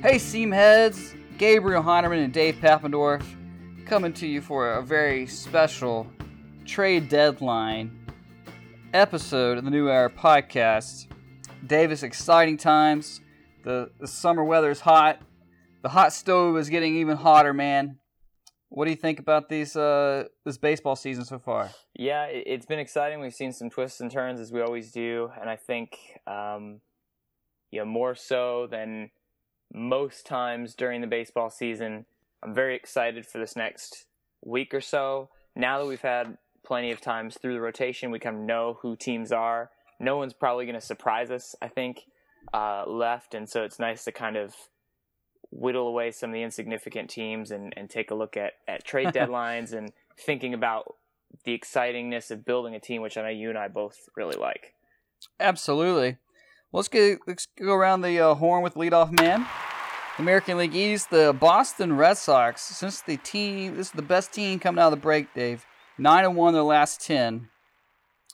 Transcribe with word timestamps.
Hey, 0.00 0.14
Seamheads! 0.14 1.16
Gabriel 1.38 1.82
Heinerman 1.82 2.22
and 2.22 2.32
Dave 2.32 2.54
Pappendorf 2.62 3.24
coming 3.84 4.12
to 4.12 4.28
you 4.28 4.40
for 4.40 4.74
a 4.74 4.82
very 4.82 5.26
special 5.26 6.06
trade 6.64 7.08
deadline 7.08 8.06
episode 8.94 9.58
of 9.58 9.64
the 9.64 9.72
New 9.72 9.88
Era 9.88 10.08
podcast. 10.08 11.08
Davis, 11.66 12.04
exciting 12.04 12.56
times. 12.56 13.20
The, 13.64 13.90
the 13.98 14.06
summer 14.06 14.44
weather 14.44 14.70
is 14.70 14.78
hot. 14.78 15.20
The 15.82 15.88
hot 15.88 16.12
stove 16.12 16.56
is 16.58 16.68
getting 16.68 16.94
even 16.98 17.16
hotter, 17.16 17.52
man. 17.52 17.98
What 18.68 18.84
do 18.84 18.92
you 18.92 18.96
think 18.96 19.18
about 19.18 19.48
these 19.48 19.74
uh, 19.74 20.26
this 20.44 20.58
baseball 20.58 20.94
season 20.94 21.24
so 21.24 21.40
far? 21.40 21.70
Yeah, 21.94 22.26
it's 22.26 22.66
been 22.66 22.78
exciting. 22.78 23.18
We've 23.18 23.34
seen 23.34 23.52
some 23.52 23.68
twists 23.68 24.00
and 24.00 24.12
turns 24.12 24.38
as 24.38 24.52
we 24.52 24.60
always 24.60 24.92
do, 24.92 25.32
and 25.40 25.50
I 25.50 25.56
think 25.56 25.98
um, 26.24 26.82
know 27.72 27.84
more 27.84 28.14
so 28.14 28.68
than 28.70 29.10
most 29.72 30.26
times 30.26 30.74
during 30.74 31.00
the 31.00 31.06
baseball 31.06 31.50
season. 31.50 32.06
I'm 32.42 32.54
very 32.54 32.76
excited 32.76 33.26
for 33.26 33.38
this 33.38 33.56
next 33.56 34.06
week 34.44 34.72
or 34.72 34.80
so. 34.80 35.30
Now 35.56 35.78
that 35.78 35.86
we've 35.86 36.00
had 36.00 36.38
plenty 36.64 36.90
of 36.90 37.00
times 37.00 37.36
through 37.40 37.54
the 37.54 37.60
rotation, 37.60 38.10
we 38.10 38.18
kind 38.18 38.36
of 38.36 38.42
know 38.42 38.78
who 38.82 38.96
teams 38.96 39.32
are. 39.32 39.70
No 40.00 40.16
one's 40.16 40.34
probably 40.34 40.64
going 40.64 40.78
to 40.78 40.80
surprise 40.80 41.30
us, 41.30 41.56
I 41.60 41.68
think, 41.68 42.02
uh, 42.52 42.84
left, 42.86 43.34
and 43.34 43.48
so 43.48 43.64
it's 43.64 43.80
nice 43.80 44.04
to 44.04 44.12
kind 44.12 44.36
of 44.36 44.54
whittle 45.50 45.88
away 45.88 46.10
some 46.10 46.30
of 46.30 46.34
the 46.34 46.42
insignificant 46.42 47.10
teams 47.10 47.50
and, 47.50 47.72
and 47.76 47.88
take 47.88 48.10
a 48.10 48.14
look 48.14 48.36
at, 48.36 48.52
at 48.68 48.84
trade 48.84 49.08
deadlines 49.14 49.72
and 49.72 49.92
thinking 50.16 50.54
about 50.54 50.94
the 51.44 51.58
excitingness 51.58 52.30
of 52.30 52.44
building 52.44 52.74
a 52.74 52.80
team, 52.80 53.02
which 53.02 53.16
I 53.16 53.22
know 53.22 53.28
you 53.28 53.48
and 53.48 53.58
I 53.58 53.68
both 53.68 54.08
really 54.16 54.36
like. 54.36 54.74
Absolutely. 55.40 56.16
Well, 56.70 56.80
let's 56.80 56.88
get 56.88 57.20
let's 57.26 57.46
go 57.58 57.72
around 57.72 58.02
the 58.02 58.20
uh, 58.20 58.34
horn 58.34 58.62
with 58.62 58.74
leadoff 58.74 59.10
man. 59.10 59.46
American 60.18 60.58
League 60.58 60.74
East, 60.74 61.08
the 61.10 61.34
Boston 61.38 61.96
Red 61.96 62.18
Sox. 62.18 62.60
Since 62.60 63.00
the 63.00 63.16
team, 63.16 63.76
this 63.76 63.86
is 63.86 63.92
the 63.92 64.02
best 64.02 64.34
team 64.34 64.58
coming 64.58 64.78
out 64.78 64.92
of 64.92 64.98
the 64.98 65.02
break, 65.02 65.32
Dave. 65.32 65.64
Nine 65.96 66.26
and 66.26 66.36
one 66.36 66.52
their 66.52 66.62
last 66.62 67.00
ten. 67.00 67.48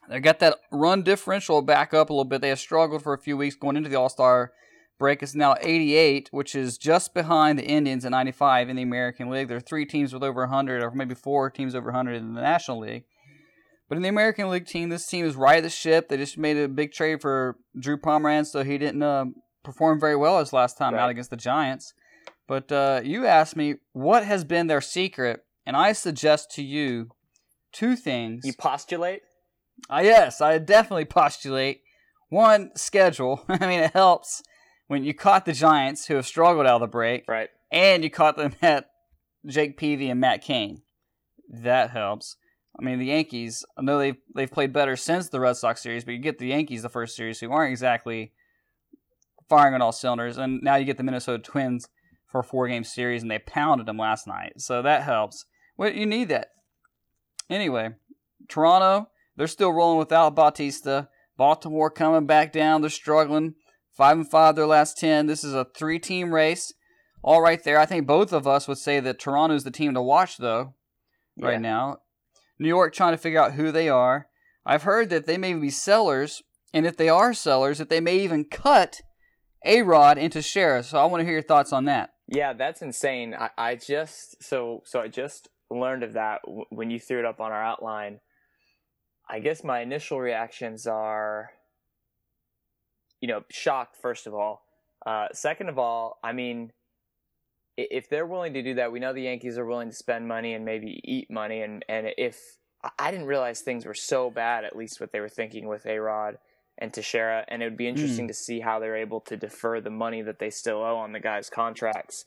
They 0.08 0.18
got 0.18 0.40
that 0.40 0.58
run 0.72 1.05
differential 1.05 1.62
back 1.62 1.94
up 1.94 2.10
a 2.10 2.12
little 2.12 2.24
bit. 2.24 2.40
They 2.40 2.48
have 2.48 2.58
struggled 2.58 3.02
for 3.02 3.14
a 3.14 3.18
few 3.18 3.36
weeks 3.36 3.55
going 3.55 3.77
into 3.77 3.88
the 3.88 3.96
All 3.96 4.08
Star 4.08 4.52
break 4.98 5.22
is 5.22 5.36
now 5.36 5.55
88, 5.60 6.28
which 6.32 6.56
is 6.56 6.77
just 6.77 7.14
behind 7.14 7.58
the 7.58 7.64
Indians 7.64 8.05
at 8.05 8.10
95 8.10 8.68
in 8.68 8.77
the 8.77 8.82
American 8.82 9.30
League. 9.30 9.46
There 9.46 9.56
are 9.56 9.60
three 9.60 9.86
teams 9.86 10.12
with 10.12 10.24
over 10.24 10.40
100, 10.42 10.82
or 10.82 10.90
maybe 10.90 11.14
four 11.14 11.50
teams 11.50 11.74
over 11.74 11.86
100 11.86 12.14
in 12.14 12.34
the 12.34 12.40
National 12.40 12.80
League. 12.80 13.05
But 13.95 13.98
in 13.98 14.03
the 14.03 14.09
American 14.09 14.50
League 14.50 14.67
team, 14.67 14.89
this 14.89 15.06
team 15.06 15.25
is 15.25 15.37
right 15.37 15.59
of 15.59 15.62
the 15.62 15.70
ship. 15.70 16.09
They 16.09 16.17
just 16.17 16.37
made 16.37 16.56
a 16.56 16.67
big 16.67 16.91
trade 16.91 17.20
for 17.20 17.59
Drew 17.78 17.97
Pomeranz, 17.97 18.47
so 18.47 18.64
he 18.64 18.77
didn't 18.77 19.05
uh, 19.05 19.27
perform 19.62 20.01
very 20.01 20.17
well 20.17 20.41
his 20.41 20.53
last 20.53 20.77
time 20.77 20.95
right. 20.95 21.01
out 21.01 21.11
against 21.11 21.31
the 21.31 21.36
Giants. 21.36 21.95
But 22.48 22.73
uh, 22.73 23.03
you 23.05 23.25
asked 23.25 23.55
me 23.55 23.77
what 23.92 24.25
has 24.25 24.42
been 24.42 24.67
their 24.67 24.81
secret, 24.81 25.45
and 25.64 25.77
I 25.77 25.92
suggest 25.92 26.51
to 26.56 26.62
you 26.64 27.11
two 27.70 27.95
things. 27.95 28.45
You 28.45 28.55
postulate? 28.59 29.20
Uh, 29.89 30.01
yes, 30.03 30.41
I 30.41 30.58
definitely 30.58 31.05
postulate. 31.05 31.83
One, 32.31 32.73
schedule. 32.75 33.45
I 33.48 33.64
mean, 33.64 33.79
it 33.79 33.92
helps 33.92 34.42
when 34.89 35.05
you 35.05 35.14
caught 35.14 35.45
the 35.45 35.53
Giants, 35.53 36.06
who 36.06 36.17
have 36.17 36.27
struggled 36.27 36.67
out 36.67 36.75
of 36.75 36.81
the 36.81 36.89
break, 36.89 37.27
right, 37.29 37.51
and 37.70 38.03
you 38.03 38.11
caught 38.11 38.36
them 38.36 38.56
at 38.61 38.89
Jake 39.47 39.77
Peavy 39.77 40.11
and 40.11 40.20
Matt 40.20 40.42
Cain, 40.42 40.83
that 41.48 41.91
helps. 41.91 42.34
I 42.78 42.83
mean, 42.83 42.98
the 42.98 43.06
Yankees. 43.06 43.64
I 43.77 43.83
know 43.83 43.98
they've 43.98 44.17
they've 44.34 44.50
played 44.50 44.72
better 44.72 44.97
since 44.97 45.28
the 45.28 45.41
Red 45.41 45.56
Sox 45.56 45.83
series, 45.83 46.05
but 46.05 46.12
you 46.12 46.19
get 46.19 46.39
the 46.39 46.48
Yankees 46.48 46.83
the 46.83 46.89
first 46.89 47.17
series, 47.17 47.41
who 47.41 47.53
aren't 47.53 47.70
exactly 47.70 48.33
firing 49.48 49.74
on 49.74 49.83
all 49.83 49.92
cylinders, 49.92 50.39
and 50.39 50.61
now 50.62 50.77
you 50.77 50.85
get 50.85 50.96
the 50.96 51.02
Minnesota 51.02 51.42
Twins 51.42 51.89
for 52.27 52.40
a 52.40 52.45
four 52.45 52.67
game 52.67 52.85
series, 52.85 53.23
and 53.23 53.30
they 53.30 53.39
pounded 53.39 53.86
them 53.86 53.98
last 53.98 54.27
night, 54.27 54.55
so 54.61 54.83
that 54.83 55.02
helps. 55.02 55.45
Well, 55.77 55.92
you 55.92 56.07
need 56.07 56.29
that. 56.30 56.48
Anyway, 57.48 57.90
Toronto, 58.48 59.08
they're 59.36 59.46
still 59.46 59.73
rolling 59.73 59.98
without 59.98 60.35
Bautista. 60.35 61.08
Baltimore 61.36 61.91
coming 61.91 62.27
back 62.27 62.52
down, 62.52 62.80
they're 62.80 62.91
struggling. 62.91 63.55
Five 63.92 64.17
and 64.17 64.29
five 64.29 64.56
their 64.56 64.67
last 64.67 64.98
ten. 64.98 65.27
This 65.27 65.45
is 65.45 65.55
a 65.55 65.67
three 65.77 66.01
team 66.01 66.35
race. 66.35 66.73
All 67.23 67.41
right 67.41 67.62
there. 67.62 67.79
I 67.79 67.86
think 67.86 68.06
both 68.06 68.33
of 68.33 68.46
us 68.46 68.67
would 68.67 68.79
say 68.79 68.98
that 69.01 69.20
Toronto 69.20 69.55
is 69.55 69.64
the 69.64 69.70
team 69.70 69.95
to 69.95 70.02
watch 70.02 70.36
though, 70.36 70.74
right 71.39 71.52
yeah. 71.52 71.58
now. 71.58 71.98
New 72.59 72.69
York 72.69 72.95
trying 72.95 73.13
to 73.13 73.19
figure 73.19 73.41
out 73.41 73.55
who 73.55 73.73
they 73.73 73.89
are. 73.89 74.29
I've 74.67 74.85
heard 74.85 75.11
that 75.11 75.27
they 75.27 75.37
may 75.37 75.55
be 75.55 75.70
sellers, 75.70 76.42
and 76.73 76.87
if 76.87 76.97
they 76.97 77.09
are 77.09 77.35
sellers, 77.35 77.79
that 77.79 77.91
they 77.91 78.01
may 78.01 78.19
even 78.19 78.45
cut 78.45 79.01
A 79.65 79.83
Rod 79.83 80.19
into 80.19 80.41
shares. 80.41 80.89
So 80.89 80.98
I 80.98 81.05
want 81.05 81.20
to 81.20 81.25
hear 81.25 81.35
your 81.35 81.42
thoughts 81.42 81.73
on 81.73 81.85
that. 81.87 82.11
Yeah, 82.27 82.55
that's 82.55 82.81
insane. 82.81 83.35
I, 83.35 83.51
I 83.59 83.75
just 83.77 84.42
so 84.42 84.81
so 84.85 85.01
I 85.01 85.09
just 85.09 85.48
learned 85.70 86.03
of 86.03 86.15
that 86.15 86.41
when 86.70 86.91
you 86.91 86.98
threw 86.98 87.19
it 87.19 87.27
up 87.27 87.41
on 87.41 87.53
our 87.53 87.63
outline. 87.63 88.20
I 89.29 89.41
guess 89.41 89.65
my 89.65 89.81
initial 89.81 90.21
reactions 90.21 90.86
are 90.86 91.51
you 93.25 93.29
know, 93.29 93.42
shocked 93.51 93.97
first 94.03 94.27
of 94.27 94.35
all. 94.35 94.67
Uh, 95.07 95.29
second 95.33 95.71
of 95.71 95.79
all, 95.79 96.19
I 96.23 96.33
mean, 96.33 96.73
if 97.77 98.08
they're 98.08 98.27
willing 98.27 98.55
to 98.55 98.62
do 98.62 98.74
that, 98.74 98.92
we 98.92 99.01
know 99.01 99.12
the 99.12 99.23
Yankees 99.23 99.58
are 99.58 99.67
willing 99.67 99.89
to 99.89 99.95
spend 99.95 100.29
money 100.29 100.55
and 100.55 100.64
maybe 100.64 101.01
eat 101.05 101.30
money. 101.30 101.62
And, 101.62 101.85
and 101.89 102.08
if 102.17 102.39
I 102.98 103.11
didn't 103.11 103.27
realize 103.27 103.61
things 103.61 103.86
were 103.86 103.95
so 103.95 104.30
bad, 104.30 104.64
at 104.64 104.77
least 104.77 105.01
what 105.01 105.12
they 105.12 105.20
were 105.20 105.29
thinking 105.29 105.67
with 105.67 105.86
A 105.86 105.98
Rod 105.98 106.39
and 106.79 106.92
Teixeira. 106.92 107.45
And 107.48 107.62
it 107.62 107.67
would 107.67 107.77
be 107.77 107.89
interesting 107.89 108.27
mm. 108.27 108.29
to 108.29 108.35
see 108.35 108.61
how 108.61 108.79
they're 108.79 108.96
able 108.96 109.20
to 109.23 109.36
defer 109.36 109.80
the 109.80 109.90
money 109.90 110.23
that 110.23 110.39
they 110.39 110.51
still 110.51 110.79
owe 110.79 110.96
on 110.96 111.12
the 111.12 111.20
guys' 111.20 111.51
contracts, 111.51 112.24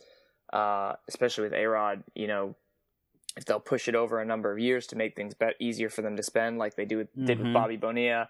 uh, 0.53 0.93
especially 1.07 1.45
with 1.45 1.53
A 1.53 1.65
Rod. 1.65 2.03
You 2.15 2.27
know, 2.27 2.55
if 3.35 3.45
they'll 3.45 3.59
push 3.59 3.87
it 3.87 3.95
over 3.95 4.19
a 4.19 4.25
number 4.25 4.51
of 4.51 4.59
years 4.59 4.87
to 4.87 4.95
make 4.95 5.15
things 5.15 5.33
be- 5.33 5.47
easier 5.59 5.89
for 5.89 6.01
them 6.01 6.17
to 6.17 6.23
spend, 6.23 6.57
like 6.57 6.75
they 6.75 6.85
do 6.85 6.97
with, 6.97 7.11
mm-hmm. 7.11 7.25
did 7.25 7.37
with 7.37 7.47
mm-hmm. 7.47 7.53
Bobby 7.53 7.77
Bonilla 7.77 8.29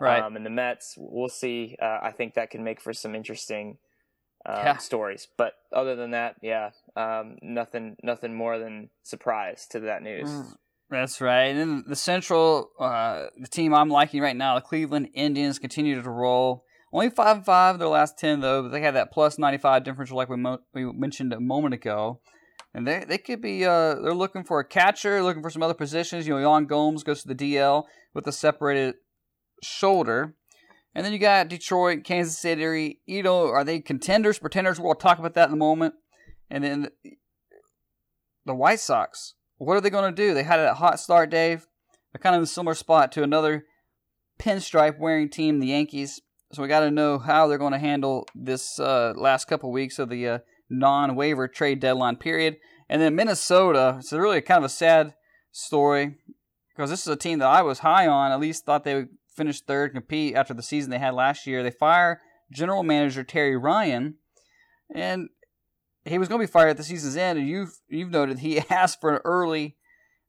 right. 0.00 0.22
Um, 0.22 0.36
and 0.36 0.44
the 0.44 0.50
Mets, 0.50 0.94
we'll 0.96 1.28
see. 1.28 1.76
Uh, 1.80 1.98
I 2.02 2.12
think 2.12 2.34
that 2.34 2.50
can 2.50 2.64
make 2.64 2.80
for 2.80 2.92
some 2.92 3.14
interesting 3.14 3.78
uh, 4.46 4.62
yeah. 4.64 4.76
stories. 4.76 5.28
But 5.36 5.54
other 5.72 5.96
than 5.96 6.12
that, 6.12 6.36
yeah, 6.42 6.70
um, 6.96 7.36
nothing, 7.42 7.96
nothing 8.02 8.34
more 8.34 8.58
than 8.58 8.90
surprise 9.02 9.66
to 9.70 9.80
that 9.80 10.02
news. 10.02 10.28
Mm, 10.28 10.54
that's 10.90 11.20
right. 11.20 11.48
And 11.48 11.58
then 11.58 11.84
the 11.86 11.96
Central, 11.96 12.70
uh, 12.78 13.26
the 13.38 13.48
team 13.48 13.74
I'm 13.74 13.90
liking 13.90 14.20
right 14.20 14.36
now, 14.36 14.54
the 14.54 14.60
Cleveland 14.60 15.08
Indians, 15.14 15.58
continue 15.58 16.00
to 16.00 16.10
roll. 16.10 16.64
Only 16.92 17.10
five 17.10 17.36
and 17.36 17.44
five 17.44 17.78
their 17.78 17.88
last 17.88 18.18
ten 18.18 18.40
though, 18.40 18.62
but 18.62 18.68
they 18.70 18.80
had 18.80 18.94
that 18.94 19.12
plus 19.12 19.38
ninety 19.38 19.58
five 19.58 19.84
differential 19.84 20.16
like 20.16 20.30
we 20.30 20.36
mo- 20.36 20.60
we 20.72 20.90
mentioned 20.90 21.32
a 21.32 21.40
moment 21.40 21.74
ago. 21.74 22.20
And 22.72 22.86
they 22.86 23.04
they 23.06 23.18
could 23.18 23.42
be 23.42 23.64
uh, 23.64 23.96
they're 23.96 24.14
looking 24.14 24.44
for 24.44 24.60
a 24.60 24.64
catcher, 24.64 25.22
looking 25.22 25.42
for 25.42 25.50
some 25.50 25.62
other 25.62 25.74
positions. 25.74 26.26
You 26.26 26.34
know, 26.34 26.40
Yan 26.40 26.64
Gomes 26.64 27.02
goes 27.02 27.22
to 27.22 27.28
the 27.28 27.34
DL 27.34 27.84
with 28.14 28.26
a 28.26 28.32
separated 28.32 28.94
shoulder. 29.62 30.34
And 30.98 31.04
then 31.04 31.12
you 31.12 31.20
got 31.20 31.46
Detroit, 31.46 32.02
Kansas 32.02 32.36
City. 32.36 32.98
You 33.06 33.22
know, 33.22 33.46
are 33.46 33.62
they 33.62 33.78
contenders, 33.78 34.40
pretenders? 34.40 34.80
We'll 34.80 34.96
talk 34.96 35.20
about 35.20 35.34
that 35.34 35.46
in 35.46 35.52
a 35.54 35.56
moment. 35.56 35.94
And 36.50 36.64
then 36.64 36.88
the 38.44 38.54
White 38.56 38.80
Sox. 38.80 39.34
What 39.58 39.76
are 39.76 39.80
they 39.80 39.90
going 39.90 40.12
to 40.12 40.22
do? 40.22 40.34
They 40.34 40.42
had 40.42 40.58
a 40.58 40.74
hot 40.74 40.98
start, 40.98 41.30
Dave. 41.30 41.68
They're 42.12 42.20
kind 42.20 42.34
of 42.34 42.40
in 42.40 42.44
a 42.44 42.46
similar 42.48 42.74
spot 42.74 43.12
to 43.12 43.22
another 43.22 43.66
pinstripe 44.40 44.98
wearing 44.98 45.28
team, 45.28 45.60
the 45.60 45.68
Yankees. 45.68 46.20
So 46.52 46.62
we 46.62 46.68
got 46.68 46.80
to 46.80 46.90
know 46.90 47.20
how 47.20 47.46
they're 47.46 47.58
going 47.58 47.74
to 47.74 47.78
handle 47.78 48.26
this 48.34 48.80
uh, 48.80 49.12
last 49.16 49.44
couple 49.44 49.70
weeks 49.70 50.00
of 50.00 50.08
the 50.08 50.26
uh, 50.26 50.38
non 50.68 51.14
waiver 51.14 51.46
trade 51.46 51.78
deadline 51.78 52.16
period. 52.16 52.56
And 52.88 53.00
then 53.00 53.14
Minnesota. 53.14 53.98
It's 54.00 54.12
really 54.12 54.40
kind 54.40 54.58
of 54.58 54.64
a 54.64 54.68
sad 54.68 55.14
story 55.52 56.16
because 56.74 56.90
this 56.90 57.02
is 57.02 57.06
a 57.06 57.14
team 57.14 57.38
that 57.38 57.46
I 57.46 57.62
was 57.62 57.78
high 57.78 58.08
on. 58.08 58.32
At 58.32 58.40
least 58.40 58.64
thought 58.64 58.82
they 58.82 58.96
would 58.96 59.10
finish 59.38 59.60
third, 59.62 59.92
compete 59.92 60.34
after 60.34 60.52
the 60.52 60.62
season 60.62 60.90
they 60.90 60.98
had 60.98 61.14
last 61.14 61.46
year. 61.46 61.62
They 61.62 61.70
fire 61.70 62.20
general 62.50 62.82
manager 62.82 63.24
Terry 63.24 63.56
Ryan, 63.56 64.16
and 64.94 65.28
he 66.04 66.18
was 66.18 66.28
going 66.28 66.40
to 66.40 66.46
be 66.46 66.50
fired 66.50 66.70
at 66.70 66.76
the 66.76 66.82
season's 66.82 67.16
end. 67.16 67.38
And 67.38 67.48
you've 67.48 67.78
you've 67.88 68.10
noted 68.10 68.40
he 68.40 68.58
asked 68.70 69.00
for 69.00 69.14
an 69.14 69.22
early 69.24 69.76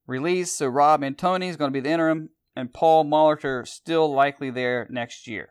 release, 0.08 0.54
so 0.54 0.68
Rob 0.68 1.04
Antony 1.04 1.48
is 1.48 1.58
going 1.58 1.72
to 1.72 1.74
be 1.74 1.82
the 1.82 1.92
interim, 1.92 2.30
and 2.56 2.74
Paul 2.74 3.06
Molitor 3.06 3.68
still 3.68 4.12
likely 4.12 4.50
there 4.50 4.88
next 4.90 5.28
year. 5.28 5.50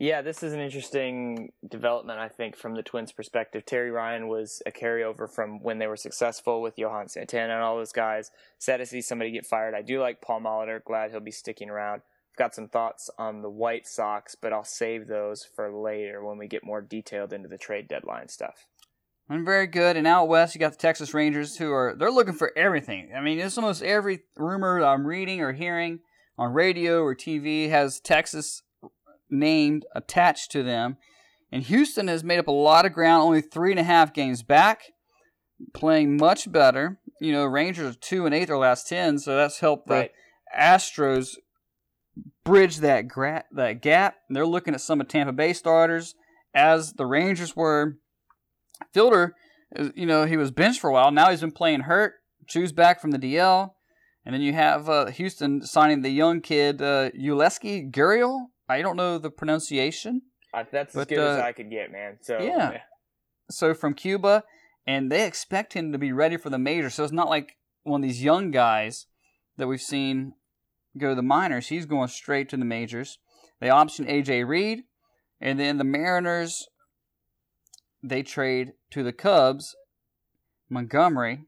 Yeah, 0.00 0.22
this 0.22 0.42
is 0.42 0.52
an 0.52 0.60
interesting 0.60 1.50
development, 1.68 2.18
I 2.18 2.28
think, 2.28 2.56
from 2.56 2.74
the 2.74 2.82
Twins' 2.82 3.12
perspective. 3.12 3.64
Terry 3.64 3.92
Ryan 3.92 4.26
was 4.26 4.60
a 4.66 4.72
carryover 4.72 5.32
from 5.32 5.62
when 5.62 5.78
they 5.78 5.86
were 5.86 5.96
successful 5.96 6.60
with 6.62 6.78
Johan 6.78 7.08
Santana 7.08 7.54
and 7.54 7.62
all 7.62 7.76
those 7.76 7.92
guys. 7.92 8.30
Sad 8.58 8.78
to 8.78 8.86
see 8.86 9.00
somebody 9.00 9.30
get 9.30 9.46
fired. 9.46 9.74
I 9.74 9.82
do 9.82 10.00
like 10.00 10.20
Paul 10.20 10.40
Molitor. 10.40 10.82
Glad 10.82 11.10
he'll 11.10 11.20
be 11.20 11.30
sticking 11.30 11.70
around 11.70 12.02
got 12.38 12.54
some 12.54 12.68
thoughts 12.68 13.10
on 13.18 13.42
the 13.42 13.50
White 13.50 13.86
Sox, 13.86 14.34
but 14.34 14.52
I'll 14.52 14.64
save 14.64 15.06
those 15.06 15.44
for 15.44 15.72
later 15.72 16.24
when 16.24 16.38
we 16.38 16.46
get 16.48 16.64
more 16.64 16.80
detailed 16.80 17.32
into 17.32 17.48
the 17.48 17.58
trade 17.58 17.88
deadline 17.88 18.28
stuff. 18.28 18.66
I'm 19.30 19.44
very 19.44 19.66
good. 19.66 19.96
And 19.96 20.06
out 20.06 20.28
west, 20.28 20.54
you 20.54 20.58
got 20.58 20.72
the 20.72 20.78
Texas 20.78 21.12
Rangers, 21.12 21.56
who 21.56 21.70
are 21.70 21.94
they're 21.98 22.10
looking 22.10 22.32
for 22.32 22.52
everything. 22.56 23.10
I 23.14 23.20
mean, 23.20 23.38
it's 23.38 23.58
almost 23.58 23.82
every 23.82 24.20
rumor 24.36 24.82
I'm 24.82 25.06
reading 25.06 25.40
or 25.40 25.52
hearing 25.52 26.00
on 26.38 26.54
radio 26.54 27.02
or 27.02 27.14
TV 27.14 27.68
has 27.68 28.00
Texas 28.00 28.62
named 29.28 29.84
attached 29.94 30.50
to 30.52 30.62
them. 30.62 30.96
And 31.52 31.62
Houston 31.64 32.08
has 32.08 32.24
made 32.24 32.38
up 32.38 32.48
a 32.48 32.52
lot 32.52 32.86
of 32.86 32.92
ground, 32.92 33.22
only 33.22 33.40
three 33.40 33.70
and 33.70 33.80
a 33.80 33.84
half 33.84 34.14
games 34.14 34.42
back, 34.42 34.92
playing 35.74 36.16
much 36.16 36.50
better. 36.50 36.98
You 37.20 37.32
know, 37.32 37.44
Rangers 37.44 37.96
are 37.96 37.98
two 37.98 38.26
and 38.26 38.34
eight 38.34 38.46
their 38.46 38.58
last 38.58 38.88
ten, 38.88 39.18
so 39.18 39.36
that's 39.36 39.60
helped 39.60 39.88
the 39.88 39.94
Right. 39.94 40.12
Astros 40.58 41.36
bridge 42.48 42.78
that 42.78 43.08
gra- 43.08 43.44
that 43.52 43.82
gap. 43.82 44.16
They're 44.30 44.46
looking 44.46 44.74
at 44.74 44.80
some 44.80 45.00
of 45.00 45.08
Tampa 45.08 45.32
Bay 45.32 45.52
starters, 45.52 46.14
as 46.54 46.94
the 46.94 47.06
Rangers 47.06 47.54
were. 47.54 47.98
Fielder, 48.94 49.34
is- 49.76 49.92
you 49.94 50.06
know, 50.06 50.24
he 50.24 50.36
was 50.36 50.50
benched 50.50 50.80
for 50.80 50.88
a 50.88 50.92
while. 50.92 51.10
Now 51.10 51.30
he's 51.30 51.40
been 51.40 51.52
playing 51.52 51.80
hurt. 51.80 52.14
Choo's 52.46 52.72
back 52.72 53.00
from 53.00 53.10
the 53.10 53.18
DL, 53.18 53.72
and 54.24 54.34
then 54.34 54.40
you 54.40 54.54
have 54.54 54.88
uh, 54.88 55.06
Houston 55.06 55.62
signing 55.62 56.00
the 56.02 56.10
young 56.10 56.40
kid 56.40 56.80
uh, 56.80 57.10
Yulieski 57.10 57.90
Gurriel. 57.92 58.46
I 58.68 58.80
don't 58.82 58.96
know 58.96 59.18
the 59.18 59.30
pronunciation. 59.30 60.22
Uh, 60.54 60.64
that's 60.72 60.94
as 60.94 61.00
But, 61.00 61.08
good 61.08 61.18
as 61.18 61.38
uh, 61.38 61.42
I 61.42 61.52
could 61.52 61.70
get, 61.70 61.92
man. 61.92 62.16
So 62.22 62.40
yeah. 62.40 62.78
so 63.50 63.74
from 63.74 63.92
Cuba, 63.92 64.44
and 64.86 65.12
they 65.12 65.26
expect 65.26 65.74
him 65.74 65.92
to 65.92 65.98
be 65.98 66.12
ready 66.12 66.38
for 66.38 66.48
the 66.48 66.58
major. 66.58 66.88
So 66.88 67.04
it's 67.04 67.12
not 67.12 67.28
like 67.28 67.56
one 67.82 68.02
of 68.02 68.08
these 68.08 68.22
young 68.24 68.50
guys 68.50 69.06
that 69.58 69.66
we've 69.66 69.80
seen 69.82 70.32
go 70.96 71.10
to 71.10 71.14
the 71.14 71.22
minors. 71.22 71.68
He's 71.68 71.86
going 71.86 72.08
straight 72.08 72.48
to 72.50 72.56
the 72.56 72.64
majors. 72.64 73.18
They 73.60 73.70
option 73.70 74.06
AJ 74.06 74.46
Reed, 74.46 74.84
and 75.40 75.58
then 75.58 75.78
the 75.78 75.84
Mariners 75.84 76.66
they 78.02 78.22
trade 78.22 78.72
to 78.90 79.02
the 79.02 79.12
Cubs 79.12 79.74
Montgomery, 80.70 81.40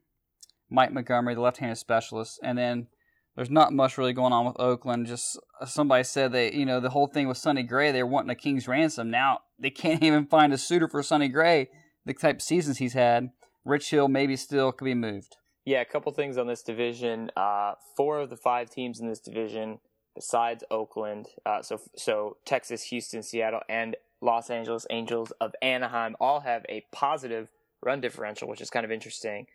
Mike 0.68 0.92
Montgomery, 0.92 1.34
the 1.34 1.40
left-handed 1.40 1.76
specialist, 1.76 2.40
and 2.42 2.58
then 2.58 2.88
there's 3.36 3.50
not 3.50 3.72
much 3.72 3.96
really 3.96 4.12
going 4.12 4.32
on 4.32 4.46
with 4.46 4.58
Oakland. 4.58 5.06
Just 5.06 5.38
uh, 5.60 5.66
somebody 5.66 6.04
said 6.04 6.32
they, 6.32 6.52
you 6.52 6.66
know, 6.66 6.80
the 6.80 6.90
whole 6.90 7.06
thing 7.06 7.28
with 7.28 7.38
Sonny 7.38 7.62
Gray, 7.62 7.92
they 7.92 8.02
were 8.02 8.08
wanting 8.08 8.30
a 8.30 8.34
king's 8.34 8.66
ransom. 8.68 9.10
Now 9.10 9.40
they 9.58 9.70
can't 9.70 10.02
even 10.02 10.26
find 10.26 10.52
a 10.52 10.58
suitor 10.58 10.88
for 10.88 11.02
Sonny 11.02 11.28
Gray. 11.28 11.68
The 12.04 12.14
type 12.14 12.36
of 12.36 12.42
seasons 12.42 12.78
he's 12.78 12.94
had, 12.94 13.30
Rich 13.64 13.90
Hill 13.90 14.08
maybe 14.08 14.36
still 14.36 14.72
could 14.72 14.84
be 14.84 14.94
moved. 14.94 15.36
Yeah, 15.70 15.82
a 15.82 15.84
couple 15.84 16.10
things 16.10 16.36
on 16.36 16.48
this 16.48 16.64
division. 16.64 17.30
Uh, 17.36 17.74
four 17.96 18.18
of 18.18 18.28
the 18.28 18.36
five 18.36 18.70
teams 18.70 18.98
in 18.98 19.06
this 19.06 19.20
division, 19.20 19.78
besides 20.16 20.64
Oakland, 20.68 21.28
uh, 21.46 21.62
so 21.62 21.80
so 21.94 22.38
Texas, 22.44 22.82
Houston, 22.86 23.22
Seattle, 23.22 23.60
and 23.68 23.94
Los 24.20 24.50
Angeles 24.50 24.84
Angels 24.90 25.32
of 25.40 25.54
Anaheim, 25.62 26.16
all 26.18 26.40
have 26.40 26.66
a 26.68 26.84
positive 26.90 27.50
run 27.84 28.00
differential, 28.00 28.48
which 28.48 28.60
is 28.60 28.68
kind 28.68 28.84
of 28.84 28.90
interesting. 28.90 29.46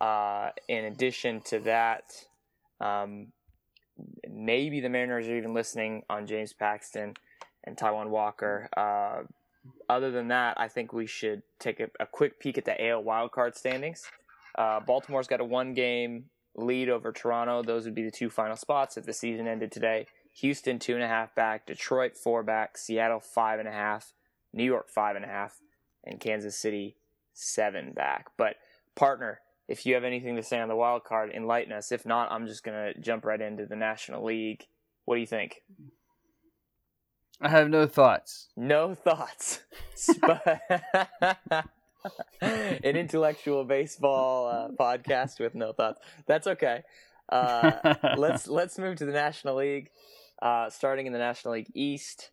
Uh, 0.00 0.48
in 0.66 0.86
addition 0.86 1.42
to 1.42 1.58
that, 1.58 2.04
um, 2.80 3.26
maybe 4.30 4.80
the 4.80 4.88
Mariners 4.88 5.28
are 5.28 5.36
even 5.36 5.52
listening 5.52 6.04
on 6.08 6.26
James 6.26 6.54
Paxton 6.54 7.12
and 7.64 7.76
Taijuan 7.76 8.08
Walker. 8.08 8.70
Uh, 8.74 9.24
other 9.90 10.10
than 10.10 10.28
that, 10.28 10.58
I 10.58 10.68
think 10.68 10.94
we 10.94 11.06
should 11.06 11.42
take 11.58 11.80
a, 11.80 11.90
a 12.00 12.06
quick 12.06 12.40
peek 12.40 12.56
at 12.56 12.64
the 12.64 12.82
AL 12.82 13.04
wildcard 13.04 13.54
standings. 13.54 14.06
Uh, 14.56 14.80
Baltimore's 14.80 15.26
got 15.26 15.40
a 15.40 15.44
one 15.44 15.74
game 15.74 16.24
lead 16.54 16.88
over 16.88 17.12
Toronto. 17.12 17.62
Those 17.62 17.84
would 17.84 17.94
be 17.94 18.04
the 18.04 18.10
two 18.10 18.30
final 18.30 18.56
spots 18.56 18.96
if 18.96 19.06
the 19.06 19.12
season 19.12 19.46
ended 19.46 19.72
today. 19.72 20.06
Houston, 20.34 20.78
two 20.78 20.94
and 20.94 21.02
a 21.02 21.08
half 21.08 21.34
back. 21.34 21.66
Detroit, 21.66 22.16
four 22.16 22.42
back. 22.42 22.78
Seattle, 22.78 23.20
five 23.20 23.58
and 23.58 23.68
a 23.68 23.72
half. 23.72 24.12
New 24.52 24.64
York, 24.64 24.88
five 24.88 25.16
and 25.16 25.24
a 25.24 25.28
half. 25.28 25.60
And 26.04 26.20
Kansas 26.20 26.56
City, 26.56 26.96
seven 27.32 27.92
back. 27.92 28.26
But, 28.36 28.56
partner, 28.94 29.40
if 29.68 29.86
you 29.86 29.94
have 29.94 30.04
anything 30.04 30.36
to 30.36 30.42
say 30.42 30.60
on 30.60 30.68
the 30.68 30.76
wild 30.76 31.04
card, 31.04 31.30
enlighten 31.30 31.72
us. 31.72 31.92
If 31.92 32.06
not, 32.06 32.30
I'm 32.32 32.46
just 32.46 32.64
going 32.64 32.92
to 32.94 33.00
jump 33.00 33.24
right 33.24 33.40
into 33.40 33.66
the 33.66 33.76
National 33.76 34.24
League. 34.24 34.66
What 35.04 35.16
do 35.16 35.20
you 35.20 35.26
think? 35.26 35.62
I 37.40 37.48
have 37.48 37.70
no 37.70 37.86
thoughts. 37.86 38.48
No 38.56 38.94
thoughts. 38.94 39.60
Sp- 39.94 40.42
An 42.40 42.96
intellectual 42.96 43.64
baseball 43.64 44.46
uh, 44.46 44.68
podcast 44.78 45.38
with 45.40 45.54
no 45.54 45.72
thoughts. 45.72 46.00
That's 46.26 46.46
okay. 46.46 46.82
Uh, 47.28 47.94
let's 48.16 48.48
let's 48.48 48.78
move 48.78 48.96
to 48.96 49.04
the 49.04 49.12
National 49.12 49.56
League. 49.56 49.90
Uh, 50.40 50.70
starting 50.70 51.06
in 51.06 51.12
the 51.12 51.18
National 51.18 51.54
League 51.54 51.70
East, 51.74 52.30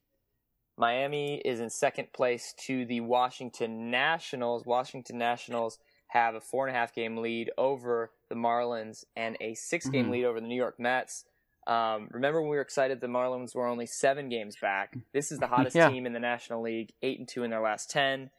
Miami 0.77 1.41
is 1.43 1.59
in 1.59 1.69
second 1.69 2.13
place 2.13 2.53
to 2.65 2.85
the 2.85 3.01
Washington 3.01 3.91
Nationals. 3.91 4.65
Washington 4.65 5.17
Nationals 5.17 5.79
have 6.09 6.35
a 6.35 6.39
four 6.41 6.67
and 6.67 6.75
a 6.75 6.79
half 6.79 6.93
game 6.93 7.17
lead 7.17 7.51
over 7.57 8.11
the 8.29 8.35
Marlins 8.35 9.03
and 9.17 9.35
a 9.41 9.55
6 9.55 9.89
game 9.89 10.07
Mhm. 10.07 10.11
lead 10.11 10.25
over 10.25 10.39
the 10.39 10.47
New 10.47 10.55
York 10.55 10.79
Mets. 10.79 11.25
Um, 11.67 12.07
remember 12.11 12.39
when 12.41 12.49
we 12.49 12.55
were 12.55 12.61
excited 12.61 13.01
the 13.01 13.07
Marlins 13.07 13.53
were 13.53 13.67
only 13.67 13.85
seven 13.85 14.29
games 14.29 14.55
back? 14.61 14.95
This 15.11 15.33
is 15.33 15.39
the 15.39 15.47
hottest 15.47 15.75
Yeah. 15.75 15.89
team 15.89 16.05
in 16.05 16.13
the 16.13 16.19
National 16.21 16.61
League, 16.61 16.93
eight 17.01 17.19
and 17.19 17.27
two 17.27 17.43
in 17.43 17.49
their 17.51 17.59
last 17.59 17.89
ten. 17.89 18.29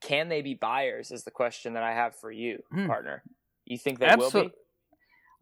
Can 0.00 0.28
they 0.28 0.42
be 0.42 0.54
buyers? 0.54 1.10
Is 1.10 1.24
the 1.24 1.30
question 1.30 1.74
that 1.74 1.82
I 1.82 1.92
have 1.92 2.14
for 2.16 2.30
you, 2.30 2.62
Hmm. 2.70 2.86
partner. 2.86 3.22
You 3.64 3.78
think 3.78 3.98
they 3.98 4.06
will 4.16 4.30
Absol- 4.30 4.44
be? 4.44 4.52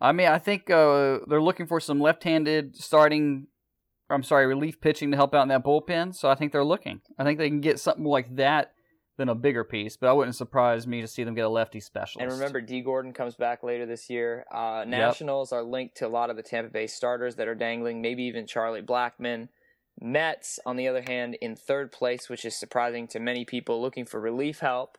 I 0.01 0.13
mean, 0.13 0.29
I 0.29 0.39
think 0.39 0.69
uh, 0.71 1.21
they're 1.27 1.41
looking 1.41 1.67
for 1.67 1.81
some 1.81 2.01
left-handed 2.01 2.77
starting. 2.77 3.47
I'm 4.11 4.23
sorry, 4.23 4.47
relief 4.47 4.81
pitching 4.81 5.11
to 5.11 5.17
help 5.17 5.35
out 5.35 5.43
in 5.43 5.49
that 5.49 5.65
bullpen. 5.65 6.15
So 6.15 6.29
I 6.29 6.35
think 6.35 6.53
they're 6.53 6.65
looking. 6.65 7.01
I 7.19 7.25
think 7.25 7.39
they 7.39 7.49
can 7.49 7.61
get 7.61 7.81
something 7.81 8.05
like 8.05 8.37
that 8.37 8.73
than 9.17 9.29
a 9.31 9.35
bigger 9.35 9.65
piece. 9.65 9.97
But 9.97 10.09
I 10.09 10.13
wouldn't 10.13 10.37
surprise 10.37 10.87
me 10.87 11.01
to 11.01 11.07
see 11.09 11.25
them 11.25 11.35
get 11.35 11.45
a 11.47 11.49
lefty 11.49 11.81
specialist. 11.81 12.23
And 12.23 12.31
remember, 12.31 12.61
Dee 12.61 12.83
Gordon 12.83 13.13
comes 13.15 13.35
back 13.37 13.63
later 13.63 13.87
this 13.87 14.11
year. 14.11 14.45
Uh, 14.53 14.85
Nationals 14.87 15.53
are 15.53 15.63
linked 15.63 15.97
to 15.99 16.07
a 16.07 16.09
lot 16.09 16.29
of 16.31 16.37
the 16.37 16.43
Tampa 16.43 16.71
Bay 16.71 16.87
starters 16.87 17.37
that 17.37 17.49
are 17.49 17.55
dangling, 17.55 18.01
maybe 18.03 18.25
even 18.25 18.47
Charlie 18.47 18.83
Blackmon. 18.83 19.49
Mets, 20.01 20.59
on 20.67 20.77
the 20.77 20.89
other 20.89 21.03
hand, 21.03 21.37
in 21.41 21.57
third 21.57 21.93
place, 21.93 22.29
which 22.29 22.45
is 22.45 22.55
surprising 22.55 23.07
to 23.09 23.21
many 23.21 23.45
people 23.45 23.81
looking 23.81 24.05
for 24.05 24.21
relief 24.21 24.61
help. 24.61 24.99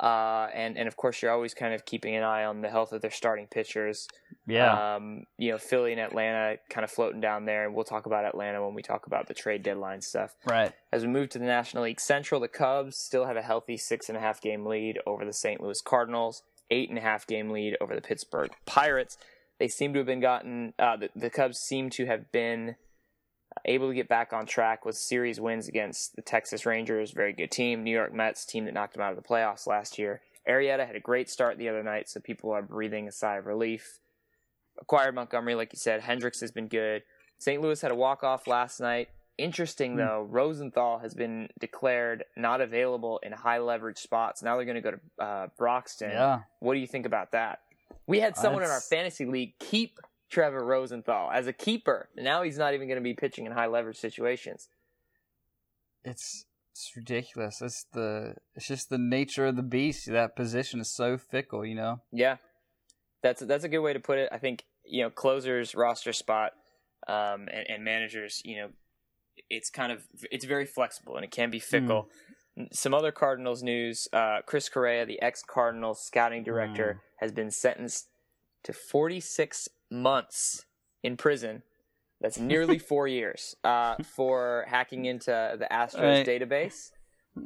Uh, 0.00 0.48
and, 0.52 0.76
and 0.76 0.88
of 0.88 0.96
course, 0.96 1.22
you're 1.22 1.30
always 1.30 1.54
kind 1.54 1.72
of 1.74 1.84
keeping 1.84 2.16
an 2.16 2.24
eye 2.24 2.44
on 2.44 2.60
the 2.60 2.68
health 2.68 2.92
of 2.92 3.02
their 3.02 3.10
starting 3.10 3.46
pitchers. 3.46 4.08
yeah, 4.48 4.96
Um, 4.96 5.26
you 5.38 5.52
know, 5.52 5.58
Philly 5.58 5.92
and 5.92 6.00
Atlanta 6.00 6.56
kind 6.68 6.82
of 6.82 6.90
floating 6.90 7.20
down 7.20 7.44
there, 7.44 7.64
and 7.66 7.74
we'll 7.74 7.84
talk 7.84 8.06
about 8.06 8.24
Atlanta 8.24 8.64
when 8.64 8.74
we 8.74 8.82
talk 8.82 9.06
about 9.06 9.28
the 9.28 9.34
trade 9.34 9.62
deadline 9.62 10.00
stuff. 10.00 10.34
right. 10.44 10.72
As 10.90 11.02
we 11.02 11.08
move 11.08 11.28
to 11.30 11.38
the 11.38 11.44
National 11.44 11.84
League 11.84 12.00
Central, 12.00 12.40
the 12.40 12.48
Cubs 12.48 12.96
still 12.96 13.26
have 13.26 13.36
a 13.36 13.42
healthy 13.42 13.76
six 13.76 14.08
and 14.08 14.18
a 14.18 14.20
half 14.20 14.40
game 14.40 14.66
lead 14.66 14.98
over 15.06 15.24
the 15.24 15.32
St. 15.32 15.60
Louis 15.60 15.80
Cardinals, 15.80 16.42
eight 16.70 16.88
and 16.88 16.98
a 16.98 17.02
half 17.02 17.24
game 17.26 17.50
lead 17.50 17.76
over 17.80 17.94
the 17.94 18.00
Pittsburgh 18.00 18.50
Pirates. 18.66 19.16
They 19.60 19.68
seem 19.68 19.92
to 19.92 20.00
have 20.00 20.06
been 20.06 20.20
gotten, 20.20 20.74
uh, 20.80 20.96
the, 20.96 21.10
the 21.14 21.30
Cubs 21.30 21.58
seem 21.58 21.90
to 21.90 22.06
have 22.06 22.32
been 22.32 22.74
able 23.64 23.88
to 23.88 23.94
get 23.94 24.08
back 24.08 24.32
on 24.32 24.46
track 24.46 24.84
with 24.84 24.96
series 24.96 25.40
wins 25.40 25.68
against 25.68 26.16
the 26.16 26.22
Texas 26.22 26.64
Rangers, 26.66 27.10
very 27.12 27.32
good 27.32 27.50
team, 27.50 27.82
New 27.84 27.90
York 27.90 28.12
Mets, 28.14 28.44
team 28.44 28.64
that 28.64 28.74
knocked 28.74 28.94
them 28.94 29.02
out 29.02 29.10
of 29.10 29.16
the 29.16 29.26
playoffs 29.28 29.66
last 29.66 29.98
year. 29.98 30.20
Arrieta 30.48 30.86
had 30.86 30.96
a 30.96 31.00
great 31.00 31.30
start 31.30 31.58
the 31.58 31.68
other 31.68 31.82
night, 31.82 32.08
so 32.08 32.18
people 32.20 32.50
are 32.50 32.62
breathing 32.62 33.06
a 33.08 33.12
sigh 33.12 33.36
of 33.36 33.46
relief. 33.46 33.98
Acquired 34.80 35.14
Montgomery, 35.14 35.54
like 35.54 35.72
you 35.72 35.78
said. 35.78 36.00
Hendricks 36.00 36.40
has 36.40 36.50
been 36.50 36.66
good. 36.68 37.02
St. 37.38 37.60
Louis 37.62 37.80
had 37.80 37.90
a 37.92 37.94
walk 37.94 38.24
off 38.24 38.46
last 38.46 38.80
night. 38.80 39.08
Interesting 39.38 39.92
Hmm. 39.92 39.98
though, 39.98 40.26
Rosenthal 40.28 40.98
has 40.98 41.14
been 41.14 41.48
declared 41.60 42.24
not 42.36 42.60
available 42.60 43.18
in 43.22 43.32
high 43.32 43.58
leverage 43.58 43.98
spots. 43.98 44.42
Now 44.42 44.56
they're 44.56 44.64
going 44.64 44.74
to 44.76 44.80
go 44.80 44.90
to 44.92 45.24
uh, 45.24 45.46
Broxton. 45.58 46.10
Yeah. 46.10 46.40
What 46.60 46.74
do 46.74 46.80
you 46.80 46.86
think 46.86 47.06
about 47.06 47.32
that? 47.32 47.60
We 48.06 48.20
had 48.20 48.36
someone 48.36 48.62
in 48.62 48.68
our 48.70 48.80
fantasy 48.80 49.24
league 49.26 49.54
keep 49.58 49.98
Trevor 50.32 50.64
Rosenthal 50.64 51.30
as 51.30 51.46
a 51.46 51.52
keeper. 51.52 52.08
Now 52.16 52.42
he's 52.42 52.56
not 52.56 52.72
even 52.72 52.88
going 52.88 52.98
to 52.98 53.04
be 53.04 53.14
pitching 53.14 53.44
in 53.44 53.52
high 53.52 53.66
leverage 53.66 53.98
situations. 53.98 54.68
It's 56.04 56.46
it's 56.72 56.90
ridiculous. 56.96 57.60
It's 57.60 57.84
the 57.92 58.34
it's 58.54 58.66
just 58.66 58.88
the 58.88 58.98
nature 58.98 59.46
of 59.46 59.56
the 59.56 59.62
beast. 59.62 60.10
That 60.10 60.34
position 60.34 60.80
is 60.80 60.92
so 60.92 61.18
fickle. 61.18 61.66
You 61.66 61.74
know. 61.74 62.00
Yeah, 62.10 62.36
that's 63.22 63.42
that's 63.42 63.64
a 63.64 63.68
good 63.68 63.80
way 63.80 63.92
to 63.92 64.00
put 64.00 64.18
it. 64.18 64.30
I 64.32 64.38
think 64.38 64.64
you 64.84 65.02
know 65.02 65.10
closers 65.10 65.74
roster 65.74 66.14
spot 66.14 66.52
um, 67.06 67.48
and, 67.52 67.66
and 67.68 67.84
managers. 67.84 68.40
You 68.42 68.56
know, 68.56 68.68
it's 69.50 69.68
kind 69.68 69.92
of 69.92 70.02
it's 70.30 70.46
very 70.46 70.66
flexible 70.66 71.14
and 71.16 71.24
it 71.24 71.30
can 71.30 71.50
be 71.50 71.58
fickle. 71.58 72.08
Some 72.72 72.94
other 72.94 73.12
Cardinals 73.12 73.62
news: 73.62 74.08
uh, 74.14 74.38
Chris 74.46 74.70
Correa, 74.70 75.04
the 75.04 75.20
ex 75.20 75.42
Cardinals 75.42 76.02
scouting 76.02 76.42
director, 76.42 77.02
has 77.20 77.32
been 77.32 77.50
sentenced 77.50 78.08
to 78.64 78.72
46 78.72 79.68
months 79.92 80.64
in 81.02 81.16
prison. 81.16 81.62
That's 82.20 82.38
nearly 82.38 82.78
four 82.90 83.06
years 83.06 83.56
uh, 83.64 83.96
for 84.02 84.64
hacking 84.68 85.04
into 85.04 85.30
the 85.58 85.66
Astros 85.70 86.00
Right. 86.00 86.26
database. 86.26 86.90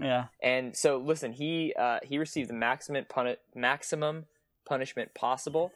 Yeah. 0.00 0.26
And 0.43 0.76
so, 0.76 0.99
listen, 0.99 1.33
he 1.33 1.73
uh, 1.79 2.00
he 2.03 2.19
received 2.19 2.50
the 2.50 2.55
maximum 2.55 3.05
puni- 3.05 3.37
maximum 3.55 4.26
punishment 4.69 5.15
possible 5.15 5.71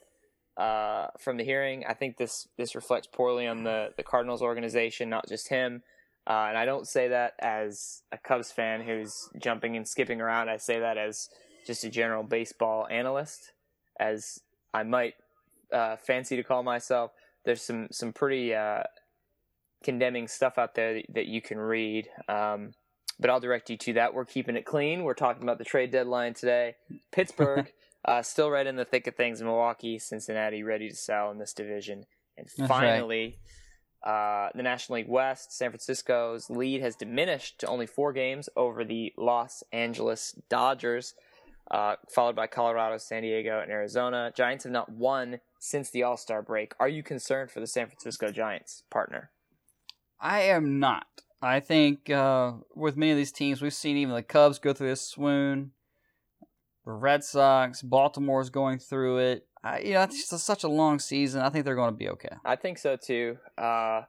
uh, 0.57 1.07
from 1.19 1.37
the 1.37 1.45
hearing. 1.45 1.85
I 1.89 1.95
think 1.95 2.17
this 2.17 2.49
this 2.59 2.75
reflects 2.75 3.07
poorly 3.07 3.47
on 3.47 3.63
the 3.65 3.91
the 3.97 4.03
Cardinals 4.03 4.43
organization, 4.43 5.09
not 5.09 5.29
just 5.29 5.49
him. 5.49 5.83
Uh, 6.27 6.47
and 6.49 6.59
I 6.59 6.65
don't 6.67 6.87
say 6.87 7.09
that 7.09 7.33
as 7.41 8.03
a 8.13 8.19
Cubs 8.19 8.53
fan 8.53 8.83
who's 8.83 9.31
jumping 9.39 9.77
and 9.77 9.87
skipping 9.89 10.21
around. 10.21 10.49
I 10.51 10.59
say 10.59 10.79
that 10.81 10.99
as 10.99 11.29
just 11.67 11.83
a 11.85 11.89
general 11.89 12.23
baseball 12.25 12.87
analyst, 12.91 13.53
as 13.99 14.41
I 14.75 14.83
might 14.83 15.15
uh, 15.73 15.97
fancy 15.97 16.37
to 16.37 16.43
call 16.43 16.63
myself. 16.63 17.13
There's 17.45 17.63
some 17.63 17.89
some 17.91 18.13
pretty 18.13 18.55
uh, 18.55 18.83
condemning 19.83 20.29
stuff 20.29 20.59
out 20.59 20.75
there 20.75 20.95
that, 20.95 21.05
that 21.15 21.27
you 21.27 21.41
can 21.41 21.59
read. 21.59 22.09
Um, 22.29 22.73
but 23.19 23.31
I'll 23.31 23.41
direct 23.41 23.71
you 23.71 23.77
to 23.77 23.93
that. 23.95 24.15
We're 24.15 24.25
keeping 24.25 24.57
it 24.57 24.65
clean. 24.65 25.05
We're 25.05 25.15
talking 25.15 25.43
about 25.43 25.59
the 25.59 25.65
trade 25.65 25.91
deadline 25.91 26.35
today. 26.35 26.77
Pittsburgh, 27.13 27.71
uh, 28.05 28.23
still 28.23 28.51
right 28.51 28.67
in 28.67 28.77
the 28.77 28.85
thick 28.85 29.07
of 29.07 29.15
things. 29.15 29.43
Milwaukee, 29.43 29.99
Cincinnati, 29.99 30.63
ready 30.63 30.89
to 30.89 30.97
sell 30.97 31.31
in 31.31 31.39
this 31.39 31.53
division. 31.53 32.07
And 32.39 32.49
That's 32.57 32.69
finally, 32.69 33.39
uh, 34.03 34.49
the 34.55 34.63
National 34.63 34.97
League 34.97 35.09
West, 35.09 35.53
San 35.53 35.71
Francisco's 35.71 36.49
lead 36.49 36.81
has 36.81 36.97
diminished 36.97 37.61
to 37.61 37.67
only 37.67 37.87
four 37.87 38.13
games 38.13 38.49
over 38.57 38.85
the 38.85 39.13
Los 39.19 39.63
Angeles 39.73 40.35
Dodgers, 40.49 41.15
uh, 41.71 41.97
followed 42.09 42.37
by 42.37 42.47
Colorado, 42.47 42.97
San 42.97 43.23
Diego, 43.23 43.61
and 43.61 43.71
Arizona. 43.71 44.33
Giants 44.35 44.65
have 44.65 44.73
not 44.73 44.91
won 44.91 45.41
since 45.61 45.91
the 45.91 46.03
All 46.03 46.17
Star 46.17 46.43
break. 46.43 46.75
Are 46.81 46.89
you 46.89 47.05
concerned 47.05 47.53
for 47.53 47.61
the 47.61 47.67
San 47.69 47.87
Francisco 47.87 48.33
Giants, 48.33 48.83
partner? 48.91 49.31
I 50.19 50.41
am 50.43 50.81
not. 50.81 51.07
I 51.41 51.61
think 51.61 52.11
uh, 52.11 52.55
with 52.75 52.97
many 52.97 53.13
of 53.13 53.17
these 53.17 53.33
teams, 53.33 53.63
we've 53.63 53.73
seen 53.73 53.97
even 53.97 54.15
the 54.15 54.23
Cubs 54.23 54.59
go 54.59 54.73
through 54.73 54.89
this 54.89 55.01
swoon. 55.03 55.71
The 56.85 56.93
Red 56.93 57.23
Sox, 57.23 57.83
Baltimore's 57.83 58.51
going 58.51 58.79
through 58.79 59.19
it. 59.19 59.47
I, 59.63 59.81
you 59.81 59.93
know, 59.93 60.03
it's 60.03 60.17
just 60.17 60.33
a, 60.33 60.39
such 60.39 60.65
a 60.65 60.69
long 60.69 60.99
season. 60.99 61.43
I 61.43 61.51
think 61.51 61.65
they're 61.65 61.75
going 61.75 61.93
to 61.93 61.97
be 61.97 62.09
okay. 62.09 62.35
I 62.45 62.57
think 62.57 62.79
so 62.79 62.97
too. 62.97 63.39
Uh, 63.57 64.03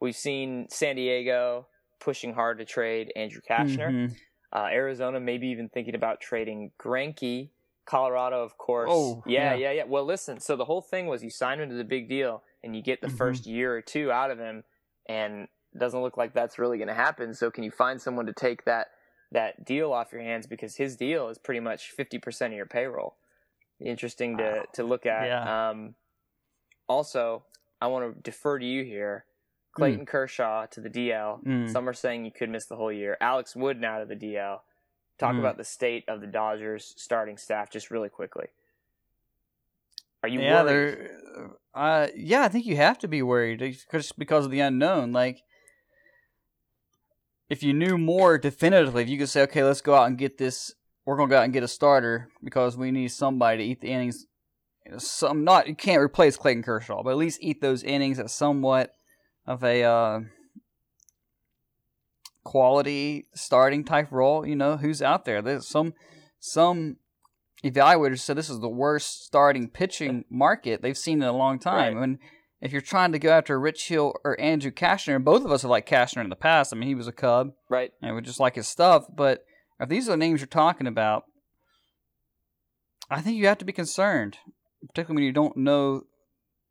we've 0.00 0.16
seen 0.16 0.68
San 0.70 0.96
Diego 0.96 1.66
pushing 2.00 2.34
hard 2.34 2.58
to 2.58 2.64
trade 2.64 3.12
Andrew 3.16 3.40
Cashner. 3.48 3.90
Mhm. 3.90 4.16
Uh, 4.52 4.68
Arizona 4.70 5.20
maybe 5.20 5.48
even 5.48 5.68
thinking 5.68 5.94
about 5.94 6.20
trading 6.20 6.70
Greinke. 6.78 7.50
Colorado, 7.88 8.42
of 8.42 8.58
course. 8.58 8.90
Oh, 8.92 9.22
yeah, 9.26 9.54
yeah. 9.54 9.70
yeah, 9.70 9.72
yeah. 9.72 9.84
Well, 9.84 10.04
listen. 10.04 10.40
So 10.40 10.56
the 10.56 10.66
whole 10.66 10.82
thing 10.82 11.06
was 11.06 11.24
you 11.24 11.30
sign 11.30 11.58
him 11.60 11.68
to 11.70 11.74
the 11.74 11.84
big 11.84 12.08
deal, 12.08 12.42
and 12.62 12.76
you 12.76 12.82
get 12.82 13.00
the 13.00 13.06
Mhm. 13.08 13.16
first 13.16 13.46
year 13.46 13.74
or 13.74 13.80
two 13.80 14.12
out 14.12 14.30
of 14.30 14.38
him, 14.38 14.64
and 15.08 15.48
it 15.74 15.78
doesn't 15.78 16.00
look 16.02 16.16
like 16.16 16.34
that's 16.34 16.58
really 16.58 16.76
going 16.78 16.88
to 16.88 16.94
happen. 16.94 17.32
So 17.34 17.50
can 17.50 17.64
you 17.64 17.70
find 17.70 18.00
someone 18.00 18.26
to 18.26 18.32
take 18.32 18.64
that 18.64 18.88
that 19.30 19.64
deal 19.64 19.92
off 19.92 20.10
your 20.12 20.22
hands 20.22 20.46
because 20.46 20.76
his 20.76 20.96
deal 20.96 21.28
is 21.28 21.36
pretty 21.38 21.60
much 21.60 21.90
fifty 21.90 22.18
percent 22.18 22.52
of 22.52 22.56
your 22.56 22.64
payroll. 22.66 23.16
Interesting 23.80 24.36
to 24.38 24.42
Wow. 24.42 24.64
to 24.72 24.84
look 24.84 25.04
at. 25.06 25.26
Yeah. 25.26 25.68
Um, 25.70 25.94
also, 26.88 27.44
I 27.80 27.86
want 27.88 28.14
to 28.14 28.20
defer 28.22 28.58
to 28.58 28.64
you 28.64 28.84
here. 28.84 29.24
Clayton 29.72 30.06
Kershaw 30.06 30.66
to 30.66 30.80
the 30.80 30.88
DL. 30.90 31.40
Mm. 31.44 31.70
Some 31.70 31.88
are 31.88 31.92
saying 31.92 32.24
you 32.24 32.32
could 32.32 32.48
miss 32.50 32.66
the 32.66 32.74
whole 32.76 32.90
year. 32.90 33.16
Alex 33.20 33.54
Wood 33.54 33.80
now 33.80 33.98
to 34.00 34.04
the 34.06 34.16
DL. 34.16 34.62
Talk 35.18 35.34
Mm. 35.34 35.40
about 35.40 35.56
the 35.56 35.64
state 35.64 36.04
of 36.08 36.20
the 36.20 36.26
Dodgers 36.26 36.94
starting 36.96 37.36
staff 37.36 37.70
just 37.70 37.90
really 37.90 38.08
quickly. 38.08 38.46
Are 40.22 40.28
you 40.28 40.40
yeah, 40.40 40.62
worried? 40.62 40.68
they're. 40.68 41.56
Uh, 41.74 42.08
yeah, 42.16 42.42
I 42.42 42.48
think 42.48 42.66
you 42.66 42.76
have 42.76 42.98
to 42.98 43.08
be 43.08 43.22
worried 43.22 43.78
just 43.92 44.18
because 44.18 44.44
of 44.44 44.50
the 44.50 44.60
unknown. 44.60 45.12
Like, 45.12 45.42
if 47.48 47.62
you 47.62 47.72
knew 47.72 47.96
more 47.98 48.38
definitively, 48.38 49.02
if 49.02 49.08
you 49.08 49.18
could 49.18 49.28
say, 49.28 49.42
okay, 49.42 49.62
let's 49.62 49.80
go 49.80 49.94
out 49.94 50.06
and 50.06 50.18
get 50.18 50.38
this. 50.38 50.72
We're 51.04 51.16
gonna 51.16 51.30
go 51.30 51.38
out 51.38 51.44
and 51.44 51.52
get 51.52 51.62
a 51.62 51.68
starter 51.68 52.28
because 52.44 52.76
we 52.76 52.90
need 52.90 53.08
somebody 53.08 53.58
to 53.58 53.64
eat 53.64 53.80
the 53.80 53.88
innings. 53.88 54.26
Some 54.98 55.44
not 55.44 55.66
you 55.68 55.74
can't 55.74 56.02
replace 56.02 56.36
Clayton 56.36 56.62
Kershaw, 56.62 57.02
but 57.02 57.10
at 57.10 57.16
least 57.16 57.38
eat 57.42 57.60
those 57.60 57.82
innings 57.82 58.18
at 58.18 58.30
somewhat 58.30 58.92
of 59.46 59.64
a 59.64 59.82
uh, 59.84 60.20
quality 62.48 63.26
starting 63.34 63.84
type 63.84 64.10
role. 64.10 64.46
You 64.46 64.56
know 64.56 64.78
who's 64.78 65.02
out 65.02 65.26
there. 65.26 65.42
There's 65.42 65.68
some 65.68 65.92
some 66.40 66.96
evaluators 67.62 68.20
said 68.20 68.38
this 68.38 68.48
is 68.48 68.60
the 68.60 68.70
worst 68.70 69.26
starting 69.26 69.68
pitching 69.68 70.24
market 70.30 70.80
they've 70.80 70.96
seen 70.96 71.20
in 71.20 71.28
a 71.28 71.36
long 71.36 71.58
time. 71.58 71.96
Right. 71.96 72.04
And 72.04 72.18
if 72.62 72.72
you're 72.72 72.80
trying 72.80 73.12
to 73.12 73.18
go 73.18 73.28
after 73.28 73.60
Rich 73.60 73.88
Hill 73.88 74.14
or 74.24 74.40
Andrew 74.40 74.70
Cashner, 74.70 75.16
and 75.16 75.26
both 75.26 75.44
of 75.44 75.52
us 75.52 75.60
have 75.60 75.70
liked 75.70 75.90
Cashner 75.90 76.24
in 76.24 76.30
the 76.30 76.36
past. 76.36 76.72
I 76.72 76.76
mean, 76.76 76.88
he 76.88 76.94
was 76.94 77.06
a 77.06 77.12
Cub, 77.12 77.50
right? 77.68 77.90
and 78.00 78.16
we 78.16 78.22
just 78.22 78.40
like 78.40 78.54
his 78.54 78.66
stuff. 78.66 79.04
But 79.14 79.44
if 79.78 79.90
these 79.90 80.08
are 80.08 80.12
the 80.12 80.16
names 80.16 80.40
you're 80.40 80.46
talking 80.46 80.86
about, 80.86 81.24
I 83.10 83.20
think 83.20 83.36
you 83.36 83.46
have 83.46 83.58
to 83.58 83.66
be 83.66 83.72
concerned, 83.72 84.38
particularly 84.88 85.16
when 85.16 85.26
you 85.26 85.32
don't 85.32 85.58
know 85.58 86.04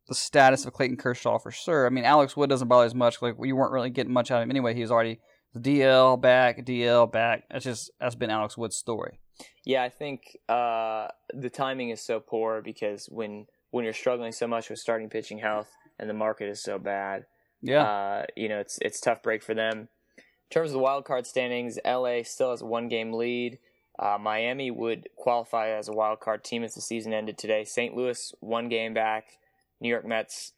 the 0.08 0.14
status 0.16 0.66
of 0.66 0.72
Clayton 0.72 0.96
Kershaw 0.96 1.38
for 1.38 1.52
sure. 1.52 1.86
I 1.86 1.90
mean, 1.90 2.04
Alex 2.04 2.36
Wood 2.36 2.50
doesn't 2.50 2.66
bother 2.66 2.86
as 2.86 2.96
much. 2.96 3.22
Like 3.22 3.38
we 3.38 3.52
weren't 3.52 3.72
really 3.72 3.90
getting 3.90 4.12
much 4.12 4.32
out 4.32 4.38
of 4.38 4.42
him 4.42 4.50
anyway. 4.50 4.74
He 4.74 4.80
was 4.80 4.90
already 4.90 5.20
DL 5.56 6.20
back, 6.20 6.64
DL 6.64 7.10
back. 7.10 7.44
That's 7.50 7.64
just 7.64 7.90
that's 8.00 8.14
been 8.14 8.30
Alex 8.30 8.56
Wood's 8.56 8.76
story. 8.76 9.18
Yeah, 9.64 9.82
I 9.82 9.88
think 9.88 10.36
uh, 10.48 11.08
the 11.32 11.50
timing 11.50 11.90
is 11.90 12.00
so 12.00 12.20
poor 12.20 12.60
because 12.62 13.06
when 13.06 13.46
when 13.70 13.84
you're 13.84 13.92
struggling 13.94 14.32
so 14.32 14.46
much 14.46 14.70
with 14.70 14.78
starting 14.78 15.08
pitching 15.08 15.38
health 15.38 15.68
and 15.98 16.08
the 16.08 16.14
market 16.14 16.48
is 16.48 16.62
so 16.62 16.78
bad, 16.78 17.26
Yeah. 17.62 17.82
uh, 17.82 18.26
you 18.36 18.48
know 18.48 18.58
it's 18.60 18.78
it's 18.82 18.98
a 18.98 19.02
tough 19.02 19.22
break 19.22 19.42
for 19.42 19.54
them. 19.54 19.88
In 20.16 20.50
terms 20.50 20.70
of 20.70 20.74
the 20.74 20.78
wild 20.78 21.04
card 21.04 21.26
standings, 21.26 21.78
LA 21.84 22.22
still 22.22 22.50
has 22.50 22.62
a 22.62 22.66
one 22.66 22.88
game 22.88 23.12
lead. 23.12 23.58
Uh, 23.98 24.16
Miami 24.18 24.70
would 24.70 25.08
qualify 25.16 25.70
as 25.70 25.88
a 25.88 25.92
wild 25.92 26.20
card 26.20 26.44
team 26.44 26.62
if 26.62 26.74
the 26.74 26.80
season 26.80 27.12
ended 27.12 27.36
today. 27.36 27.64
St. 27.64 27.94
Louis 27.96 28.32
one 28.40 28.68
game 28.68 28.94
back. 28.94 29.38
New 29.80 29.88
York 29.88 30.06
Mets 30.06 30.52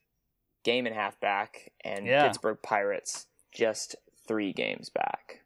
game 0.62 0.86
and 0.86 0.94
a 0.94 0.98
half 0.98 1.18
back, 1.20 1.72
and 1.84 2.06
Yeah. 2.06 2.26
Pittsburgh 2.26 2.58
Pirates 2.62 3.26
just 3.52 3.96
three 4.30 4.52
games 4.52 4.90
back. 4.90 5.40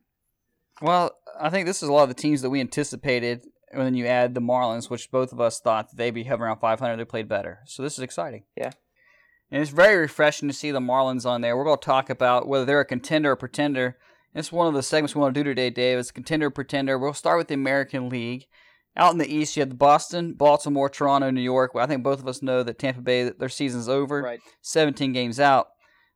Well, 0.82 1.12
I 1.40 1.48
think 1.48 1.66
this 1.66 1.82
is 1.82 1.88
a 1.88 1.92
lot 1.92 2.02
of 2.02 2.10
the 2.10 2.14
teams 2.14 2.42
that 2.42 2.50
we 2.50 2.60
anticipated. 2.60 3.46
And 3.72 3.80
then 3.80 3.94
you 3.94 4.06
add 4.06 4.34
the 4.34 4.40
Marlins, 4.40 4.90
which 4.90 5.10
both 5.10 5.32
of 5.32 5.40
us 5.40 5.58
thought 5.58 5.88
that 5.88 5.96
they'd 5.96 6.10
be 6.10 6.24
hovering 6.24 6.48
around 6.48 6.60
500. 6.60 6.96
They 6.96 7.04
played 7.06 7.28
better, 7.28 7.60
so 7.64 7.82
this 7.82 7.94
is 7.94 8.00
exciting. 8.00 8.44
Yeah. 8.56 8.72
and 9.50 9.62
it's 9.62 9.70
very 9.70 9.96
refreshing 9.96 10.48
to 10.48 10.54
see 10.54 10.70
the 10.70 10.80
Marlins 10.80 11.24
on 11.24 11.40
there. 11.40 11.56
We're 11.56 11.64
going 11.64 11.78
to 11.78 11.84
talk 11.84 12.10
about 12.10 12.46
whether 12.46 12.66
they're 12.66 12.80
a 12.80 12.84
contender 12.84 13.32
or 13.32 13.36
pretender. 13.36 13.96
It's 14.34 14.52
one 14.52 14.66
of 14.68 14.74
the 14.74 14.82
segments 14.82 15.14
we 15.14 15.22
want 15.22 15.34
to 15.34 15.40
do 15.40 15.48
today, 15.48 15.70
Dave. 15.70 15.98
It's 15.98 16.10
contender 16.10 16.46
or 16.46 16.50
pretender. 16.50 16.98
We'll 16.98 17.14
start 17.14 17.38
with 17.38 17.48
the 17.48 17.54
American 17.54 18.10
League. 18.10 18.46
Out 18.96 19.12
in 19.12 19.18
the 19.18 19.32
East, 19.32 19.56
you 19.56 19.60
have 19.60 19.70
the 19.70 19.74
Boston, 19.74 20.34
Baltimore, 20.34 20.88
Toronto, 20.88 21.30
New 21.30 21.40
York. 21.40 21.74
Well, 21.74 21.84
I 21.84 21.88
think 21.88 22.04
both 22.04 22.20
of 22.20 22.28
us 22.28 22.42
know 22.42 22.62
that 22.62 22.78
Tampa 22.78 23.00
Bay, 23.00 23.30
their 23.30 23.48
season's 23.48 23.88
over. 23.88 24.22
Right. 24.22 24.40
17 24.62 25.12
games 25.12 25.40
out. 25.40 25.68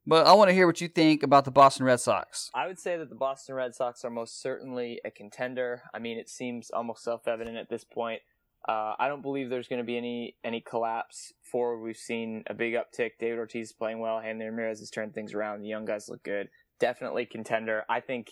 But 0.08 0.26
I 0.26 0.32
want 0.32 0.48
to 0.48 0.54
hear 0.54 0.66
what 0.66 0.80
you 0.80 0.88
think 0.88 1.22
about 1.22 1.44
the 1.44 1.50
Boston 1.50 1.84
Red 1.84 2.00
Sox. 2.00 2.50
I 2.54 2.66
would 2.66 2.78
say 2.78 2.96
that 2.96 3.10
the 3.10 3.14
Boston 3.14 3.54
Red 3.54 3.74
Sox 3.74 4.06
are 4.06 4.10
most 4.10 4.40
certainly 4.40 5.02
a 5.04 5.10
contender. 5.10 5.82
I 5.92 5.98
mean, 5.98 6.16
it 6.16 6.30
seems 6.30 6.70
almost 6.70 7.04
self-evident 7.04 7.58
at 7.58 7.68
this 7.68 7.84
point. 7.84 8.22
Uh, 8.66 8.94
I 8.98 9.08
don't 9.08 9.20
believe 9.20 9.50
there's 9.50 9.68
going 9.68 9.82
to 9.82 9.86
be 9.86 9.98
any 9.98 10.34
any 10.42 10.62
collapse. 10.62 11.34
Forward, 11.42 11.82
we've 11.82 11.94
seen 11.98 12.42
a 12.46 12.54
big 12.54 12.72
uptick. 12.72 13.12
David 13.20 13.38
Ortiz 13.38 13.68
is 13.68 13.72
playing 13.72 14.00
well. 14.00 14.18
Hanley 14.18 14.46
Ramirez 14.46 14.80
has 14.80 14.88
turned 14.88 15.12
things 15.12 15.34
around. 15.34 15.60
The 15.60 15.68
young 15.68 15.84
guys 15.84 16.08
look 16.08 16.22
good. 16.22 16.48
Definitely 16.80 17.26
contender. 17.26 17.84
I 17.90 18.00
think 18.00 18.30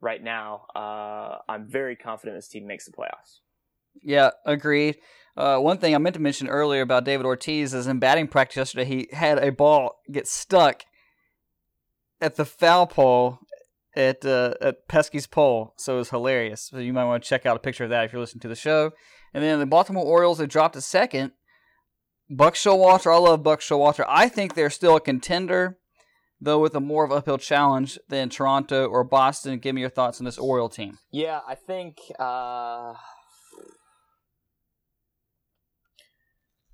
right 0.00 0.22
now, 0.22 0.66
uh, 0.76 1.38
I'm 1.48 1.66
very 1.66 1.96
confident 1.96 2.38
this 2.38 2.46
team 2.46 2.68
makes 2.68 2.84
the 2.84 2.92
playoffs. 2.92 3.40
Yeah, 4.00 4.30
agreed. 4.46 4.98
Uh, 5.36 5.58
one 5.58 5.78
thing 5.78 5.92
I 5.92 5.98
meant 5.98 6.14
to 6.14 6.22
mention 6.22 6.46
earlier 6.46 6.82
about 6.82 7.04
David 7.04 7.26
Ortiz 7.26 7.74
is 7.74 7.88
in 7.88 7.98
batting 7.98 8.28
practice 8.28 8.56
yesterday, 8.56 8.84
he 8.84 9.08
had 9.12 9.38
a 9.38 9.50
ball 9.50 9.96
get 10.08 10.28
stuck 10.28 10.84
at 12.20 12.36
the 12.36 12.44
foul 12.44 12.86
pole 12.86 13.38
at 13.96 14.24
uh, 14.24 14.54
at 14.60 14.88
Pesky's 14.88 15.26
pole, 15.26 15.74
so 15.76 15.94
it 15.94 15.98
was 15.98 16.10
hilarious. 16.10 16.68
So 16.70 16.78
you 16.78 16.92
might 16.92 17.04
want 17.04 17.22
to 17.22 17.28
check 17.28 17.46
out 17.46 17.56
a 17.56 17.60
picture 17.60 17.84
of 17.84 17.90
that 17.90 18.04
if 18.04 18.12
you're 18.12 18.20
listening 18.20 18.40
to 18.42 18.48
the 18.48 18.56
show. 18.56 18.92
And 19.32 19.44
then 19.44 19.58
the 19.58 19.66
Baltimore 19.66 20.04
Orioles 20.04 20.38
have 20.38 20.48
dropped 20.48 20.76
a 20.76 20.80
second. 20.80 21.32
Buck 22.28 22.54
Showalter, 22.54 23.12
I 23.12 23.18
love 23.18 23.42
Buck 23.42 23.60
Showalter. 23.60 24.04
I 24.08 24.28
think 24.28 24.54
they're 24.54 24.70
still 24.70 24.96
a 24.96 25.00
contender, 25.00 25.78
though 26.40 26.60
with 26.60 26.74
a 26.74 26.80
more 26.80 27.04
of 27.04 27.10
uphill 27.10 27.38
challenge 27.38 27.98
than 28.08 28.28
Toronto 28.28 28.86
or 28.86 29.02
Boston. 29.02 29.58
Give 29.58 29.74
me 29.74 29.80
your 29.80 29.90
thoughts 29.90 30.20
on 30.20 30.24
this 30.24 30.38
Oriole 30.38 30.68
team. 30.68 30.98
Yeah, 31.10 31.40
I 31.46 31.56
think 31.56 31.98
uh, 32.18 32.94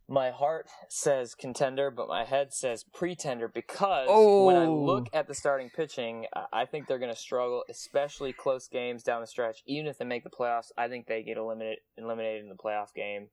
my 0.09 0.31
heart 0.31 0.69
says 0.89 1.35
contender, 1.35 1.91
but 1.91 2.07
my 2.09 2.25
head 2.25 2.53
says 2.53 2.85
pretender 2.95 3.49
because 3.49 4.07
when 4.09 4.57
I 4.57 4.67
Oh. 4.67 4.75
look 4.75 5.09
at 5.13 5.27
the 5.27 5.35
starting 5.35 5.69
pitching, 5.71 6.27
I- 6.35 6.47
I 6.53 6.65
think 6.65 6.87
they're 6.87 6.99
going 7.01 7.13
to 7.13 7.19
struggle, 7.19 7.65
especially 7.69 8.33
close 8.33 8.69
games 8.69 9.03
down 9.03 9.21
the 9.21 9.27
stretch. 9.27 9.63
Even 9.67 9.87
if 9.89 9.99
they 9.99 10.05
make 10.05 10.23
the 10.25 10.31
playoffs, 10.31 10.71
I 10.79 10.89
think 10.89 11.07
they 11.07 11.23
get 11.23 11.37
eliminated 11.37 11.81
eliminated 11.97 12.43
in 12.45 12.49
the 12.49 12.55
playoff 12.57 12.95
game. 12.95 13.31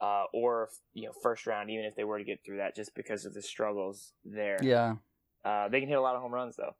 Uh, 0.00 0.24
or 0.32 0.68
you 0.92 1.06
know, 1.06 1.12
first 1.22 1.46
round, 1.46 1.70
even 1.70 1.84
if 1.84 1.94
they 1.94 2.04
were 2.04 2.18
to 2.18 2.24
get 2.24 2.44
through 2.44 2.58
that, 2.58 2.74
just 2.76 2.94
because 2.94 3.24
of 3.24 3.32
the 3.34 3.40
struggles 3.42 4.12
there. 4.24 4.58
Yeah. 4.62 4.96
Uh, 5.44 5.68
they 5.68 5.80
can 5.80 5.88
hit 5.88 5.96
a 5.98 6.00
lot 6.00 6.14
of 6.16 6.20
home 6.22 6.32
runs, 6.34 6.56
though. 6.56 6.74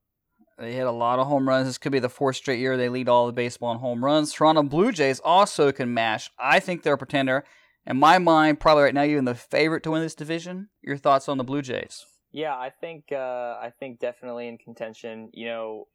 They 0.59 0.73
hit 0.75 0.87
a 0.87 0.91
lot 0.91 1.19
of 1.19 1.27
home 1.27 1.49
runs. 1.49 1.67
This 1.67 1.79
could 1.79 1.93
be 1.93 2.01
the 2.01 2.09
fourth 2.09 2.37
straight 2.37 2.59
year 2.59 2.77
they 2.77 2.89
lead 2.89 3.09
all 3.09 3.27
the 3.27 3.33
baseball 3.33 3.73
in 3.73 3.79
home 3.79 4.05
runs. 4.05 4.33
Toronto 4.33 4.63
Blue 4.63 4.93
Jays 4.93 5.21
also 5.21 5.73
can 5.73 5.95
mash. 5.95 6.31
I 6.39 6.61
think 6.61 6.83
they're 6.83 6.95
a 6.95 6.99
pretender. 6.99 7.45
In 7.87 7.99
my 7.99 8.19
mind, 8.19 8.61
probably 8.61 8.85
right 8.85 8.95
now, 8.95 9.05
even 9.05 9.25
the 9.27 9.35
favorite 9.35 9.83
to 9.83 9.91
win 9.91 10.03
this 10.03 10.15
division. 10.15 10.69
Your 10.83 10.97
thoughts 10.97 11.29
on 11.29 11.39
the 11.39 11.45
Blue 11.45 11.63
Jays? 11.63 12.07
Yeah, 12.33 12.57
I 12.57 12.71
think 12.71 13.13
uh, 13.13 13.59
I 13.61 13.73
think 13.79 14.01
definitely 14.01 14.49
in 14.49 14.59
contention. 14.59 15.31
You 15.33 15.47
know, 15.47 15.89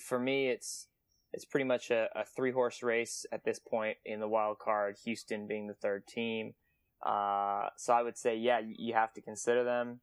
for 0.00 0.18
me, 0.18 0.48
it's 0.48 0.88
it's 1.32 1.44
pretty 1.44 1.64
much 1.64 1.90
a, 1.90 2.08
a 2.14 2.24
three 2.24 2.52
horse 2.52 2.82
race 2.82 3.26
at 3.32 3.44
this 3.44 3.58
point 3.58 3.96
in 4.04 4.20
the 4.20 4.28
wild 4.28 4.58
card. 4.58 4.96
Houston 5.04 5.46
being 5.46 5.66
the 5.68 5.74
third 5.74 6.06
team, 6.06 6.54
uh, 7.04 7.68
so 7.76 7.92
I 7.92 8.02
would 8.02 8.18
say, 8.18 8.36
yeah, 8.36 8.60
you 8.64 8.94
have 8.94 9.12
to 9.14 9.22
consider 9.22 9.64
them. 9.64 10.00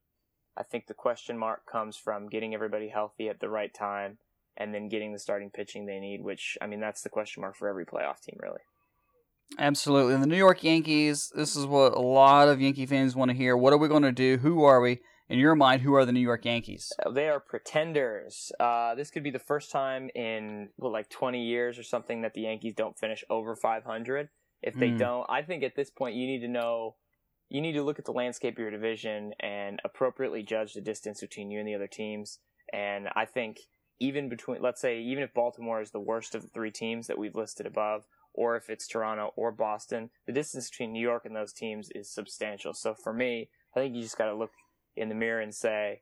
I 0.57 0.63
think 0.63 0.87
the 0.87 0.93
question 0.93 1.37
mark 1.37 1.65
comes 1.65 1.95
from 1.97 2.27
getting 2.29 2.53
everybody 2.53 2.89
healthy 2.89 3.29
at 3.29 3.39
the 3.39 3.49
right 3.49 3.73
time. 3.73 4.17
and 4.57 4.73
then 4.73 4.89
getting 4.89 5.13
the 5.13 5.19
starting 5.19 5.49
pitching 5.49 5.85
they 5.85 5.99
need. 5.99 6.21
Which 6.21 6.57
I 6.61 6.67
mean, 6.67 6.79
that's 6.79 7.01
the 7.01 7.09
question 7.09 7.41
mark 7.41 7.55
for 7.55 7.69
every 7.69 7.85
playoff 7.85 8.21
team, 8.21 8.37
really. 8.41 8.61
Absolutely. 9.59 10.13
And 10.13 10.23
the 10.23 10.27
New 10.27 10.37
York 10.37 10.63
Yankees, 10.63 11.31
this 11.35 11.55
is 11.55 11.65
what 11.65 11.93
a 11.93 11.99
lot 11.99 12.47
of 12.47 12.61
Yankee 12.61 12.85
fans 12.85 13.15
want 13.15 13.29
to 13.31 13.37
hear. 13.37 13.55
What 13.55 13.73
are 13.73 13.77
we 13.77 13.87
going 13.87 14.03
to 14.03 14.11
do? 14.11 14.37
Who 14.37 14.63
are 14.63 14.81
we? 14.81 15.01
In 15.29 15.39
your 15.39 15.55
mind, 15.55 15.81
who 15.81 15.93
are 15.93 16.03
the 16.05 16.11
New 16.11 16.19
York 16.19 16.43
Yankees? 16.43 16.91
Uh, 17.05 17.09
They 17.11 17.29
are 17.29 17.39
pretenders. 17.39 18.51
Uh, 18.59 18.95
this 18.95 19.09
could 19.09 19.23
be 19.23 19.29
the 19.31 19.39
first 19.39 19.71
time 19.71 20.09
in 20.13 20.69
well, 20.77 20.91
like 20.91 21.09
20 21.09 21.41
years 21.41 21.79
or 21.79 21.83
something 21.83 22.21
that 22.23 22.33
the 22.33 22.41
Yankees 22.41 22.73
don't 22.75 22.97
finish 22.99 23.23
over 23.29 23.55
500. 23.55 24.29
If 24.61 24.75
they 24.75 24.89
Hmm. 24.89 24.97
don't, 24.97 25.25
I 25.29 25.41
think 25.41 25.63
at 25.63 25.75
this 25.75 25.89
point 25.89 26.15
you 26.15 26.27
need 26.27 26.41
to 26.41 26.49
know, 26.49 26.95
you 27.47 27.61
need 27.61 27.73
to 27.73 27.83
look 27.83 27.97
at 27.97 28.05
the 28.05 28.11
landscape 28.11 28.55
of 28.55 28.59
your 28.59 28.71
division 28.71 29.33
and 29.39 29.79
appropriately 29.85 30.43
judge 30.43 30.73
the 30.73 30.81
distance 30.81 31.21
between 31.21 31.49
you 31.49 31.59
and 31.59 31.67
the 31.67 31.75
other 31.75 31.87
teams. 31.87 32.39
And 32.73 33.07
I 33.15 33.25
think 33.25 33.61
even 33.99 34.27
between, 34.27 34.61
let's 34.61 34.81
say, 34.81 34.99
even 34.99 35.23
if 35.23 35.33
Baltimore 35.33 35.81
is 35.81 35.91
the 35.91 35.99
worst 35.99 36.35
of 36.35 36.41
the 36.41 36.47
three 36.49 36.71
teams 36.71 37.07
that 37.07 37.17
we've 37.17 37.35
listed 37.35 37.65
above, 37.65 38.05
or 38.33 38.55
if 38.55 38.69
it's 38.69 38.87
Toronto 38.87 39.33
or 39.35 39.51
Boston, 39.51 40.09
the 40.25 40.33
distance 40.33 40.69
between 40.69 40.93
New 40.93 41.01
York 41.01 41.25
and 41.25 41.35
those 41.35 41.53
teams 41.53 41.89
is 41.93 42.09
substantial. 42.09 42.73
So 42.73 42.93
for 42.93 43.13
me, 43.13 43.49
I 43.75 43.79
think 43.79 43.95
you 43.95 44.01
just 44.01 44.17
got 44.17 44.25
to 44.25 44.35
look 44.35 44.51
in 44.95 45.09
the 45.09 45.15
mirror 45.15 45.41
and 45.41 45.53
say, 45.53 46.01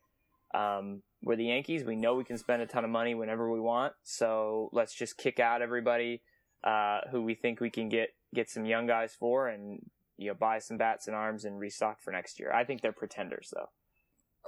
um, 0.53 1.01
we're 1.21 1.35
the 1.35 1.45
Yankees. 1.45 1.83
We 1.83 1.95
know 1.95 2.15
we 2.15 2.23
can 2.23 2.37
spend 2.37 2.61
a 2.61 2.65
ton 2.65 2.83
of 2.83 2.89
money 2.89 3.13
whenever 3.13 3.51
we 3.51 3.59
want. 3.59 3.93
So 4.03 4.69
let's 4.73 4.93
just 4.95 5.17
kick 5.17 5.39
out 5.39 5.61
everybody 5.61 6.21
uh, 6.63 7.01
who 7.11 7.21
we 7.21 7.35
think 7.35 7.59
we 7.59 7.69
can 7.69 7.89
get 7.89 8.09
get 8.33 8.49
some 8.49 8.65
young 8.65 8.87
guys 8.87 9.15
for, 9.17 9.47
and 9.47 9.79
you 10.17 10.29
know 10.29 10.33
buy 10.33 10.59
some 10.59 10.77
bats 10.77 11.07
and 11.07 11.15
arms 11.15 11.45
and 11.45 11.59
restock 11.59 12.01
for 12.01 12.11
next 12.11 12.39
year. 12.39 12.51
I 12.53 12.63
think 12.63 12.81
they're 12.81 12.91
pretenders 12.91 13.51
though. 13.53 13.69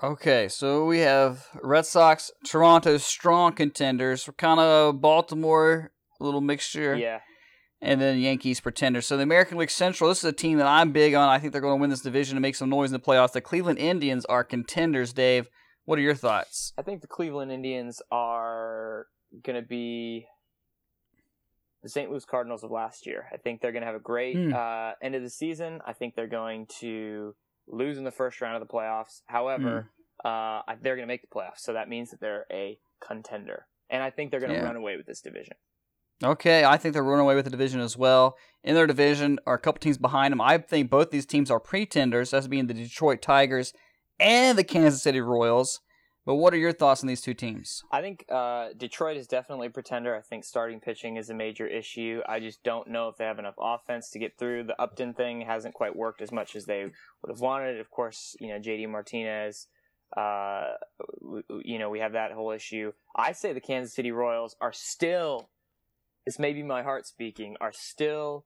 Okay, 0.03 0.47
so 0.47 0.85
we 0.85 0.99
have 0.99 1.47
Red 1.61 1.85
Sox, 1.85 2.31
Toronto, 2.45 2.97
strong 2.97 3.53
contenders, 3.53 4.25
We're 4.25 4.33
kind 4.33 4.59
of 4.59 4.99
Baltimore, 5.01 5.91
a 6.19 6.23
little 6.23 6.41
mixture, 6.41 6.95
Yeah, 6.95 7.19
and 7.81 7.99
then 7.99 8.19
Yankees, 8.19 8.59
pretenders. 8.59 9.05
So 9.07 9.17
the 9.17 9.23
American 9.23 9.57
League 9.57 9.71
Central, 9.71 10.09
this 10.09 10.19
is 10.19 10.25
a 10.25 10.31
team 10.33 10.57
that 10.59 10.67
I'm 10.67 10.91
big 10.91 11.13
on. 11.15 11.27
I 11.29 11.39
think 11.39 11.51
they're 11.51 11.61
going 11.61 11.77
to 11.77 11.81
win 11.81 11.89
this 11.89 12.01
division 12.01 12.37
and 12.37 12.41
make 12.41 12.55
some 12.55 12.69
noise 12.69 12.89
in 12.89 12.93
the 12.93 12.99
playoffs. 12.99 13.31
The 13.33 13.41
Cleveland 13.41 13.79
Indians 13.79 14.25
are 14.25 14.43
contenders, 14.43 15.13
Dave. 15.13 15.49
What 15.85 15.97
are 15.97 16.03
your 16.03 16.15
thoughts? 16.15 16.73
I 16.77 16.83
think 16.83 17.01
the 17.01 17.07
Cleveland 17.07 17.51
Indians 17.51 18.01
are 18.11 19.07
going 19.43 19.59
to 19.61 19.67
be 19.67 20.27
the 21.83 21.89
St. 21.89 22.11
Louis 22.11 22.23
Cardinals 22.25 22.63
of 22.63 22.69
last 22.69 23.07
year. 23.07 23.25
I 23.33 23.37
think 23.37 23.61
they're 23.61 23.71
going 23.71 23.81
to 23.81 23.87
have 23.87 23.95
a 23.95 23.99
great 23.99 24.35
Hmm. 24.35 24.53
uh, 24.53 24.91
end 25.01 25.15
of 25.15 25.23
the 25.23 25.29
season. 25.31 25.81
I 25.85 25.93
think 25.93 26.13
they're 26.15 26.27
going 26.27 26.67
to 26.79 27.35
lose 27.67 27.97
in 27.97 28.03
the 28.03 28.11
first 28.11 28.39
round 28.41 28.61
of 28.61 28.67
the 28.67 28.71
playoffs. 28.71 29.21
However, 29.25 29.89
Hmm. 30.23 30.27
uh, 30.27 30.75
they're 30.81 30.95
going 30.95 31.07
to 31.07 31.11
make 31.11 31.21
the 31.21 31.27
playoffs, 31.35 31.59
so 31.59 31.73
that 31.73 31.89
means 31.89 32.11
that 32.11 32.19
they're 32.19 32.45
a 32.51 32.77
contender, 32.99 33.65
and 33.89 34.03
I 34.03 34.11
think 34.11 34.29
they're 34.29 34.39
going 34.39 34.51
to 34.51 34.57
Yeah. 34.59 34.65
run 34.65 34.75
away 34.75 34.95
with 34.97 35.07
this 35.07 35.21
division. 35.21 35.55
Okay, 36.23 36.63
I 36.63 36.77
think 36.77 36.93
they're 36.93 37.03
running 37.03 37.21
away 37.21 37.35
with 37.35 37.45
the 37.45 37.51
division 37.51 37.79
as 37.79 37.97
well. 37.97 38.37
In 38.63 38.75
their 38.75 38.85
division 38.85 39.39
are 39.47 39.55
a 39.55 39.59
couple 39.59 39.79
teams 39.79 39.97
behind 39.97 40.31
them. 40.31 40.41
I 40.41 40.59
think 40.59 40.89
both 40.89 41.09
these 41.09 41.25
teams 41.25 41.49
are 41.49 41.59
pretenders, 41.59 42.33
as 42.33 42.47
being 42.47 42.67
the 42.67 42.75
Detroit 42.75 43.21
Tigers 43.21 43.73
and 44.19 44.57
the 44.57 44.63
Kansas 44.63 45.01
City 45.01 45.19
Royals. 45.19 45.79
But 46.23 46.35
what 46.35 46.53
are 46.53 46.57
your 46.57 46.71
thoughts 46.71 47.01
on 47.01 47.07
these 47.07 47.21
two 47.21 47.33
teams? 47.33 47.83
I 47.91 48.01
think 48.01 48.25
uh, 48.29 48.69
Detroit 48.77 49.17
is 49.17 49.25
definitely 49.25 49.67
a 49.67 49.71
pretender. 49.71 50.15
I 50.15 50.21
think 50.21 50.43
starting 50.43 50.79
pitching 50.79 51.17
is 51.17 51.31
a 51.31 51.33
major 51.33 51.65
issue. 51.65 52.21
I 52.29 52.39
just 52.39 52.61
don't 52.63 52.89
know 52.89 53.07
if 53.07 53.17
they 53.17 53.25
have 53.25 53.39
enough 53.39 53.55
offense 53.59 54.11
to 54.11 54.19
get 54.19 54.37
through. 54.37 54.65
The 54.65 54.79
Upton 54.79 55.15
thing 55.15 55.41
hasn't 55.41 55.73
quite 55.73 55.95
worked 55.95 56.21
as 56.21 56.31
much 56.31 56.55
as 56.55 56.65
they 56.65 56.83
would 56.83 57.29
have 57.29 57.39
wanted. 57.39 57.79
Of 57.79 57.89
course, 57.89 58.35
you 58.39 58.49
know 58.49 58.59
JD 58.59 58.87
Martinez. 58.89 59.67
Uh, 60.15 60.73
you 61.63 61.79
know 61.79 61.89
we 61.89 61.99
have 61.99 62.13
that 62.13 62.33
whole 62.33 62.51
issue. 62.51 62.91
I 63.15 63.31
say 63.31 63.53
the 63.53 63.59
Kansas 63.59 63.95
City 63.95 64.11
Royals 64.11 64.55
are 64.61 64.73
still. 64.73 65.49
This 66.25 66.39
may 66.39 66.53
be 66.53 66.63
my 66.63 66.83
heart 66.83 67.05
speaking. 67.07 67.57
Are 67.61 67.73
still. 67.73 68.45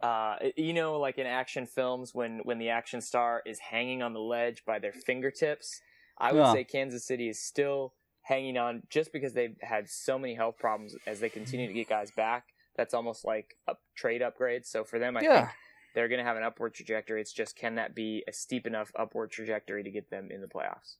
Uh, 0.00 0.36
you 0.56 0.72
know, 0.72 0.98
like 0.98 1.18
in 1.18 1.26
action 1.26 1.66
films, 1.66 2.14
when 2.14 2.40
when 2.44 2.58
the 2.58 2.70
action 2.70 3.00
star 3.02 3.42
is 3.44 3.58
hanging 3.58 4.02
on 4.02 4.14
the 4.14 4.20
ledge 4.20 4.64
by 4.64 4.78
their 4.78 4.92
fingertips. 4.92 5.80
I 6.18 6.32
would 6.32 6.38
Yeah. 6.40 6.52
say 6.52 6.64
Kansas 6.64 7.04
City 7.06 7.28
is 7.28 7.38
still 7.38 7.94
hanging 8.22 8.56
on 8.56 8.82
just 8.88 9.12
because 9.12 9.34
they've 9.34 9.56
had 9.60 9.88
so 9.90 10.18
many 10.18 10.34
health 10.34 10.56
problems 10.58 10.96
as 11.06 11.20
they 11.20 11.28
continue 11.28 11.66
to 11.66 11.72
get 11.74 11.88
guys 11.88 12.10
back. 12.10 12.54
That's 12.76 12.94
almost 12.94 13.24
like 13.24 13.56
a 13.68 13.74
trade 13.94 14.22
upgrade. 14.22 14.64
So 14.64 14.82
for 14.84 14.98
them, 14.98 15.16
I 15.16 15.22
Yeah. 15.22 15.46
think 15.46 15.48
they're 15.94 16.08
going 16.08 16.20
to 16.20 16.24
have 16.24 16.36
an 16.38 16.42
upward 16.42 16.72
trajectory. 16.74 17.20
It's 17.20 17.32
just 17.32 17.54
can 17.56 17.74
that 17.74 17.94
be 17.94 18.24
a 18.26 18.32
steep 18.32 18.66
enough 18.66 18.92
upward 18.96 19.30
trajectory 19.30 19.82
to 19.82 19.90
get 19.90 20.08
them 20.10 20.30
in 20.30 20.40
the 20.40 20.46
playoffs? 20.46 20.96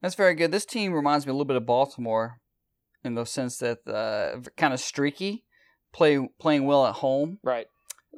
That's 0.00 0.14
very 0.14 0.34
good. 0.34 0.50
This 0.50 0.64
team 0.64 0.92
reminds 0.94 1.26
me 1.26 1.30
a 1.30 1.34
little 1.34 1.44
bit 1.44 1.56
of 1.56 1.66
Baltimore 1.66 2.40
in 3.06 3.14
the 3.14 3.24
sense 3.24 3.58
that 3.58 3.86
uh, 3.88 4.40
kind 4.56 4.74
of 4.74 4.80
streaky, 4.80 5.44
play 5.92 6.28
playing 6.40 6.66
well 6.66 6.86
at 6.86 6.96
home. 6.96 7.38
Right. 7.42 7.66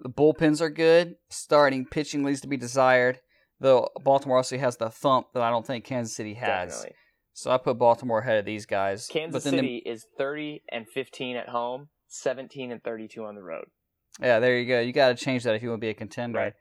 The 0.02 0.08
bullpens 0.10 0.60
are 0.60 0.70
good. 0.70 1.16
Starting 1.28 1.84
pitching 1.84 2.22
leaves 2.24 2.40
to 2.42 2.48
be 2.48 2.56
desired. 2.56 3.20
Though 3.60 3.88
Baltimore 4.04 4.36
also 4.36 4.56
has 4.58 4.76
the 4.76 4.90
thump 4.90 5.28
that 5.34 5.42
I 5.42 5.50
don't 5.50 5.66
think 5.66 5.84
Kansas 5.84 6.14
City 6.14 6.34
has. 6.34 6.72
Definitely. 6.72 6.94
So 7.32 7.50
I 7.50 7.56
put 7.58 7.78
Baltimore 7.78 8.20
ahead 8.20 8.38
of 8.38 8.44
these 8.44 8.66
guys. 8.66 9.08
Kansas 9.08 9.44
But 9.44 9.50
then 9.50 9.60
the- 9.60 9.66
City 9.66 9.82
is 9.84 10.06
30 10.16 10.62
and 10.70 10.88
15 10.88 11.36
at 11.36 11.48
home, 11.48 11.88
17 12.08 12.70
and 12.72 12.82
32 12.82 13.24
on 13.24 13.34
the 13.34 13.42
road. 13.42 13.66
Yeah, 14.20 14.40
there 14.40 14.58
you 14.58 14.66
go. 14.66 14.80
You 14.80 14.92
got 14.92 15.16
to 15.16 15.24
change 15.24 15.44
that 15.44 15.54
if 15.54 15.62
you 15.62 15.68
want 15.70 15.80
to 15.80 15.84
be 15.84 15.90
a 15.90 15.94
contender. 15.94 16.38
Right. 16.38 16.52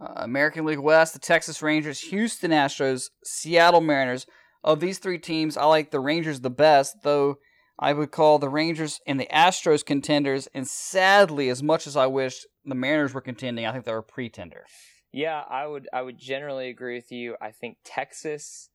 Uh, 0.00 0.12
American 0.16 0.64
League 0.64 0.78
West, 0.78 1.12
the 1.14 1.18
Texas 1.18 1.62
Rangers, 1.62 2.00
Houston 2.00 2.50
Astros, 2.50 3.08
Seattle 3.24 3.80
Mariners. 3.80 4.26
Of 4.64 4.80
these 4.80 4.98
three 4.98 5.18
teams, 5.18 5.56
I 5.56 5.64
like 5.66 5.90
the 5.92 6.00
Rangers 6.00 6.40
the 6.40 6.50
best, 6.50 6.96
though 7.02 7.36
I 7.78 7.92
would 7.92 8.10
call 8.10 8.38
the 8.38 8.48
Rangers 8.48 9.00
and 9.06 9.20
the 9.20 9.28
Astros 9.32 9.84
contenders. 9.84 10.48
And 10.54 10.66
sadly, 10.66 11.48
as 11.48 11.62
much 11.62 11.86
as 11.86 11.96
I 11.96 12.06
wish 12.06 12.44
the 12.64 12.74
Mariners 12.74 13.14
were 13.14 13.20
contending, 13.20 13.66
I 13.66 13.72
think 13.72 13.84
they're 13.84 13.98
a 13.98 14.02
pretender. 14.02 14.64
Yeah, 15.12 15.42
I 15.48 15.66
would 15.66 15.88
I 15.92 16.02
would 16.02 16.18
generally 16.18 16.68
agree 16.68 16.96
with 16.96 17.10
you. 17.12 17.36
I 17.40 17.50
think 17.50 17.78
Texas 17.84 18.70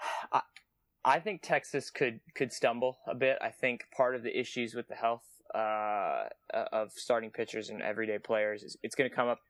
I, 0.32 0.40
I 1.04 1.20
think 1.20 1.42
Texas 1.42 1.90
could 1.90 2.20
could 2.34 2.52
stumble 2.52 2.98
a 3.06 3.14
bit. 3.14 3.38
I 3.40 3.50
think 3.50 3.84
part 3.96 4.14
of 4.14 4.22
the 4.22 4.38
issues 4.38 4.74
with 4.74 4.88
the 4.88 4.94
health 4.94 5.24
uh, 5.54 6.24
of 6.52 6.92
starting 6.92 7.30
pitchers 7.30 7.70
and 7.70 7.82
everyday 7.82 8.18
players 8.18 8.62
is 8.62 8.76
it's 8.82 8.94
going 8.94 9.08
to 9.08 9.14
come 9.14 9.28
up 9.28 9.40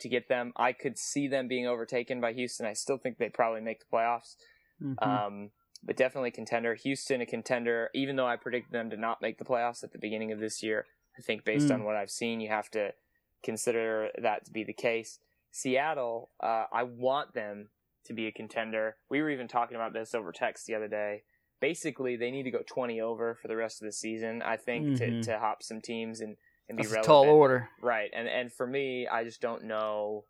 to 0.00 0.08
get 0.08 0.28
them. 0.28 0.52
I 0.56 0.72
could 0.72 0.98
see 0.98 1.28
them 1.28 1.48
being 1.48 1.66
overtaken 1.66 2.20
by 2.20 2.32
Houston. 2.32 2.66
I 2.66 2.72
still 2.72 2.98
think 2.98 3.18
they 3.18 3.28
probably 3.28 3.60
make 3.60 3.80
the 3.80 3.96
playoffs. 3.96 4.36
Mhm. 4.82 4.96
Um, 5.06 5.50
but 5.82 5.96
definitely 5.96 6.30
contender. 6.30 6.74
Houston 6.74 7.20
a 7.20 7.26
contender, 7.26 7.90
even 7.94 8.16
though 8.16 8.26
I 8.26 8.36
predicted 8.36 8.72
them 8.72 8.90
to 8.90 8.96
not 8.96 9.22
make 9.22 9.38
the 9.38 9.44
playoffs 9.44 9.82
at 9.82 9.92
the 9.92 9.98
beginning 9.98 10.32
of 10.32 10.38
this 10.40 10.62
year. 10.62 10.86
I 11.18 11.22
think 11.22 11.44
based 11.44 11.68
Mm. 11.68 11.74
on 11.74 11.84
what 11.84 11.96
I've 11.96 12.10
seen, 12.10 12.40
you 12.40 12.48
have 12.48 12.70
to 12.70 12.94
consider 13.42 14.10
that 14.18 14.44
to 14.44 14.50
be 14.52 14.64
the 14.64 14.72
case. 14.72 15.18
Seattle, 15.50 16.30
uh, 16.40 16.66
I 16.72 16.82
want 16.84 17.34
them 17.34 17.70
to 18.04 18.12
be 18.12 18.26
a 18.26 18.32
contender. 18.32 18.96
We 19.08 19.20
were 19.20 19.30
even 19.30 19.48
talking 19.48 19.74
about 19.76 19.92
this 19.92 20.14
over 20.14 20.32
text 20.32 20.66
the 20.66 20.74
other 20.74 20.88
day. 20.88 21.22
Basically, 21.60 22.16
they 22.16 22.30
need 22.30 22.44
to 22.44 22.50
go 22.50 22.62
20 22.66 23.00
over 23.00 23.34
for 23.34 23.48
the 23.48 23.56
rest 23.56 23.82
of 23.82 23.86
the 23.86 23.92
season, 23.92 24.40
I 24.42 24.56
think, 24.56 24.86
Mhm. 24.86 24.98
to, 24.98 25.22
to 25.24 25.38
hop 25.38 25.62
some 25.62 25.80
teams 25.80 26.20
and, 26.20 26.36
and 26.68 26.76
be 26.78 26.82
That's 26.84 26.92
a 26.92 26.94
relevant. 26.96 27.06
tall 27.06 27.24
order. 27.30 27.68
Right, 27.82 28.10
and 28.14 28.28
and 28.28 28.52
for 28.52 28.66
me, 28.66 29.06
I 29.06 29.24
just 29.24 29.40
don't 29.40 29.64
know 29.64 30.24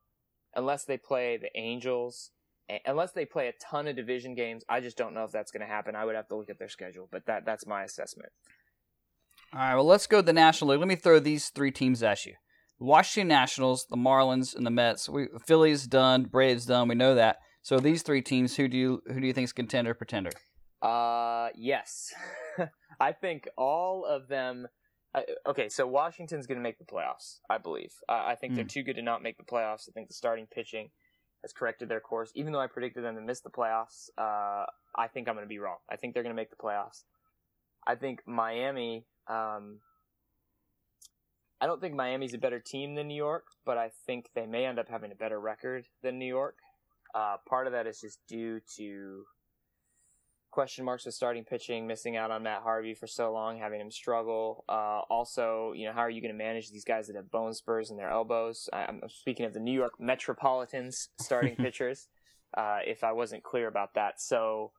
unless 0.54 0.84
they 0.84 0.96
play 0.96 1.36
the 1.36 1.56
Angels, 1.56 2.32
unless 2.84 3.12
they 3.12 3.24
play 3.24 3.48
a 3.48 3.52
ton 3.70 3.86
of 3.88 3.96
division 3.96 4.34
games. 4.34 4.64
I 4.68 4.80
just 4.80 4.96
don't 4.96 5.14
know 5.14 5.24
if 5.24 5.32
that's 5.32 5.50
going 5.50 5.60
to 5.66 5.66
happen. 5.72 5.94
I 5.96 6.04
would 6.04 6.14
have 6.14 6.28
to 6.28 6.36
look 6.36 6.50
at 6.50 6.58
their 6.58 6.68
schedule, 6.68 7.08
but 7.10 7.26
that 7.26 7.44
that's 7.44 7.66
my 7.66 7.82
assessment. 7.84 8.30
All 9.52 9.58
right, 9.60 9.74
well, 9.74 9.84
let's 9.86 10.06
go 10.06 10.18
to 10.18 10.26
the 10.26 10.32
National 10.32 10.70
League. 10.70 10.78
Let 10.80 10.88
me 10.88 10.94
throw 10.96 11.18
these 11.18 11.48
three 11.48 11.72
teams 11.72 12.02
at 12.02 12.24
you: 12.24 12.34
the 12.78 12.84
Washington 12.84 13.28
Nationals, 13.28 13.86
the 13.90 13.96
Marlins, 13.96 14.54
and 14.54 14.64
the 14.64 14.70
Mets. 14.70 15.08
We 15.08 15.26
Phillies 15.46 15.86
done, 15.86 16.24
Braves 16.24 16.66
done. 16.66 16.88
We 16.88 16.94
know 16.94 17.14
that. 17.14 17.38
So 17.62 17.78
these 17.78 18.02
three 18.02 18.22
teams, 18.22 18.56
who 18.56 18.68
do 18.68 18.76
you 18.76 19.02
who 19.06 19.20
do 19.20 19.26
you 19.26 19.32
think 19.32 19.44
is 19.46 19.52
contender, 19.52 19.92
pretender? 19.94 20.30
Uh, 20.80 21.48
yes, 21.56 22.12
I 23.00 23.12
think 23.12 23.48
all 23.56 24.04
of 24.04 24.28
them. 24.28 24.66
Uh, 25.12 25.22
okay, 25.48 25.68
so 25.68 25.84
Washington's 25.88 26.46
going 26.46 26.58
to 26.58 26.62
make 26.62 26.78
the 26.78 26.84
playoffs. 26.84 27.40
I 27.50 27.58
believe. 27.58 27.90
Uh, 28.08 28.22
I 28.26 28.36
think 28.36 28.54
they're 28.54 28.62
Hmm. 28.64 28.68
too 28.68 28.82
good 28.84 28.94
to 28.96 29.02
not 29.02 29.22
make 29.22 29.36
the 29.38 29.42
playoffs. 29.44 29.88
I 29.88 29.92
think 29.92 30.06
the 30.06 30.14
starting 30.14 30.46
pitching 30.46 30.90
has 31.42 31.52
corrected 31.52 31.88
their 31.88 32.00
course. 32.00 32.30
Even 32.34 32.52
though 32.52 32.60
I 32.60 32.66
predicted 32.66 33.04
them 33.04 33.14
to 33.14 33.20
miss 33.20 33.40
the 33.40 33.50
playoffs, 33.50 34.10
uh, 34.18 34.66
I 34.96 35.08
think 35.12 35.28
I'm 35.28 35.34
going 35.34 35.44
to 35.44 35.48
be 35.48 35.58
wrong. 35.58 35.78
I 35.90 35.96
think 35.96 36.14
they're 36.14 36.22
going 36.22 36.34
to 36.34 36.40
make 36.40 36.50
the 36.50 36.56
playoffs. 36.56 37.04
I 37.86 37.94
think 37.94 38.20
Miami. 38.26 39.06
Um, 39.28 39.80
I 41.60 41.66
don't 41.66 41.80
think 41.80 41.94
Miami's 41.94 42.34
a 42.34 42.38
better 42.38 42.58
team 42.58 42.94
than 42.94 43.08
New 43.08 43.16
York, 43.16 43.44
but 43.66 43.76
I 43.76 43.90
think 44.06 44.30
they 44.34 44.46
may 44.46 44.64
end 44.64 44.78
up 44.78 44.88
having 44.88 45.12
a 45.12 45.14
better 45.14 45.38
record 45.38 45.86
than 46.02 46.18
New 46.18 46.26
York. 46.26 46.56
Uh, 47.14 47.36
part 47.46 47.66
of 47.66 47.72
that 47.74 47.86
is 47.86 48.00
just 48.00 48.18
due 48.26 48.60
to 48.76 49.24
question 50.50 50.84
marks 50.84 51.06
with 51.06 51.14
starting 51.14 51.44
pitching, 51.44 51.86
missing 51.86 52.16
out 52.16 52.30
on 52.30 52.42
Matt 52.42 52.62
Harvey 52.62 52.94
for 52.94 53.06
so 53.06 53.32
long, 53.32 53.58
having 53.58 53.80
him 53.80 53.90
struggle. 53.90 54.64
Uh, 54.68 55.00
also, 55.10 55.72
you 55.74 55.86
know, 55.86 55.92
how 55.92 56.00
are 56.00 56.10
you 56.10 56.20
going 56.20 56.32
to 56.32 56.38
manage 56.38 56.70
these 56.70 56.84
guys 56.84 57.06
that 57.06 57.16
have 57.16 57.30
bone 57.30 57.54
spurs 57.54 57.90
in 57.90 57.96
their 57.96 58.10
elbows? 58.10 58.68
I, 58.72 58.84
I'm 58.84 59.00
speaking 59.08 59.46
of 59.46 59.52
the 59.52 59.60
New 59.60 59.72
York 59.72 59.94
Metropolitans 59.98 61.08
starting 61.20 61.56
pitchers. 61.56 62.08
Uh, 62.56 62.78
if 62.84 63.04
I 63.04 63.12
wasn't 63.12 63.44
clear 63.44 63.68
about 63.68 63.94
that, 63.94 64.20
so 64.20 64.72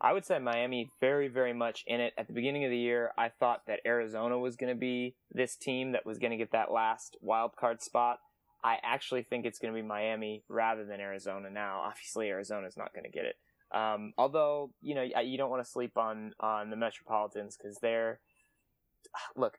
I 0.00 0.12
would 0.12 0.24
say 0.24 0.38
Miami 0.38 0.90
very, 1.00 1.28
very 1.28 1.52
much 1.52 1.82
in 1.86 2.00
it. 2.00 2.12
At 2.18 2.26
the 2.26 2.32
beginning 2.32 2.64
of 2.64 2.70
the 2.70 2.78
year, 2.78 3.12
I 3.16 3.30
thought 3.30 3.66
that 3.66 3.80
Arizona 3.86 4.38
was 4.38 4.56
going 4.56 4.72
to 4.72 4.78
be 4.78 5.16
this 5.32 5.56
team 5.56 5.92
that 5.92 6.04
was 6.04 6.18
going 6.18 6.32
to 6.32 6.36
get 6.36 6.52
that 6.52 6.70
last 6.70 7.16
wild 7.20 7.56
card 7.56 7.82
spot. 7.82 8.18
I 8.62 8.76
actually 8.82 9.22
think 9.22 9.46
it's 9.46 9.58
going 9.58 9.72
to 9.72 9.80
be 9.80 9.86
Miami 9.86 10.44
rather 10.48 10.84
than 10.84 11.00
Arizona 11.00 11.50
now. 11.50 11.80
Obviously, 11.84 12.28
Arizona's 12.28 12.76
not 12.76 12.92
going 12.92 13.04
to 13.04 13.10
get 13.10 13.24
it. 13.24 13.36
Um, 13.74 14.12
although, 14.16 14.70
you 14.80 14.94
know, 14.94 15.02
you 15.02 15.36
don't 15.38 15.50
want 15.50 15.64
to 15.64 15.70
sleep 15.70 15.96
on, 15.96 16.32
on 16.40 16.70
the 16.70 16.76
Metropolitans 16.76 17.56
because 17.56 17.78
they're, 17.80 18.20
look, 19.36 19.58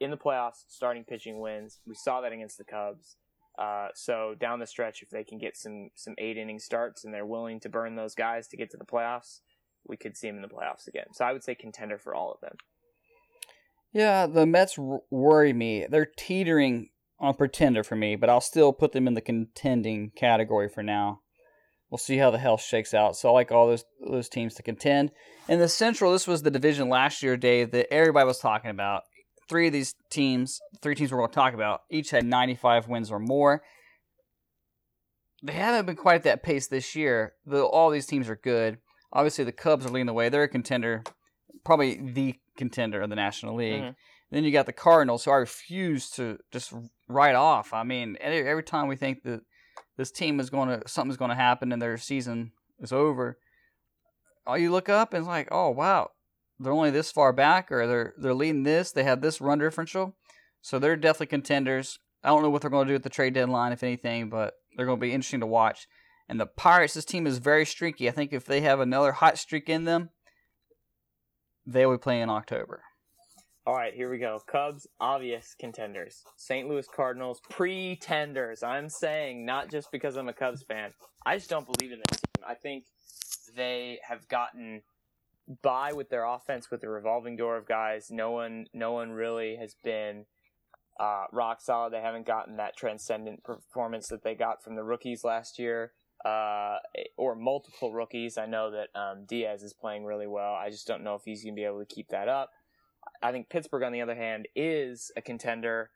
in 0.00 0.10
the 0.10 0.16
playoffs, 0.16 0.64
starting 0.68 1.04
pitching 1.04 1.40
wins. 1.40 1.80
We 1.86 1.94
saw 1.94 2.20
that 2.20 2.32
against 2.32 2.58
the 2.58 2.64
Cubs. 2.64 3.16
Uh, 3.58 3.88
so 3.94 4.34
down 4.40 4.58
the 4.58 4.66
stretch, 4.66 5.02
if 5.02 5.10
they 5.10 5.24
can 5.24 5.38
get 5.38 5.56
some, 5.56 5.90
some 5.94 6.14
eight 6.18 6.38
inning 6.38 6.58
starts 6.58 7.04
and 7.04 7.12
they're 7.12 7.26
willing 7.26 7.60
to 7.60 7.68
burn 7.68 7.96
those 7.96 8.14
guys 8.14 8.48
to 8.48 8.56
get 8.56 8.70
to 8.70 8.78
the 8.78 8.84
playoffs, 8.84 9.40
we 9.86 9.96
could 9.96 10.16
see 10.16 10.28
them 10.28 10.36
in 10.36 10.42
the 10.42 10.48
playoffs 10.48 10.88
again. 10.88 11.06
So 11.12 11.24
I 11.24 11.32
would 11.32 11.44
say 11.44 11.54
contender 11.54 11.98
for 11.98 12.14
all 12.14 12.32
of 12.32 12.40
them. 12.40 12.56
Yeah, 13.92 14.26
the 14.26 14.46
Mets 14.46 14.78
worry 14.78 15.52
me. 15.52 15.86
They're 15.88 16.08
teetering 16.16 16.88
on 17.20 17.34
pretender 17.34 17.84
for 17.84 17.94
me, 17.94 18.16
but 18.16 18.30
I'll 18.30 18.40
still 18.40 18.72
put 18.72 18.92
them 18.92 19.06
in 19.06 19.14
the 19.14 19.20
contending 19.20 20.10
category 20.16 20.68
for 20.68 20.82
now. 20.82 21.20
We'll 21.92 21.98
see 21.98 22.16
how 22.16 22.30
the 22.30 22.38
health 22.38 22.62
shakes 22.62 22.94
out. 22.94 23.16
So 23.16 23.28
I 23.28 23.32
like 23.32 23.52
all 23.52 23.66
those 23.66 23.84
those 24.00 24.30
teams 24.30 24.54
to 24.54 24.62
contend. 24.62 25.10
In 25.46 25.58
the 25.58 25.68
Central, 25.68 26.10
this 26.10 26.26
was 26.26 26.40
the 26.40 26.50
division 26.50 26.88
last 26.88 27.22
year, 27.22 27.36
Dave, 27.36 27.70
that 27.72 27.92
everybody 27.92 28.26
was 28.26 28.38
talking 28.38 28.70
about. 28.70 29.02
Three 29.46 29.66
of 29.66 29.74
these 29.74 29.94
teams, 30.08 30.58
three 30.80 30.94
teams 30.94 31.12
we're 31.12 31.18
going 31.18 31.28
to 31.28 31.34
talk 31.34 31.52
about, 31.52 31.82
each 31.90 32.08
had 32.08 32.24
95 32.24 32.88
wins 32.88 33.10
or 33.10 33.18
more. 33.18 33.62
They 35.42 35.52
haven't 35.52 35.84
been 35.84 35.96
quite 35.96 36.14
at 36.14 36.22
that 36.22 36.42
pace 36.42 36.66
this 36.66 36.96
year. 36.96 37.34
Though 37.44 37.66
all 37.66 37.90
these 37.90 38.06
teams 38.06 38.30
are 38.30 38.36
good. 38.36 38.78
Obviously, 39.12 39.44
the 39.44 39.52
Cubs 39.52 39.84
are 39.84 39.90
leading 39.90 40.06
the 40.06 40.14
way. 40.14 40.30
They're 40.30 40.44
a 40.44 40.48
contender, 40.48 41.02
probably 41.62 41.96
the 41.96 42.36
contender 42.56 43.02
of 43.02 43.10
the 43.10 43.16
National 43.16 43.54
League. 43.54 43.82
Mm-hmm. 43.82 43.90
Then 44.30 44.44
you 44.44 44.50
got 44.50 44.64
the 44.64 44.72
Cardinals, 44.72 45.26
who 45.26 45.30
I 45.30 45.36
refuse 45.36 46.08
to 46.12 46.38
just 46.52 46.72
write 47.06 47.34
off. 47.34 47.74
I 47.74 47.82
mean, 47.82 48.16
every 48.18 48.62
time 48.62 48.88
we 48.88 48.96
think 48.96 49.24
that 49.24 49.42
this 50.02 50.10
team 50.10 50.40
is 50.40 50.50
going 50.50 50.68
to 50.68 50.88
something's 50.88 51.16
going 51.16 51.28
to 51.28 51.36
happen 51.36 51.70
and 51.70 51.80
their 51.80 51.96
season 51.96 52.50
is 52.80 52.92
over, 52.92 53.38
all 54.44 54.58
you 54.58 54.72
look 54.72 54.88
up 54.88 55.14
and 55.14 55.20
it's 55.20 55.28
like, 55.28 55.46
oh 55.52 55.70
wow, 55.70 56.10
they're 56.58 56.72
only 56.72 56.90
this 56.90 57.12
far 57.12 57.32
back, 57.32 57.70
or 57.70 57.86
they're 57.86 58.14
they're 58.18 58.34
leading 58.34 58.64
this. 58.64 58.90
They 58.90 59.04
have 59.04 59.20
this 59.20 59.40
run 59.40 59.60
differential, 59.60 60.16
so 60.60 60.78
they're 60.78 60.96
definitely 60.96 61.26
contenders. 61.26 62.00
I 62.24 62.28
don't 62.28 62.42
know 62.42 62.50
what 62.50 62.62
they're 62.62 62.70
going 62.70 62.88
to 62.88 62.92
do 62.92 62.96
at 62.96 63.04
the 63.04 63.08
trade 63.08 63.34
deadline, 63.34 63.72
if 63.72 63.84
anything, 63.84 64.28
but 64.28 64.54
they're 64.76 64.86
going 64.86 64.98
to 64.98 65.06
be 65.06 65.12
interesting 65.12 65.40
to 65.40 65.46
watch. 65.46 65.86
And 66.28 66.40
the 66.40 66.46
Pirates, 66.46 66.94
this 66.94 67.04
team 67.04 67.26
is 67.26 67.38
very 67.38 67.64
streaky. 67.64 68.08
I 68.08 68.12
think 68.12 68.32
if 68.32 68.44
they 68.44 68.60
have 68.62 68.80
another 68.80 69.12
hot 69.12 69.38
streak 69.38 69.68
in 69.68 69.84
them, 69.84 70.10
they 71.64 71.86
will 71.86 71.98
play 71.98 72.20
in 72.20 72.30
October. 72.30 72.82
All 73.64 73.74
right, 73.74 73.94
here 73.94 74.10
we 74.10 74.18
go. 74.18 74.40
Cubs, 74.44 74.88
obvious 75.00 75.54
contenders. 75.56 76.24
St. 76.36 76.68
Louis 76.68 76.86
Cardinals, 76.96 77.40
pretenders. 77.48 78.64
I'm 78.64 78.88
saying 78.88 79.46
not 79.46 79.70
just 79.70 79.92
because 79.92 80.16
I'm 80.16 80.28
a 80.28 80.32
Cubs 80.32 80.64
fan. 80.64 80.94
I 81.24 81.36
just 81.36 81.48
don't 81.48 81.64
believe 81.64 81.92
in 81.92 82.00
this 82.00 82.20
team. 82.20 82.44
I 82.44 82.54
think 82.54 82.86
they 83.54 84.00
have 84.02 84.26
gotten 84.26 84.82
by 85.62 85.92
with 85.92 86.08
their 86.08 86.24
offense 86.24 86.72
with 86.72 86.80
the 86.80 86.88
revolving 86.88 87.36
door 87.36 87.56
of 87.56 87.68
guys. 87.68 88.08
No 88.10 88.32
one, 88.32 88.66
no 88.74 88.90
one 88.90 89.12
really 89.12 89.54
has 89.54 89.76
been 89.84 90.24
uh, 90.98 91.26
rock 91.30 91.60
solid. 91.60 91.92
They 91.92 92.00
haven't 92.00 92.26
gotten 92.26 92.56
that 92.56 92.76
transcendent 92.76 93.44
performance 93.44 94.08
that 94.08 94.24
they 94.24 94.34
got 94.34 94.64
from 94.64 94.74
the 94.74 94.82
rookies 94.82 95.22
last 95.22 95.60
year 95.60 95.92
uh, 96.24 96.78
or 97.16 97.36
multiple 97.36 97.92
rookies. 97.92 98.38
I 98.38 98.46
know 98.46 98.72
that 98.72 98.88
um, 98.98 99.24
Diaz 99.24 99.62
is 99.62 99.72
playing 99.72 100.04
really 100.04 100.26
well. 100.26 100.52
I 100.52 100.68
just 100.70 100.88
don't 100.88 101.04
know 101.04 101.14
if 101.14 101.22
he's 101.24 101.44
going 101.44 101.54
to 101.54 101.60
be 101.60 101.64
able 101.64 101.78
to 101.78 101.94
keep 101.94 102.08
that 102.08 102.26
up. 102.26 102.50
I 103.22 103.32
think 103.32 103.48
Pittsburgh, 103.48 103.82
on 103.82 103.92
the 103.92 104.00
other 104.00 104.14
hand, 104.14 104.48
is 104.54 105.10
a 105.16 105.22
contender. 105.22 105.90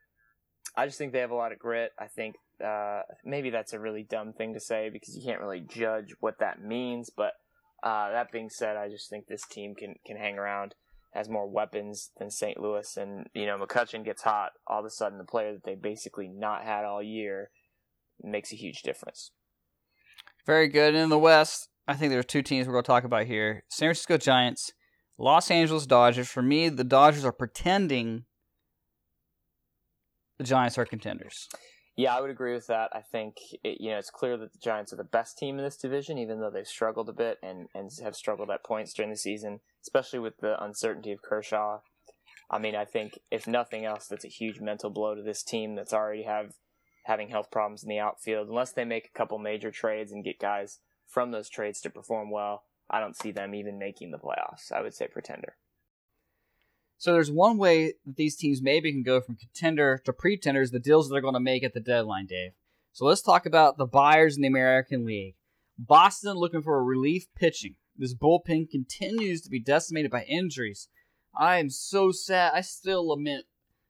I 0.75 0.85
just 0.85 0.97
think 0.97 1.13
they 1.13 1.19
have 1.19 1.31
a 1.31 1.35
lot 1.35 1.51
of 1.51 1.59
grit. 1.59 1.91
I 1.99 2.07
think 2.07 2.35
uh, 2.63 3.01
maybe 3.23 3.49
that's 3.49 3.73
a 3.73 3.79
really 3.79 4.03
dumb 4.03 4.33
thing 4.33 4.53
to 4.53 4.59
say 4.59 4.89
because 4.91 5.15
you 5.15 5.23
can't 5.23 5.41
really 5.41 5.61
judge 5.61 6.15
what 6.19 6.39
that 6.39 6.61
means. 6.61 7.09
But 7.15 7.33
uh, 7.83 8.11
that 8.11 8.31
being 8.31 8.49
said, 8.49 8.77
I 8.77 8.89
just 8.89 9.09
think 9.09 9.27
this 9.27 9.45
team 9.49 9.75
can 9.75 9.95
can 10.05 10.17
hang 10.17 10.37
around, 10.37 10.75
has 11.13 11.29
more 11.29 11.49
weapons 11.49 12.11
than 12.17 12.31
St. 12.31 12.59
Louis, 12.59 12.97
and 12.97 13.27
you 13.33 13.45
know 13.45 13.57
McCutchen 13.57 14.03
gets 14.03 14.23
hot. 14.23 14.51
All 14.67 14.79
of 14.79 14.85
a 14.85 14.89
sudden, 14.89 15.17
the 15.17 15.23
player 15.23 15.53
that 15.53 15.63
they 15.63 15.75
basically 15.75 16.27
not 16.27 16.63
had 16.63 16.85
all 16.85 17.03
year 17.03 17.49
makes 18.21 18.51
a 18.51 18.55
huge 18.55 18.81
difference. 18.81 19.31
Very 20.45 20.69
good. 20.69 20.95
in 20.95 21.09
the 21.09 21.19
West, 21.19 21.69
I 21.87 21.93
think 21.93 22.09
there 22.09 22.19
are 22.19 22.23
two 22.23 22.41
teams 22.41 22.67
we're 22.67 22.73
going 22.73 22.83
to 22.83 22.87
talk 22.87 23.03
about 23.03 23.25
here 23.25 23.63
San 23.69 23.87
Francisco 23.87 24.17
Giants, 24.17 24.71
Los 25.17 25.49
Angeles 25.49 25.85
Dodgers. 25.85 26.29
For 26.29 26.41
me, 26.41 26.69
the 26.69 26.83
Dodgers 26.83 27.25
are 27.25 27.31
pretending 27.31 28.25
the 30.37 30.43
Giants 30.43 30.77
are 30.77 30.85
contenders. 30.85 31.47
Yeah, 31.95 32.15
I 32.15 32.21
would 32.21 32.29
agree 32.29 32.53
with 32.53 32.67
that. 32.67 32.91
I 32.93 33.01
think 33.01 33.37
it, 33.63 33.81
you 33.81 33.89
know 33.89 33.97
it's 33.97 34.11
clear 34.11 34.37
that 34.37 34.53
the 34.53 34.59
Giants 34.59 34.93
are 34.93 34.97
the 34.97 35.03
best 35.03 35.37
team 35.37 35.57
in 35.57 35.63
this 35.63 35.77
division, 35.77 36.19
even 36.19 36.39
though 36.39 36.51
they've 36.51 36.67
struggled 36.67 37.09
a 37.09 37.13
bit 37.13 37.39
and, 37.41 37.67
and 37.73 37.89
have 38.03 38.15
struggled 38.15 38.51
at 38.51 38.63
points 38.63 38.93
during 38.93 39.09
the 39.09 39.17
season, 39.17 39.61
especially 39.81 40.19
with 40.19 40.37
the 40.37 40.63
uncertainty 40.63 41.11
of 41.11 41.23
Kershaw. 41.23 41.79
I 42.51 42.59
mean, 42.59 42.75
I 42.75 42.85
think 42.85 43.19
if 43.31 43.47
nothing 43.47 43.83
else, 43.83 44.05
that's 44.07 44.25
a 44.25 44.29
huge 44.29 44.59
mental 44.61 44.91
blow 44.91 45.15
to 45.15 45.23
this 45.23 45.43
team 45.43 45.75
that's 45.75 45.91
already 45.91 46.23
have 46.23 46.53
having 47.05 47.29
health 47.29 47.49
problems 47.51 47.83
in 47.83 47.89
the 47.89 47.99
outfield. 47.99 48.47
Unless 48.47 48.73
they 48.73 48.85
make 48.85 49.07
a 49.07 49.17
couple 49.17 49.39
major 49.39 49.71
trades 49.71 50.11
and 50.11 50.23
get 50.23 50.39
guys 50.39 50.79
from 51.07 51.31
those 51.31 51.49
trades 51.49 51.81
to 51.81 51.89
perform 51.89 52.29
well, 52.29 52.63
I 52.89 52.99
don't 52.99 53.15
see 53.15 53.31
them 53.31 53.53
even 53.53 53.77
making 53.77 54.11
the 54.11 54.17
playoffs. 54.17 54.71
I 54.71 54.81
would 54.81 54.93
say 54.93 55.07
pretender. 55.07 55.55
So 56.97 57.13
there's 57.13 57.31
one 57.31 57.57
way 57.57 57.93
that 58.05 58.15
these 58.15 58.35
teams 58.35 58.61
maybe 58.61 58.91
can 58.91 59.03
go 59.03 59.21
from 59.21 59.35
contender 59.35 60.01
to 60.05 60.13
pretenders, 60.13 60.71
the 60.71 60.79
deals 60.79 61.07
that 61.07 61.13
they're 61.13 61.21
going 61.21 61.35
to 61.35 61.39
make 61.39 61.63
at 61.63 61.73
the 61.73 61.79
deadline, 61.79 62.25
Dave. 62.25 62.51
So 62.91 63.05
let's 63.05 63.21
talk 63.21 63.45
about 63.45 63.77
the 63.77 63.85
buyers 63.85 64.35
in 64.35 64.41
the 64.41 64.47
American 64.47 65.05
League. 65.05 65.35
Boston 65.77 66.33
looking 66.33 66.63
for 66.63 66.79
a 66.79 66.83
relief 66.83 67.27
pitching. 67.35 67.75
This 67.95 68.15
bullpen 68.15 68.69
continues 68.71 69.41
to 69.41 69.49
be 69.49 69.59
decimated 69.59 70.09
by 70.09 70.23
injuries. 70.23 70.87
I 71.37 71.59
am 71.59 71.69
so 71.69 72.11
sad. 72.11 72.53
I 72.55 72.61
still 72.61 73.07
lament 73.07 73.45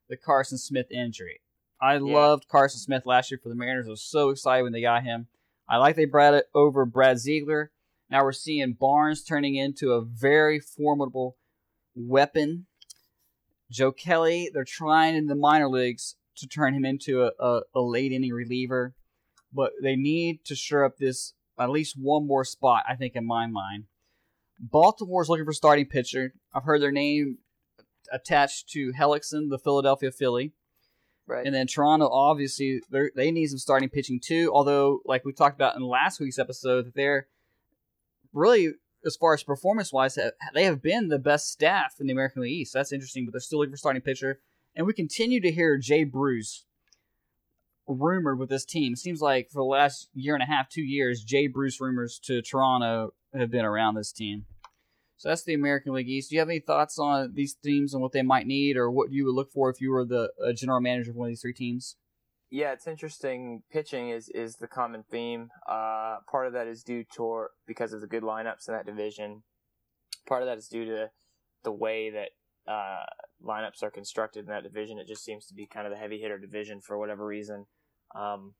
the 0.10 0.18
Carson 0.18 0.58
Smith 0.58 0.92
injury. 0.92 1.42
I 1.82 1.94
yeah. 1.94 2.00
loved 2.02 2.48
Carson 2.50 2.80
Smith 2.80 3.06
last 3.06 3.32
year 3.32 3.40
for 3.42 3.50
the 3.50 3.56
Mariners. 3.56 3.88
I 3.88 3.92
was 3.92 4.02
so 4.02 4.30
excited 4.30 4.64
when 4.64 4.74
they 4.74 4.82
got 4.82 5.04
him. 5.04 5.28
I 5.70 5.78
like 5.78 5.96
they 5.96 6.06
brought 6.06 6.34
it 6.34 6.48
over 6.54 6.86
Brad 6.86 7.20
Ziegler. 7.20 7.72
Now 8.10 8.24
we're 8.24 8.32
seeing 8.32 8.74
Barnes 8.74 9.24
turning 9.24 9.56
into 9.56 9.92
a 9.92 10.02
very 10.02 10.60
formidable 10.60 11.38
weapon. 11.96 12.68
Joe 13.70 13.92
Kelly, 13.92 14.50
they're 14.54 14.64
trying 14.64 15.16
in 15.16 15.26
the 15.28 15.36
minor 15.36 15.70
leagues 15.70 16.16
to 16.38 16.48
turn 16.48 16.74
him 16.74 16.86
into 16.86 17.24
a, 17.24 17.32
a, 17.40 17.62
a 17.76 17.82
late 17.82 18.12
inning 18.12 18.32
reliever, 18.32 18.96
but 19.52 19.74
they 19.82 19.96
need 19.96 20.46
to 20.46 20.56
shore 20.56 20.86
up 20.86 20.98
this 20.98 21.34
at 21.60 21.70
least 21.70 21.96
one 22.00 22.28
more 22.28 22.46
spot, 22.46 22.84
I 22.88 22.96
think, 22.96 23.16
in 23.16 23.26
my 23.26 23.48
mind. 23.48 23.86
Baltimore's 24.60 25.30
looking 25.30 25.46
for 25.46 25.54
starting 25.54 25.86
pitcher. 25.86 26.34
I've 26.54 26.64
heard 26.64 26.82
their 26.82 26.92
name 26.92 27.40
attached 28.12 28.70
to 28.70 28.92
Hellickson, 28.94 29.50
the 29.50 29.60
Philadelphia 29.60 30.12
Philly. 30.12 30.54
Right. 31.26 31.46
And 31.46 31.54
then 31.54 31.68
Toronto, 31.68 32.08
obviously, 32.10 32.82
they 32.90 33.32
need 33.32 33.48
some 33.48 33.58
starting 33.58 33.90
pitching 33.90 34.22
too. 34.24 34.50
Although, 34.54 35.02
like 35.06 35.26
we 35.26 35.34
talked 35.34 35.56
about 35.56 35.76
in 35.76 35.82
last 35.82 36.20
week's 36.20 36.40
episode, 36.40 36.94
they're 36.96 37.28
really, 38.34 38.70
as 39.06 39.16
far 39.16 39.34
as 39.34 39.44
performance 39.44 39.94
wise, 39.94 40.18
they 40.54 40.64
have 40.64 40.82
been 40.82 41.08
the 41.08 41.20
best 41.20 41.52
staff 41.52 41.96
in 42.00 42.08
the 42.08 42.14
American 42.14 42.42
League 42.42 42.54
East. 42.54 42.74
That's 42.74 42.92
interesting, 42.92 43.26
but 43.26 43.32
they're 43.32 43.40
still 43.40 43.60
looking 43.60 43.74
for 43.74 43.78
starting 43.78 44.02
pitcher. 44.02 44.40
And 44.76 44.86
we 44.86 44.94
continue 44.94 45.42
to 45.42 45.52
hear 45.52 45.78
Jay 45.78 46.04
Bruce 46.04 46.66
rumored 47.88 48.38
with 48.38 48.50
this 48.50 48.66
team. 48.66 48.96
Seems 48.96 49.22
like 49.22 49.50
for 49.50 49.60
the 49.60 49.64
last 49.64 50.10
year 50.14 50.34
and 50.34 50.44
a 50.44 50.46
half, 50.46 50.70
two 50.70 50.82
years, 50.82 51.24
Jay 51.24 51.48
Bruce 51.48 51.80
rumors 51.80 52.20
to 52.26 52.42
Toronto 52.42 53.14
have 53.34 53.50
been 53.50 53.66
around 53.66 53.96
this 53.96 54.12
team. 54.12 54.46
So 55.16 55.30
that's 55.30 55.44
the 55.44 55.56
American 55.56 55.94
League 55.94 56.10
East. 56.10 56.30
Do 56.30 56.36
you 56.36 56.40
have 56.42 56.50
any 56.50 56.60
thoughts 56.60 57.00
on 57.00 57.34
these 57.34 57.56
teams 57.56 57.94
and 57.94 58.04
what 58.04 58.12
they 58.12 58.22
might 58.22 58.46
need, 58.46 58.78
or 58.78 58.92
what 58.92 59.12
you 59.12 59.26
would 59.26 59.34
look 59.34 59.52
for 59.52 59.70
if 59.70 59.82
you 59.82 59.92
were 59.92 60.06
the 60.06 60.30
uh, 60.44 60.54
general 60.54 60.80
manager 60.80 61.10
of 61.10 61.18
one 61.18 61.28
of 61.28 61.32
these 61.32 61.42
three 61.42 61.54
teams? 61.54 61.96
Yeah, 62.50 62.72
it's 62.72 62.88
interesting. 62.88 63.64
Pitching 63.72 64.10
is 64.10 64.30
is 64.30 64.56
the 64.56 64.68
common 64.68 65.04
theme. 65.10 65.50
Uh, 65.68 66.18
part 66.30 66.48
of 66.48 66.54
that 66.54 66.68
is 66.68 66.84
due 66.84 67.04
to 67.16 67.48
because 67.66 67.92
of 67.92 68.00
the 68.00 68.08
good 68.08 68.24
lineups 68.24 68.68
in 68.68 68.74
that 68.74 68.86
division. 68.86 69.44
Part 70.26 70.44
of 70.44 70.48
that 70.48 70.58
is 70.58 70.68
due 70.68 70.86
to 70.86 71.10
the 71.64 71.72
way 71.72 72.10
that 72.10 72.72
uh, 72.72 73.06
lineups 73.44 73.84
are 73.84 73.92
constructed 73.92 74.42
in 74.42 74.46
that 74.48 74.64
division. 74.64 74.98
It 74.98 75.08
just 75.08 75.26
seems 75.26 75.46
to 75.48 75.54
be 75.54 75.66
kind 75.66 75.86
of 75.86 75.92
the 75.92 76.00
heavy 76.00 76.20
hitter 76.20 76.38
division 76.38 76.80
for 76.80 76.98
whatever 76.98 77.26
reason. 77.26 77.66
Um, 78.16 78.54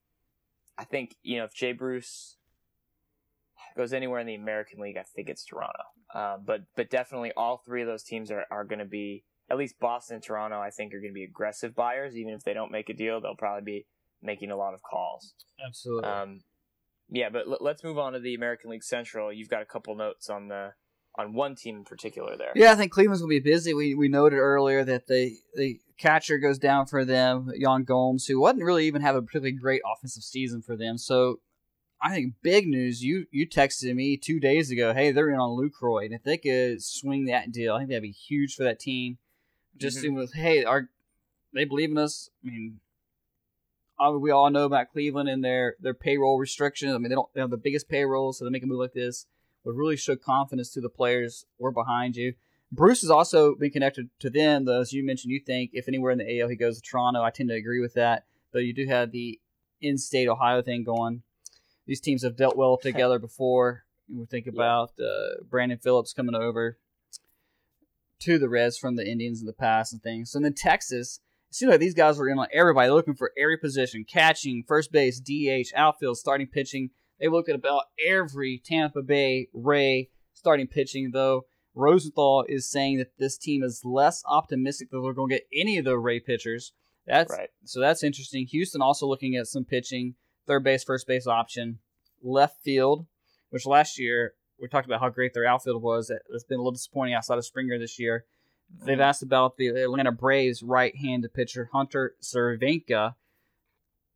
I 0.78 0.84
think 0.84 1.16
you 1.24 1.38
know 1.38 1.46
if 1.46 1.54
Jay 1.54 1.72
Bruce 1.72 2.36
goes 3.78 3.94
anywhere 3.94 4.20
in 4.20 4.28
the 4.28 4.36
American 4.36 4.82
League, 4.82 4.98
I 4.98 5.04
think 5.04 5.30
it's 5.30 5.46
Toronto. 5.46 5.84
Uh, 6.14 6.38
but 6.46 6.64
but 6.76 6.90
definitely 6.90 7.32
all 7.38 7.62
three 7.66 7.82
of 7.82 7.88
those 7.88 8.04
teams 8.04 8.32
are, 8.32 8.46
are 8.52 8.66
going 8.66 8.80
to 8.80 8.86
be 8.86 9.24
at 9.50 9.58
least 9.58 9.80
Boston 9.80 10.16
and 10.16 10.24
Toronto. 10.24 10.60
I 10.60 10.70
think 10.70 10.94
are 10.94 11.00
going 11.00 11.12
to 11.12 11.16
be 11.16 11.24
aggressive 11.24 11.76
buyers. 11.76 12.16
Even 12.16 12.34
if 12.34 12.44
they 12.44 12.54
don't 12.54 12.72
make 12.72 12.90
a 12.90 12.94
deal, 12.94 13.22
they'll 13.22 13.36
probably 13.36 13.64
be 13.64 13.86
making 14.22 14.52
a 14.52 14.58
lot 14.58 14.74
of 14.74 14.82
calls. 14.82 15.34
Absolutely. 15.66 16.10
Um, 16.10 16.42
yeah, 17.10 17.30
but 17.30 17.48
l- 17.48 17.58
let's 17.62 17.84
move 17.84 17.98
on 17.98 18.14
to 18.14 18.20
the 18.20 18.36
American 18.36 18.70
League 18.70 18.84
Central. 18.84 19.32
You've 19.32 19.50
got 19.50 19.62
a 19.62 19.66
couple 19.66 19.96
notes 19.96 20.30
on 20.30 20.48
the 20.48 20.74
on 21.18 21.34
one 21.34 21.56
team 21.56 21.78
in 21.78 21.84
particular 21.84 22.38
there. 22.38 22.52
Yeah, 22.56 22.72
I 22.72 22.76
think 22.76 22.92
Cleveland's 22.92 23.22
gonna 23.22 23.30
be 23.30 23.40
busy. 23.40 23.74
We 23.74 23.96
we 23.96 24.08
noted 24.08 24.38
earlier 24.38 24.84
that 24.84 25.08
the 25.08 25.36
the 25.56 25.80
catcher 25.98 26.38
goes 26.38 26.60
down 26.60 26.86
for 26.86 27.04
them, 27.04 27.52
Yan 27.56 27.84
Gomes, 27.84 28.28
who 28.28 28.40
wasn't 28.40 28.64
really 28.64 28.86
even 28.86 29.02
have 29.02 29.16
a 29.16 29.22
particularly 29.22 29.54
great 29.54 29.82
offensive 29.86 30.24
season 30.24 30.62
for 30.62 30.76
them. 30.76 30.98
So 30.98 31.40
I 32.02 32.14
think 32.14 32.36
big 32.44 32.68
news. 32.68 33.04
You 33.04 33.26
you 33.32 33.48
texted 33.48 33.96
me 33.96 34.18
two 34.18 34.40
days 34.40 34.70
ago. 34.70 34.94
Hey, 34.94 35.12
they're 35.12 35.30
in 35.30 35.40
on 35.40 35.58
Lucroy, 35.58 36.06
and 36.06 36.14
if 36.14 36.24
they 36.24 36.38
could 36.38 36.84
swing 36.84 37.26
that 37.26 37.52
deal, 37.52 37.74
I 37.74 37.80
think 37.80 37.90
that'd 37.90 38.04
be 38.04 38.12
huge 38.12 38.56
for 38.56 38.64
that 38.64 38.80
team. 38.80 39.18
Just 39.78 40.04
mm-hmm. 40.04 40.16
with 40.16 40.34
hey, 40.34 40.64
are 40.64 40.90
they 41.54 41.66
believe 41.66 41.92
in 41.92 41.98
us? 41.98 42.30
I 42.44 42.50
mean, 42.50 42.80
we 44.20 44.32
all 44.32 44.50
know 44.50 44.66
about 44.66 44.92
Cleveland 44.92 45.30
and 45.30 45.44
their 45.44 45.76
their 45.80 45.94
payroll 45.94 46.40
restrictions. 46.40 46.94
I 46.94 46.98
mean, 46.98 47.10
they 47.10 47.16
don't 47.16 47.34
they 47.34 47.42
have 47.42 47.50
the 47.50 47.58
biggest 47.58 47.90
payroll, 47.90 48.34
so 48.34 48.46
they 48.46 48.52
make 48.52 48.64
a 48.64 48.68
move 48.68 48.80
like 48.80 48.94
this 48.94 49.26
would 49.68 49.76
really 49.76 49.98
show 49.98 50.16
confidence 50.16 50.72
to 50.72 50.82
the 50.82 50.90
players. 50.90 51.46
We're 51.60 51.72
behind 51.72 52.16
you. 52.16 52.34
Bruce 52.72 53.02
has 53.02 53.10
also 53.10 53.56
been 53.56 53.72
connected 53.72 54.10
to 54.20 54.30
them, 54.30 54.66
though, 54.66 54.82
as 54.82 54.94
you 54.94 55.06
mentioned. 55.06 55.32
You 55.32 55.42
think 55.46 55.72
if 55.74 55.88
anywhere 55.88 56.12
in 56.12 56.18
the 56.18 56.42
AL 56.42 56.50
he 56.50 56.56
goes 56.56 56.82
to 56.82 56.82
Toronto, 56.82 57.22
I 57.22 57.30
tend 57.30 57.50
to 57.50 57.56
agree 57.56 57.82
with 57.82 57.94
that. 57.94 58.26
Though 58.52 58.60
you 58.60 58.74
do 58.74 58.88
have 58.88 59.12
the 59.12 59.40
in-state 59.82 60.28
Ohio 60.28 60.62
thing 60.62 60.84
going. 60.84 61.22
These 61.86 62.02
teams 62.02 62.24
have 62.24 62.36
dealt 62.36 62.58
well 62.58 62.78
together 62.82 63.20
before. 63.20 63.84
We 64.10 64.26
think 64.26 64.48
about 64.48 64.94
uh, 65.00 65.44
Brandon 65.50 65.78
Phillips 65.78 66.14
coming 66.14 66.36
over 66.36 66.78
to 68.22 68.38
the 68.38 68.50
Reds 68.50 68.78
from 68.78 68.96
the 68.96 69.08
Indians 69.08 69.40
in 69.40 69.46
the 69.46 69.54
past 69.54 69.94
and 69.94 70.02
things. 70.02 70.32
So 70.32 70.40
then 70.40 70.54
Texas, 70.54 71.20
it 71.50 71.56
seems 71.56 71.72
like 71.72 71.80
these 71.80 71.94
guys 71.94 72.18
were 72.18 72.30
in 72.30 72.40
on 72.40 72.48
everybody 72.52 72.90
looking 72.90 73.16
for 73.16 73.32
every 73.38 73.58
position 73.58 74.06
catching, 74.08 74.64
first 74.68 74.92
base, 74.92 75.20
DH, 75.20 75.74
outfield, 75.76 76.18
starting 76.18 76.48
pitching. 76.48 76.90
They 77.20 77.28
looked 77.28 77.50
at 77.50 77.56
about 77.56 77.84
every 78.06 78.62
Tampa 78.64 79.02
Bay 79.02 79.48
Ray 79.54 80.10
starting 80.34 80.68
pitching, 80.68 81.12
though. 81.12 81.46
Rosenthal 81.74 82.44
is 82.50 82.70
saying 82.70 82.98
that 82.98 83.12
this 83.20 83.38
team 83.38 83.64
is 83.64 83.82
less 83.86 84.24
optimistic 84.26 84.90
that 84.90 85.00
they're 85.00 85.14
going 85.14 85.30
to 85.30 85.36
get 85.36 85.48
any 85.54 85.78
of 85.78 85.86
the 85.86 85.98
Ray 85.98 86.20
pitchers. 86.20 86.74
That's 87.06 87.32
right. 87.32 87.50
so 87.64 87.80
that's 87.80 88.04
interesting. 88.04 88.48
Houston 88.48 88.82
also 88.82 89.08
looking 89.08 89.36
at 89.36 89.48
some 89.48 89.64
pitching, 89.64 90.16
third 90.46 90.64
base, 90.64 90.84
first 90.84 91.08
base 91.08 91.28
option, 91.28 91.80
left 92.22 92.62
field, 92.64 93.06
which 93.50 93.66
last 93.66 93.98
year 93.98 94.34
we 94.60 94.68
talked 94.68 94.86
about 94.86 95.02
how 95.02 95.10
great 95.10 95.34
their 95.34 95.46
outfield 95.46 95.82
was. 95.82 96.10
It's 96.10 96.44
been 96.44 96.58
a 96.58 96.62
little 96.62 96.72
disappointing 96.72 97.14
outside 97.14 97.38
of 97.38 97.46
Springer 97.46 97.78
this 97.78 98.00
year. 98.00 98.26
They've 98.84 98.96
mm-hmm. 98.96 99.02
asked 99.02 99.24
about 99.24 99.58
the 99.58 99.68
Atlanta 99.68 100.12
Braves 100.12 100.62
right-handed 100.62 101.34
pitcher 101.34 101.70
Hunter 101.72 102.16
Cervenka. 102.22 103.16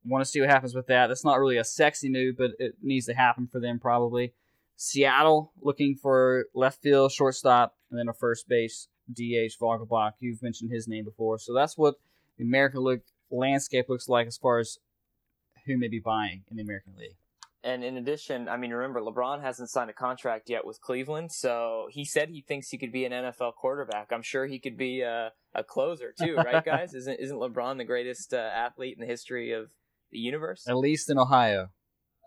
Want 0.04 0.26
to 0.26 0.30
see 0.30 0.42
what 0.42 0.50
happens 0.50 0.74
with 0.74 0.88
that. 0.88 1.08
That's 1.08 1.24
not 1.24 1.40
really 1.40 1.58
a 1.58 1.64
sexy 1.64 2.10
move, 2.10 2.38
but 2.38 2.52
it 2.60 2.76
needs 2.82 3.06
to 3.06 3.14
happen 3.14 3.48
for 3.48 3.60
them 3.60 3.80
probably. 3.80 4.34
Seattle 4.76 5.52
looking 5.62 5.96
for 5.96 6.46
left 6.56 6.82
field, 6.82 7.12
shortstop, 7.12 7.76
and 7.90 8.00
then 8.00 8.10
a 8.10 8.14
first 8.14 8.50
base 8.50 8.88
DH 9.14 9.54
Vogelbach. 9.62 10.14
You've 10.20 10.42
mentioned 10.42 10.72
his 10.72 10.88
name 10.88 11.06
before, 11.06 11.38
so 11.38 11.54
that's 11.54 11.78
what 11.78 11.96
the 12.38 12.44
American 12.44 12.84
League 12.84 13.02
landscape 13.30 13.90
looks 13.90 14.10
like 14.10 14.26
as 14.28 14.38
far 14.38 14.58
as 14.58 14.80
who 15.66 15.78
may 15.78 15.88
be 15.88 16.00
buying 16.00 16.44
in 16.50 16.58
the 16.58 16.64
American 16.64 16.94
League. 16.98 17.16
And 17.64 17.84
in 17.84 17.98
addition, 17.98 18.50
I 18.50 18.58
mean, 18.58 18.72
remember 18.72 19.02
LeBron 19.02 19.42
hasn't 19.42 19.70
signed 19.70 19.92
a 19.92 19.94
contract 19.94 20.50
yet 20.50 20.66
with 20.66 20.82
Cleveland, 20.82 21.32
so 21.32 21.88
he 21.92 22.04
said 22.06 22.30
he 22.30 22.42
thinks 22.42 22.70
he 22.70 22.78
could 22.78 22.92
be 22.92 23.06
an 23.06 23.12
NFL 23.12 23.54
quarterback. 23.54 24.08
I'm 24.12 24.24
sure 24.24 24.48
he 24.48 24.60
could 24.60 24.78
be 24.78 25.02
a, 25.02 25.32
a 25.54 25.64
closer 25.64 26.12
too, 26.20 26.36
right, 26.36 26.66
guys? 26.66 26.96
isn't 26.96 27.20
isn't 27.20 27.38
LeBron 27.38 27.78
the 27.78 27.86
greatest 27.86 28.34
uh, 28.34 28.38
athlete 28.38 28.96
in 28.98 29.02
the 29.02 29.12
history 29.12 29.52
of 29.52 29.70
the 30.12 30.18
universe? 30.18 30.66
At 30.68 30.78
least 30.78 31.10
in 31.12 31.20
Ohio. 31.20 31.68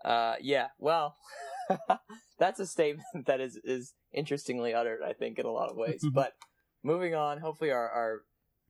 Uh, 0.05 0.35
yeah. 0.39 0.67
Well, 0.79 1.15
that's 2.39 2.59
a 2.61 2.65
statement 2.65 3.25
that 3.25 3.41
is 3.41 3.59
is 3.63 3.93
interestingly 4.13 4.73
uttered, 4.73 5.01
I 5.05 5.13
think, 5.13 5.37
in 5.37 5.45
a 5.45 5.51
lot 5.51 5.69
of 5.69 5.75
ways. 5.75 6.05
but 6.13 6.33
moving 6.81 7.13
on, 7.13 7.39
hopefully 7.39 7.71
our 7.71 7.89
our 7.89 8.21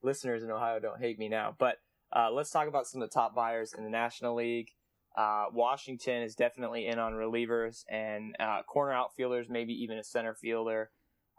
listeners 0.01 0.43
in 0.43 0.49
Ohio 0.49 0.79
don't 0.79 0.99
hate 0.99 1.19
me 1.19 1.29
now. 1.29 1.55
But 1.57 1.77
uh, 2.15 2.31
let's 2.31 2.49
talk 2.49 2.67
about 2.67 2.87
some 2.87 3.01
of 3.01 3.09
the 3.09 3.13
top 3.13 3.35
buyers 3.35 3.73
in 3.77 3.83
the 3.83 3.89
National 3.89 4.35
League. 4.35 4.69
Uh, 5.17 5.45
Washington 5.53 6.23
is 6.23 6.35
definitely 6.35 6.87
in 6.87 6.99
on 6.99 7.13
relievers 7.13 7.85
and 7.89 8.35
uh, 8.39 8.63
corner 8.63 8.91
outfielders, 8.91 9.47
maybe 9.49 9.73
even 9.73 9.97
a 9.97 10.03
center 10.03 10.33
fielder. 10.33 10.91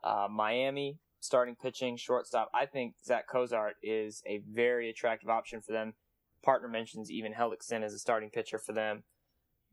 Uh, 0.02 0.28
Miami 0.30 0.98
starting 1.20 1.56
pitching, 1.56 1.96
shortstop. 1.96 2.50
I 2.54 2.66
think 2.66 2.94
Zach 3.04 3.26
Cozart 3.28 3.76
is 3.82 4.22
a 4.26 4.42
very 4.50 4.88
attractive 4.88 5.28
option 5.28 5.60
for 5.60 5.72
them. 5.72 5.94
Partner 6.42 6.68
mentions 6.68 7.10
even 7.10 7.34
Hellickson 7.34 7.82
as 7.82 7.92
a 7.92 7.98
starting 7.98 8.30
pitcher 8.30 8.58
for 8.58 8.72
them. 8.72 9.02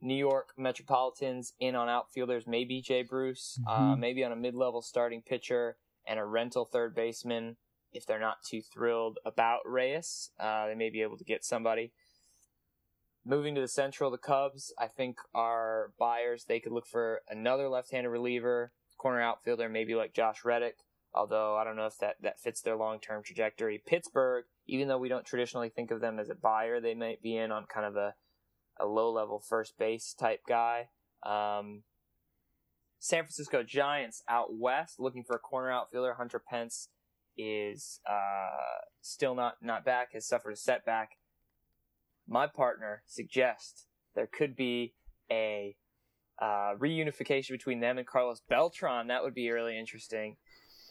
New 0.01 0.15
York 0.15 0.49
Metropolitans 0.57 1.53
in 1.59 1.75
on 1.75 1.87
outfielders, 1.87 2.45
maybe 2.45 2.81
Jay 2.81 3.03
Bruce, 3.03 3.59
uh, 3.67 3.79
mm-hmm. 3.79 4.01
maybe 4.01 4.23
on 4.23 4.31
a 4.31 4.35
mid-level 4.35 4.81
starting 4.81 5.21
pitcher 5.21 5.77
and 6.05 6.19
a 6.19 6.25
rental 6.25 6.65
third 6.65 6.93
baseman. 6.93 7.55
If 7.93 8.05
they're 8.05 8.19
not 8.19 8.43
too 8.43 8.61
thrilled 8.61 9.19
about 9.23 9.59
Reyes, 9.65 10.31
uh, 10.39 10.67
they 10.67 10.75
may 10.75 10.89
be 10.89 11.03
able 11.03 11.17
to 11.17 11.23
get 11.23 11.45
somebody. 11.45 11.93
Moving 13.25 13.55
to 13.55 13.61
the 13.61 13.67
Central, 13.69 14.11
the 14.11 14.17
Cubs, 14.17 14.73
I 14.77 14.87
think, 14.87 15.17
are 15.33 15.91
buyers. 15.97 16.45
They 16.45 16.59
could 16.59 16.73
look 16.73 16.85
for 16.85 17.21
another 17.29 17.69
left-handed 17.69 18.09
reliever, 18.09 18.73
corner 18.97 19.21
outfielder, 19.21 19.69
maybe 19.69 19.95
like 19.95 20.13
Josh 20.13 20.43
Reddick. 20.43 20.77
Although 21.13 21.55
I 21.55 21.63
don't 21.63 21.75
know 21.75 21.85
if 21.85 21.97
that, 21.99 22.15
that 22.21 22.39
fits 22.39 22.61
their 22.61 22.75
long-term 22.75 23.23
trajectory. 23.23 23.81
Pittsburgh, 23.85 24.45
even 24.67 24.87
though 24.87 24.97
we 24.97 25.09
don't 25.09 25.25
traditionally 25.25 25.69
think 25.69 25.91
of 25.91 26.01
them 26.01 26.19
as 26.19 26.29
a 26.29 26.35
buyer, 26.35 26.81
they 26.81 26.95
might 26.95 27.21
be 27.21 27.37
in 27.37 27.51
on 27.51 27.65
kind 27.73 27.85
of 27.85 27.95
a, 27.95 28.15
a 28.79 28.85
low-level 28.85 29.39
first 29.47 29.77
base 29.77 30.13
type 30.13 30.41
guy. 30.47 30.89
Um, 31.25 31.83
San 32.99 33.23
Francisco 33.23 33.63
Giants 33.63 34.23
out 34.27 34.57
west, 34.57 34.99
looking 34.99 35.23
for 35.23 35.35
a 35.35 35.39
corner 35.39 35.71
outfielder. 35.71 36.15
Hunter 36.15 36.39
Pence 36.39 36.89
is 37.37 37.99
uh, 38.09 38.81
still 39.01 39.35
not 39.35 39.55
not 39.61 39.83
back. 39.85 40.13
Has 40.13 40.27
suffered 40.27 40.51
a 40.51 40.55
setback 40.55 41.11
my 42.27 42.47
partner 42.47 43.03
suggests 43.05 43.85
there 44.15 44.29
could 44.31 44.55
be 44.55 44.93
a 45.31 45.75
uh, 46.41 46.75
reunification 46.79 47.51
between 47.51 47.79
them 47.79 47.97
and 47.97 48.07
Carlos 48.07 48.41
Beltran. 48.49 49.07
That 49.07 49.23
would 49.23 49.33
be 49.33 49.49
really 49.49 49.77
interesting. 49.77 50.37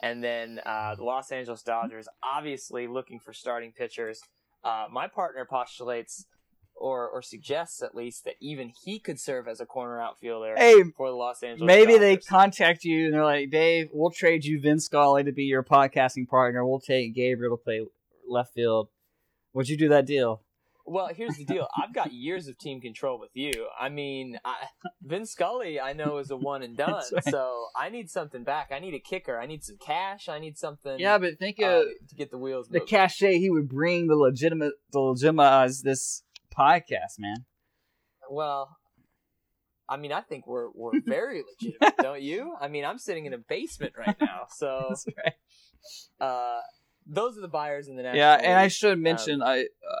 And 0.01 0.23
then 0.23 0.59
uh, 0.65 0.95
the 0.95 1.03
Los 1.03 1.31
Angeles 1.31 1.63
Dodgers, 1.63 2.07
obviously 2.23 2.87
looking 2.87 3.19
for 3.19 3.33
starting 3.33 3.71
pitchers. 3.71 4.21
Uh, 4.63 4.85
my 4.91 5.07
partner 5.07 5.45
postulates 5.49 6.25
or 6.75 7.07
or 7.09 7.21
suggests 7.21 7.81
at 7.81 7.93
least 7.95 8.25
that 8.25 8.33
even 8.41 8.71
he 8.83 8.99
could 8.99 9.19
serve 9.19 9.47
as 9.47 9.61
a 9.61 9.65
corner 9.65 10.01
outfielder 10.01 10.55
hey, 10.57 10.83
for 10.97 11.09
the 11.09 11.15
Los 11.15 11.43
Angeles. 11.43 11.67
Maybe 11.67 11.93
Dodgers. 11.93 11.99
they 11.99 12.17
contact 12.17 12.83
you 12.83 13.05
and 13.05 13.13
they're 13.13 13.23
like, 13.23 13.49
Dave, 13.51 13.89
we'll 13.93 14.11
trade 14.11 14.43
you 14.43 14.59
Vin 14.59 14.79
Scully 14.79 15.23
to 15.23 15.31
be 15.31 15.43
your 15.43 15.63
podcasting 15.63 16.27
partner. 16.27 16.65
We'll 16.65 16.79
take 16.79 17.13
Gabriel 17.15 17.57
to 17.57 17.63
play 17.63 17.81
left 18.27 18.53
field. 18.53 18.89
Would 19.53 19.69
you 19.69 19.77
do 19.77 19.89
that 19.89 20.05
deal? 20.05 20.41
Well, 20.85 21.09
here's 21.15 21.37
the 21.37 21.45
deal. 21.45 21.67
I've 21.81 21.93
got 21.93 22.11
years 22.11 22.47
of 22.47 22.57
team 22.57 22.81
control 22.81 23.17
with 23.17 23.29
you. 23.33 23.51
I 23.79 23.87
mean, 23.87 24.37
I, 24.43 24.55
Vin 25.01 25.25
Scully, 25.25 25.79
I 25.79 25.93
know 25.93 26.17
is 26.17 26.29
a 26.29 26.35
one 26.35 26.61
and 26.61 26.75
done. 26.77 27.01
Right. 27.11 27.23
So 27.23 27.67
I 27.75 27.89
need 27.89 28.09
something 28.09 28.43
back. 28.43 28.71
I 28.73 28.79
need 28.79 28.93
a 28.93 28.99
kicker. 28.99 29.39
I 29.39 29.45
need 29.45 29.63
some 29.63 29.77
cash. 29.77 30.27
I 30.27 30.39
need 30.39 30.57
something. 30.57 30.99
Yeah, 30.99 31.17
but 31.17 31.39
think 31.39 31.61
uh, 31.61 31.65
of 31.65 31.85
to 32.09 32.15
get 32.15 32.31
the 32.31 32.37
wheels. 32.37 32.67
The 32.67 32.81
cachet 32.81 33.39
he 33.39 33.49
would 33.49 33.69
bring 33.69 34.07
the 34.07 34.15
legitimate, 34.15 34.73
the 34.91 34.99
legitimize 34.99 35.83
this 35.83 36.23
podcast, 36.55 37.17
man. 37.17 37.45
Well, 38.29 38.77
I 39.87 39.97
mean, 39.97 40.11
I 40.11 40.21
think 40.21 40.47
we're 40.47 40.69
we're 40.73 40.99
very 41.05 41.43
legitimate, 41.61 41.97
don't 41.97 42.21
you? 42.21 42.55
I 42.59 42.67
mean, 42.67 42.83
I'm 42.83 42.97
sitting 42.97 43.25
in 43.25 43.33
a 43.33 43.37
basement 43.37 43.93
right 43.97 44.15
now, 44.19 44.47
so. 44.49 44.87
That's 44.89 45.05
right. 45.17 45.33
Uh, 46.19 46.61
those 47.05 47.37
are 47.37 47.41
the 47.41 47.49
buyers 47.49 47.89
in 47.89 47.97
the 47.97 48.03
national. 48.03 48.19
Yeah, 48.19 48.35
and 48.35 48.53
I 48.57 48.69
should 48.69 48.97
mention, 48.97 49.41
um, 49.41 49.47
I 49.47 49.59
uh, 49.61 49.99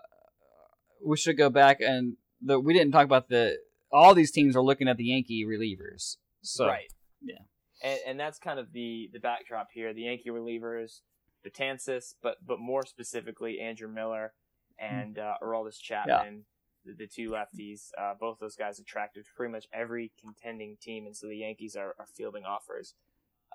we 1.05 1.17
should 1.17 1.37
go 1.37 1.49
back 1.49 1.79
and 1.81 2.17
the 2.41 2.59
we 2.59 2.73
didn't 2.73 2.91
talk 2.91 3.05
about 3.05 3.29
the 3.29 3.57
all 3.91 4.15
these 4.15 4.31
teams 4.31 4.55
are 4.55 4.61
looking 4.61 4.87
at 4.87 4.97
the 4.97 5.05
Yankee 5.05 5.45
relievers. 5.45 6.17
So 6.41 6.67
right, 6.67 6.91
yeah, 7.21 7.35
and, 7.81 7.99
and 8.07 8.19
that's 8.19 8.39
kind 8.39 8.59
of 8.59 8.73
the 8.73 9.09
the 9.13 9.19
backdrop 9.19 9.69
here. 9.73 9.93
The 9.93 10.03
Yankee 10.03 10.29
relievers, 10.29 11.01
Betances, 11.45 12.15
but 12.21 12.37
but 12.45 12.59
more 12.59 12.85
specifically 12.85 13.59
Andrew 13.59 13.87
Miller 13.87 14.33
and 14.79 15.19
uh, 15.19 15.35
Aroldis 15.41 15.79
Chapman. 15.79 16.45
The, 16.85 16.93
the, 16.97 17.07
two 17.07 17.29
lefties, 17.29 17.91
uh, 17.97 18.13
both 18.19 18.39
those 18.39 18.57
guys 18.57 18.77
attracted 18.77 19.23
pretty 19.37 19.53
much 19.53 19.67
every 19.71 20.11
contending 20.19 20.75
team, 20.81 21.05
and 21.05 21.15
so 21.15 21.27
the 21.27 21.37
Yankees 21.37 21.77
are, 21.77 21.95
are 21.97 22.07
fielding 22.13 22.43
offers. 22.43 22.95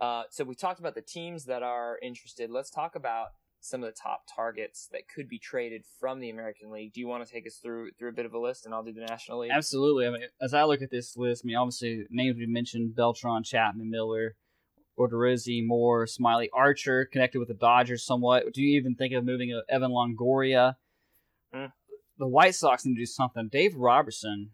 Uh, 0.00 0.22
so 0.30 0.44
we 0.44 0.54
talked 0.54 0.80
about 0.80 0.94
the 0.94 1.02
teams 1.02 1.44
that 1.44 1.62
are 1.62 1.98
interested. 2.02 2.50
Let's 2.50 2.70
talk 2.70 2.94
about 2.94 3.32
some 3.60 3.82
of 3.82 3.88
the 3.88 4.00
top 4.00 4.22
targets 4.34 4.88
that 4.92 5.02
could 5.14 5.28
be 5.28 5.38
traded 5.38 5.84
from 5.98 6.20
the 6.20 6.30
American 6.30 6.70
League. 6.70 6.92
Do 6.92 7.00
you 7.00 7.08
want 7.08 7.26
to 7.26 7.32
take 7.32 7.46
us 7.46 7.56
through 7.56 7.90
through 7.98 8.10
a 8.10 8.12
bit 8.12 8.26
of 8.26 8.34
a 8.34 8.38
list, 8.38 8.64
and 8.64 8.74
I'll 8.74 8.82
do 8.82 8.92
the 8.92 9.00
National 9.00 9.40
League? 9.40 9.50
Absolutely. 9.52 10.06
I 10.06 10.10
mean, 10.10 10.22
as 10.40 10.54
I 10.54 10.64
look 10.64 10.82
at 10.82 10.90
this 10.90 11.16
list, 11.16 11.42
I 11.44 11.46
mean, 11.46 11.56
obviously 11.56 12.04
names 12.10 12.36
we 12.38 12.46
mentioned: 12.46 12.94
Beltran, 12.94 13.42
Chapman, 13.42 13.90
Miller, 13.90 14.36
Odorizzi, 14.98 15.66
Moore, 15.66 16.06
Smiley, 16.06 16.50
Archer, 16.52 17.04
connected 17.04 17.38
with 17.38 17.48
the 17.48 17.54
Dodgers 17.54 18.04
somewhat. 18.04 18.52
Do 18.52 18.62
you 18.62 18.78
even 18.78 18.94
think 18.94 19.12
of 19.12 19.24
moving 19.24 19.60
Evan 19.68 19.90
Longoria? 19.90 20.76
Mm. 21.54 21.72
The 22.18 22.26
White 22.26 22.54
Sox 22.54 22.84
need 22.84 22.94
to 22.94 23.00
do 23.00 23.06
something. 23.06 23.48
Dave 23.50 23.76
Robertson. 23.76 24.50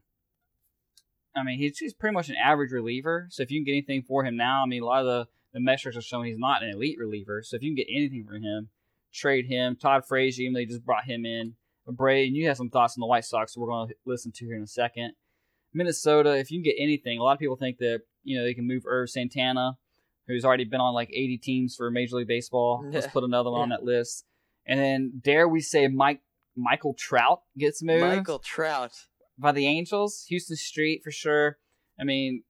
I 1.37 1.43
mean, 1.43 1.59
he's, 1.59 1.79
he's 1.79 1.93
pretty 1.93 2.14
much 2.14 2.29
an 2.29 2.37
average 2.37 2.71
reliever. 2.71 3.27
So 3.31 3.43
if 3.43 3.51
you 3.51 3.59
can 3.59 3.64
get 3.64 3.73
anything 3.73 4.03
for 4.03 4.23
him 4.25 4.37
now, 4.37 4.62
I 4.62 4.67
mean, 4.69 4.83
a 4.83 4.87
lot 4.87 5.01
of 5.01 5.07
the 5.07 5.27
the 5.55 5.61
metrics 5.61 5.97
are 5.97 6.03
showing 6.03 6.27
he's 6.27 6.38
not 6.38 6.62
an 6.62 6.71
elite 6.71 6.99
reliever. 6.99 7.43
So 7.43 7.57
if 7.57 7.62
you 7.62 7.71
can 7.71 7.77
get 7.77 7.87
anything 7.88 8.27
from 8.27 8.43
him, 8.43 8.69
trade 9.14 9.46
him. 9.46 9.77
Todd 9.77 10.05
Frazier, 10.07 10.42
even 10.42 10.55
they 10.55 10.66
just 10.66 10.85
brought 10.85 11.05
him 11.05 11.24
in. 11.24 11.55
Bray, 11.87 12.27
and 12.27 12.35
you 12.35 12.48
have 12.48 12.57
some 12.57 12.70
thoughts 12.70 12.96
on 12.96 13.00
the 13.00 13.07
White 13.07 13.27
Sox, 13.27 13.53
so 13.53 13.61
we're 13.61 13.68
going 13.68 13.88
to 13.88 13.94
listen 14.07 14.33
to 14.33 14.46
here 14.46 14.57
in 14.57 14.62
a 14.62 14.66
second. 14.66 15.12
Minnesota, 15.74 16.37
if 16.37 16.50
you 16.50 16.59
can 16.59 16.64
get 16.64 16.77
anything, 16.79 17.18
a 17.18 17.22
lot 17.22 17.35
of 17.35 17.38
people 17.38 17.57
think 17.57 17.79
that 17.79 18.00
you 18.22 18.38
know 18.38 18.44
they 18.44 18.55
can 18.55 18.66
move 18.66 18.85
Erv 18.85 19.09
Santana, 19.09 19.77
who's 20.27 20.44
already 20.44 20.64
been 20.64 20.81
on 20.81 20.94
like 20.94 21.11
80 21.11 21.38
teams 21.38 21.77
for 21.77 21.90
Major 21.90 22.16
League 22.16 22.29
Baseball. 22.29 22.85
Let's 22.90 23.07
put 23.07 23.24
another 23.24 23.50
one 23.50 23.59
yeah. 23.59 23.62
on 23.64 23.68
that 23.70 23.85
list. 23.85 24.24
And 24.66 24.81
then 24.81 25.20
dare 25.22 25.46
we 25.46 25.61
say 25.61 25.88
Mike 25.88 26.20
Michael 26.57 26.94
Trout 26.94 27.40
gets 27.59 27.83
moved? 27.83 28.00
Michael 28.00 28.38
Trout 28.38 28.92
by 29.38 29.53
the 29.53 29.66
Angels, 29.66 30.27
Huston 30.31 30.57
Street 30.57 31.03
for 31.05 31.11
sure. 31.11 31.59
I 32.00 32.05
mean, 32.05 32.44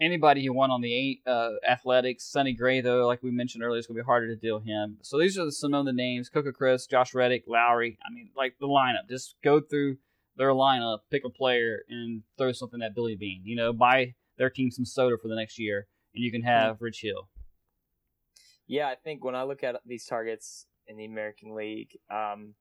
anybody 0.00 0.44
who 0.44 0.52
won 0.52 0.70
on 0.70 0.80
the 0.80 1.20
uh, 1.26 1.50
Athletics, 1.68 2.24
Sonny 2.24 2.52
Gray 2.52 2.80
though, 2.80 3.06
like 3.06 3.22
we 3.22 3.30
mentioned 3.30 3.62
earlier, 3.62 3.78
it's 3.78 3.86
gonna 3.86 4.00
be 4.00 4.04
harder 4.04 4.28
to 4.28 4.36
deal 4.36 4.60
him. 4.60 4.98
So 5.02 5.18
these 5.18 5.38
are 5.38 5.50
some 5.50 5.74
of 5.74 5.84
the 5.84 5.92
names: 5.92 6.28
Coco 6.28 6.52
Crisp, 6.52 6.90
Josh 6.90 7.14
Reddick, 7.14 7.46
Lowrie. 7.46 7.96
I 8.04 8.12
mean, 8.12 8.30
like 8.36 8.56
the 8.60 8.66
lineup. 8.66 9.08
Just 9.08 9.36
go 9.42 9.60
through 9.60 9.98
their 10.36 10.50
lineup, 10.50 11.00
pick 11.10 11.24
a 11.24 11.30
player, 11.30 11.84
and 11.88 12.22
throw 12.38 12.52
something 12.52 12.82
at 12.82 12.94
Billy 12.94 13.16
Beane. 13.16 13.42
You 13.44 13.56
know, 13.56 13.72
buy 13.72 14.14
their 14.38 14.50
team 14.50 14.70
some 14.70 14.84
soda 14.84 15.16
for 15.20 15.28
the 15.28 15.36
next 15.36 15.58
year, 15.58 15.86
and 16.14 16.24
you 16.24 16.30
can 16.30 16.42
have 16.42 16.80
Rich 16.80 17.02
Hill. 17.02 17.28
Yeah, 18.66 18.88
I 18.88 18.94
think 18.94 19.24
when 19.24 19.34
I 19.34 19.42
look 19.42 19.62
at 19.62 19.76
these 19.84 20.06
targets 20.06 20.66
in 20.86 20.96
the 20.96 21.04
American 21.04 21.54
League, 21.54 21.98
um, 22.10 22.54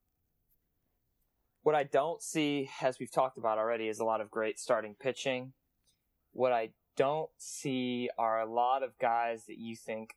what 1.63 1.75
I 1.75 1.83
don't 1.83 2.21
see, 2.21 2.69
as 2.81 2.99
we've 2.99 3.11
talked 3.11 3.37
about 3.37 3.57
already, 3.57 3.87
is 3.87 3.99
a 3.99 4.05
lot 4.05 4.19
of 4.19 4.29
great 4.31 4.59
starting 4.59 4.95
pitching. 4.99 5.53
What 6.33 6.51
I 6.51 6.69
don't 6.95 7.29
see 7.37 8.09
are 8.17 8.41
a 8.41 8.51
lot 8.51 8.83
of 8.83 8.97
guys 8.99 9.45
that 9.45 9.57
you 9.57 9.75
think 9.75 10.15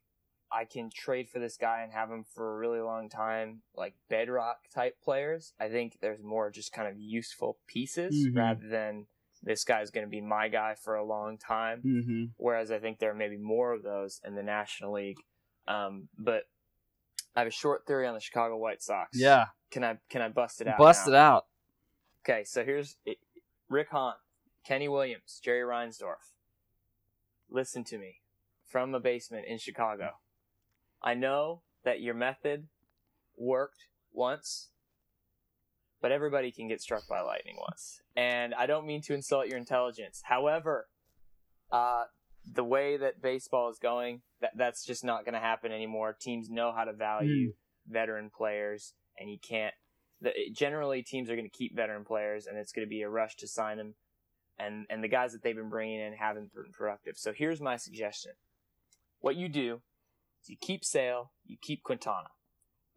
I 0.52 0.64
can 0.64 0.90
trade 0.94 1.28
for 1.28 1.38
this 1.38 1.56
guy 1.56 1.82
and 1.82 1.92
have 1.92 2.10
him 2.10 2.24
for 2.34 2.54
a 2.54 2.58
really 2.58 2.80
long 2.80 3.08
time, 3.08 3.62
like 3.76 3.94
bedrock 4.08 4.58
type 4.72 4.96
players. 5.02 5.52
I 5.58 5.68
think 5.68 5.98
there's 6.00 6.22
more 6.22 6.50
just 6.50 6.72
kind 6.72 6.88
of 6.88 6.96
useful 6.96 7.58
pieces 7.66 8.14
mm-hmm. 8.14 8.36
rather 8.36 8.68
than 8.68 9.06
this 9.42 9.64
guy's 9.64 9.90
going 9.90 10.06
to 10.06 10.10
be 10.10 10.20
my 10.20 10.48
guy 10.48 10.74
for 10.74 10.94
a 10.94 11.04
long 11.04 11.38
time. 11.38 11.82
Mm-hmm. 11.84 12.24
Whereas 12.36 12.70
I 12.70 12.78
think 12.78 12.98
there 12.98 13.14
may 13.14 13.28
be 13.28 13.36
more 13.36 13.72
of 13.72 13.82
those 13.82 14.20
in 14.24 14.34
the 14.34 14.42
National 14.42 14.92
League. 14.92 15.18
Um, 15.66 16.08
but 16.16 16.44
I 17.34 17.40
have 17.40 17.48
a 17.48 17.52
short 17.52 17.86
theory 17.86 18.06
on 18.06 18.14
the 18.14 18.20
Chicago 18.20 18.56
White 18.56 18.82
Sox. 18.82 19.18
Yeah. 19.18 19.46
Can 19.70 19.82
I 19.82 19.98
can 20.08 20.22
I 20.22 20.28
bust 20.28 20.60
it 20.60 20.68
out? 20.68 20.78
Bust 20.78 21.08
now? 21.08 21.12
it 21.12 21.16
out. 21.16 21.46
Okay, 22.22 22.44
so 22.44 22.64
here's 22.64 22.96
it, 23.04 23.18
Rick 23.68 23.88
Hahn, 23.90 24.14
Kenny 24.64 24.88
Williams, 24.88 25.40
Jerry 25.42 25.62
Reinsdorf 25.62 26.33
listen 27.54 27.84
to 27.84 27.98
me 27.98 28.20
from 28.66 28.94
a 28.94 29.00
basement 29.00 29.46
in 29.46 29.58
Chicago. 29.58 30.10
I 31.02 31.14
know 31.14 31.62
that 31.84 32.00
your 32.00 32.14
method 32.14 32.66
worked 33.36 33.88
once, 34.12 34.70
but 36.02 36.10
everybody 36.10 36.50
can 36.50 36.68
get 36.68 36.80
struck 36.80 37.06
by 37.08 37.20
lightning 37.20 37.56
once. 37.58 38.00
And 38.16 38.54
I 38.54 38.66
don't 38.66 38.86
mean 38.86 39.02
to 39.02 39.14
insult 39.14 39.46
your 39.46 39.58
intelligence. 39.58 40.22
However, 40.24 40.88
uh, 41.70 42.04
the 42.52 42.64
way 42.64 42.96
that 42.96 43.22
baseball 43.22 43.70
is 43.70 43.78
going, 43.78 44.22
that 44.40 44.52
that's 44.56 44.84
just 44.84 45.04
not 45.04 45.24
going 45.24 45.34
to 45.34 45.40
happen 45.40 45.72
anymore. 45.72 46.16
Teams 46.18 46.50
know 46.50 46.72
how 46.76 46.84
to 46.84 46.92
value 46.92 47.50
mm. 47.50 47.54
veteran 47.88 48.30
players, 48.36 48.94
and 49.18 49.30
you 49.30 49.38
can't. 49.38 49.74
The, 50.20 50.32
generally, 50.52 51.02
teams 51.02 51.30
are 51.30 51.36
going 51.36 51.48
to 51.48 51.56
keep 51.56 51.74
veteran 51.74 52.04
players, 52.04 52.46
and 52.46 52.58
it's 52.58 52.72
going 52.72 52.86
to 52.86 52.90
be 52.90 53.02
a 53.02 53.08
rush 53.08 53.36
to 53.36 53.48
sign 53.48 53.78
them 53.78 53.94
and 54.58 54.86
and 54.90 55.02
the 55.02 55.08
guys 55.08 55.32
that 55.32 55.42
they've 55.42 55.56
been 55.56 55.70
bringing 55.70 56.00
in 56.00 56.12
haven't 56.14 56.54
been 56.54 56.72
productive. 56.72 57.16
So 57.16 57.32
here's 57.32 57.60
my 57.60 57.76
suggestion: 57.76 58.32
what 59.20 59.36
you 59.36 59.48
do 59.48 59.82
is 60.42 60.48
you 60.48 60.56
keep 60.60 60.84
Sale, 60.84 61.32
you 61.44 61.56
keep 61.60 61.82
Quintana. 61.82 62.28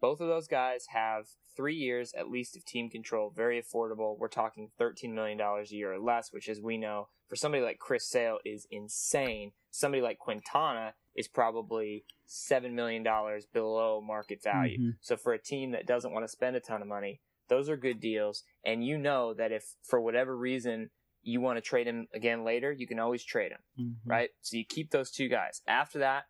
Both 0.00 0.20
of 0.20 0.28
those 0.28 0.46
guys 0.46 0.86
have 0.92 1.26
three 1.58 1.74
years 1.74 2.12
at 2.16 2.30
least 2.30 2.56
of 2.56 2.64
team 2.64 2.88
control, 2.88 3.32
very 3.34 3.60
affordable. 3.60 4.16
We're 4.16 4.28
talking 4.28 4.70
$13 4.80 5.12
million 5.12 5.40
a 5.40 5.64
year 5.64 5.92
or 5.92 5.98
less, 5.98 6.32
which, 6.32 6.48
as 6.48 6.60
we 6.60 6.78
know, 6.78 7.08
for 7.28 7.34
somebody 7.34 7.64
like 7.64 7.80
Chris 7.80 8.08
Sale 8.08 8.38
is 8.44 8.66
insane. 8.70 9.50
Somebody 9.72 10.00
like 10.00 10.18
Quintana 10.18 10.94
is 11.16 11.26
probably 11.26 12.04
$7 12.28 12.72
million 12.72 13.04
below 13.52 14.00
market 14.00 14.40
value. 14.40 14.78
Mm-hmm. 14.78 14.90
So, 15.00 15.16
for 15.16 15.32
a 15.32 15.42
team 15.42 15.72
that 15.72 15.86
doesn't 15.86 16.12
want 16.12 16.24
to 16.24 16.30
spend 16.30 16.54
a 16.54 16.60
ton 16.60 16.80
of 16.80 16.86
money, 16.86 17.20
those 17.48 17.68
are 17.68 17.76
good 17.76 18.00
deals. 18.00 18.44
And 18.64 18.86
you 18.86 18.96
know 18.96 19.34
that 19.34 19.50
if, 19.50 19.74
for 19.82 20.00
whatever 20.00 20.36
reason, 20.36 20.90
you 21.22 21.40
want 21.40 21.56
to 21.56 21.60
trade 21.60 21.86
him 21.86 22.06
again 22.14 22.44
later, 22.44 22.72
you 22.72 22.86
can 22.86 22.98
always 22.98 23.24
trade 23.24 23.52
him, 23.52 23.58
mm-hmm. 23.78 24.10
right? 24.10 24.30
So 24.40 24.56
you 24.56 24.64
keep 24.64 24.90
those 24.90 25.10
two 25.10 25.28
guys. 25.28 25.62
After 25.66 26.00
that, 26.00 26.24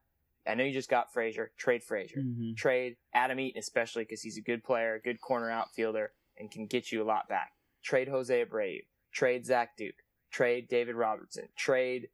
I 0.46 0.55
know 0.55 0.64
you 0.64 0.72
just 0.72 0.88
got 0.88 1.12
Frazier. 1.12 1.53
Trade 1.59 1.83
Frazier. 1.83 2.20
Mm-hmm. 2.20 2.55
Trade 2.57 2.96
Adam 3.12 3.38
Eaton, 3.38 3.59
especially 3.59 4.05
because 4.05 4.22
he's 4.22 4.38
a 4.38 4.42
good 4.42 4.64
player, 4.64 5.01
good 5.03 5.20
corner 5.20 5.51
outfielder, 5.51 6.12
and 6.38 6.51
can 6.51 6.66
get 6.66 6.90
you 6.90 7.03
a 7.03 7.05
lot 7.05 7.29
back. 7.29 7.53
Trade 7.83 8.09
Jose 8.09 8.44
Abreu. 8.44 8.81
Trade 9.12 9.44
Zach 9.44 9.77
Duke. 9.77 9.94
Trade 10.31 10.68
David 10.68 10.94
Robertson. 10.94 11.48
Trade 11.57 12.09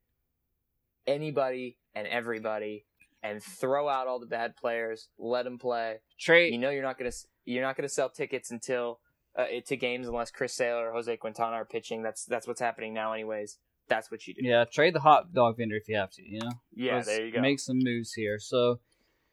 anybody 1.06 1.78
and 1.94 2.06
everybody, 2.06 2.86
and 3.22 3.42
throw 3.42 3.88
out 3.88 4.06
all 4.06 4.18
the 4.18 4.26
bad 4.26 4.56
players. 4.56 5.08
Let 5.18 5.44
them 5.44 5.58
play. 5.58 6.00
Trade. 6.18 6.52
You 6.52 6.58
know 6.58 6.70
you're 6.70 6.82
not 6.82 6.98
gonna 6.98 7.12
you're 7.44 7.62
not 7.62 7.76
gonna 7.76 7.88
sell 7.88 8.10
tickets 8.10 8.50
until 8.50 9.00
uh, 9.36 9.46
to 9.66 9.76
games 9.76 10.08
unless 10.08 10.30
Chris 10.30 10.54
Sale 10.54 10.76
or 10.76 10.92
Jose 10.92 11.16
Quintana 11.16 11.56
are 11.56 11.64
pitching. 11.64 12.02
That's 12.02 12.24
that's 12.24 12.46
what's 12.46 12.60
happening 12.60 12.94
now, 12.94 13.12
anyways. 13.12 13.58
That's 13.88 14.10
what 14.10 14.26
you 14.26 14.34
do. 14.34 14.40
Yeah, 14.42 14.64
trade 14.64 14.94
the 14.94 15.00
hot 15.00 15.32
dog 15.34 15.56
vendor 15.58 15.76
if 15.76 15.88
you 15.88 15.96
have 15.96 16.10
to. 16.12 16.22
You 16.22 16.40
know. 16.40 16.50
Yeah, 16.72 16.96
Let's 16.96 17.06
there 17.06 17.26
you 17.26 17.32
go. 17.32 17.40
Make 17.40 17.60
some 17.60 17.78
moves 17.78 18.12
here. 18.12 18.38
So. 18.38 18.80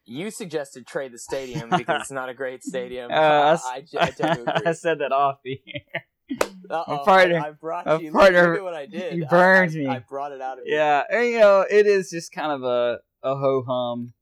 You 0.04 0.32
suggested 0.32 0.88
trade 0.88 1.14
the 1.14 1.20
stadium 1.20 1.70
because 1.78 2.02
it's 2.02 2.12
not 2.12 2.28
a 2.28 2.34
great 2.34 2.64
stadium. 2.64 3.12
Uh, 3.12 3.14
uh, 3.14 3.58
I, 3.64 3.84
I, 4.00 4.12
I, 4.24 4.62
I, 4.66 4.72
said 4.72 4.98
that 4.98 5.12
off 5.12 5.38
the 5.44 5.62
Uh-oh, 6.72 7.04
partner, 7.06 7.40
I, 7.40 7.52
brought 7.52 8.02
you. 8.02 8.12
Partner, 8.12 8.64
what 8.64 8.74
I 8.74 8.88
did. 8.88 9.16
You 9.16 9.26
burned 9.28 9.74
me. 9.74 9.86
I 9.86 10.00
brought 10.00 10.32
it 10.32 10.42
out 10.42 10.58
of 10.58 10.66
you. 10.66 10.74
Yeah, 10.74 11.04
and 11.08 11.28
you 11.28 11.40
know 11.40 11.66
it 11.70 11.86
is 11.86 12.10
just 12.10 12.32
kind 12.32 12.52
of 12.52 12.64
a 12.64 13.00
a 13.22 13.36
ho 13.36 13.64
hum 13.66 14.14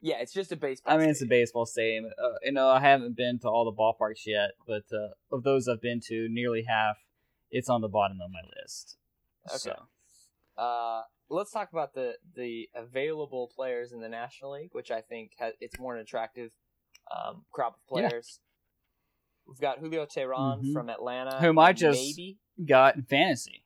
yeah, 0.00 0.16
it's 0.20 0.32
just 0.32 0.52
a 0.52 0.56
baseball. 0.56 0.94
I 0.94 0.96
mean, 0.96 1.02
stadium. 1.02 1.10
it's 1.10 1.22
a 1.22 1.26
baseball 1.26 1.66
stadium. 1.66 2.06
Uh, 2.06 2.28
you 2.42 2.52
know, 2.52 2.68
I 2.68 2.80
haven't 2.80 3.16
been 3.16 3.38
to 3.40 3.48
all 3.48 3.64
the 3.64 3.72
ballparks 3.72 4.26
yet, 4.26 4.50
but 4.66 4.84
uh, 4.92 5.08
of 5.34 5.42
those 5.42 5.68
I've 5.68 5.82
been 5.82 6.00
to, 6.08 6.28
nearly 6.28 6.64
half, 6.66 6.96
it's 7.50 7.68
on 7.68 7.80
the 7.80 7.88
bottom 7.88 8.18
of 8.22 8.30
my 8.30 8.40
list. 8.60 8.96
Okay. 9.48 9.58
So. 9.58 10.62
Uh, 10.62 11.02
let's 11.30 11.52
talk 11.52 11.72
about 11.72 11.94
the 11.94 12.14
the 12.34 12.68
available 12.74 13.50
players 13.54 13.92
in 13.92 14.00
the 14.00 14.08
National 14.08 14.52
League, 14.52 14.70
which 14.72 14.90
I 14.90 15.00
think 15.00 15.32
has, 15.38 15.54
it's 15.60 15.78
more 15.78 15.94
an 15.94 16.00
attractive 16.00 16.52
um, 17.10 17.44
crop 17.50 17.76
of 17.76 17.86
players. 17.86 18.40
Yeah. 18.40 18.46
We've 19.48 19.60
got 19.60 19.78
Julio 19.78 20.06
Teheran 20.06 20.58
mm-hmm. 20.58 20.72
from 20.72 20.90
Atlanta, 20.90 21.38
whom 21.40 21.58
I 21.58 21.72
just 21.72 21.98
maybe. 21.98 22.38
got 22.66 22.96
in 22.96 23.02
fantasy. 23.02 23.64